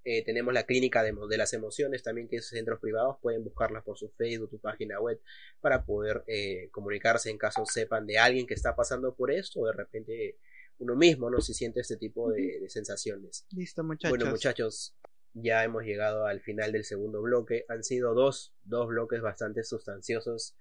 eh, 0.04 0.24
tenemos 0.24 0.54
la 0.54 0.64
clínica 0.64 1.02
de, 1.02 1.14
de, 1.28 1.36
las 1.36 1.52
emociones 1.52 2.02
también, 2.02 2.28
que 2.28 2.36
es 2.36 2.48
centros 2.48 2.80
privados. 2.80 3.16
Pueden 3.20 3.44
buscarlas 3.44 3.84
por 3.84 3.98
su 3.98 4.08
Facebook, 4.10 4.50
tu 4.50 4.58
página 4.58 4.98
web, 5.00 5.20
para 5.60 5.84
poder 5.84 6.24
eh, 6.26 6.68
comunicarse 6.70 7.30
en 7.30 7.38
caso 7.38 7.64
sepan 7.66 8.06
de 8.06 8.18
alguien 8.18 8.46
que 8.46 8.54
está 8.54 8.74
pasando 8.74 9.14
por 9.14 9.30
esto 9.30 9.60
o 9.60 9.66
de 9.66 9.72
repente 9.72 10.38
uno 10.78 10.96
mismo 10.96 11.28
no 11.30 11.40
se 11.40 11.52
siente 11.52 11.80
este 11.80 11.96
tipo 11.96 12.30
de, 12.32 12.64
sensaciones. 12.68 13.46
Listo, 13.54 13.84
muchachos. 13.84 14.16
Bueno, 14.16 14.30
muchachos, 14.30 14.96
ya 15.34 15.62
hemos 15.62 15.84
llegado 15.84 16.26
al 16.26 16.40
final 16.40 16.72
del 16.72 16.84
segundo 16.84 17.20
bloque. 17.20 17.66
Han 17.68 17.84
sido 17.84 18.14
dos, 18.14 18.54
dos 18.64 18.88
bloques 18.88 19.20
bastante 19.20 19.62
sustanciosos. 19.62 20.56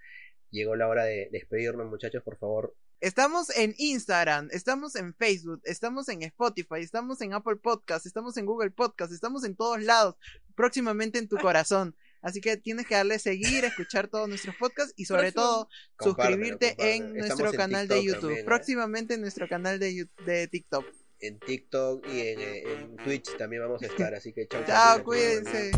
Llegó 0.52 0.76
la 0.76 0.90
hora 0.90 1.06
de 1.06 1.30
despedirnos, 1.32 1.88
muchachos. 1.88 2.22
Por 2.24 2.38
favor, 2.38 2.76
Estamos 3.02 3.50
en 3.56 3.76
Instagram, 3.78 4.50
estamos 4.52 4.97
en 4.97 5.14
Facebook, 5.14 5.62
estamos 5.64 6.10
en 6.10 6.22
Spotify, 6.24 6.82
estamos 6.82 7.22
en 7.22 7.34
Apple 7.34 7.56
Podcast, 7.56 8.06
estamos 8.06 8.36
en 8.36 8.45
Google 8.45 8.72
Podcast, 8.72 9.14
estamos 9.14 9.45
en 9.45 9.56
todos 9.56 9.82
lados, 9.82 10.16
próximamente 10.54 11.18
en 11.18 11.30
tu 11.30 11.38
corazón. 11.38 11.95
Así 12.22 12.41
que 12.41 12.58
tienes 12.58 12.86
que 12.86 12.95
darle 12.95 13.18
seguir, 13.18 13.64
escuchar 13.64 14.10
todos 14.10 14.28
nuestros 14.28 14.54
podcasts 14.58 14.93
y 14.97 15.06
sobre 15.06 15.32
todo 15.32 15.70
suscribirte 15.97 16.76
Compártelo, 16.76 17.06
en 17.06 17.14
nuestro 17.14 17.50
en 17.52 17.56
canal 17.56 17.88
de 17.88 18.04
YouTube. 18.04 18.20
también, 18.20 18.39
¿eh? 18.39 18.43
Próximamente 18.43 19.14
en 19.14 19.22
nuestro 19.22 19.47
canal 19.47 19.80
de, 19.80 20.06
de 20.26 20.47
TikTok. 20.50 20.86
En 21.22 21.39
TikTok 21.39 22.06
y 22.06 22.20
en, 22.20 22.39
eh, 22.41 22.64
en 22.74 22.97
Twitch 22.97 23.38
también 23.38 23.62
vamos 23.62 23.82
a 23.82 23.86
estar, 23.86 24.14
así 24.14 24.34
que 24.34 24.45
chao. 24.45 24.62
Chao, 24.66 24.97
chao, 24.97 25.04
cuídense. 25.06 25.72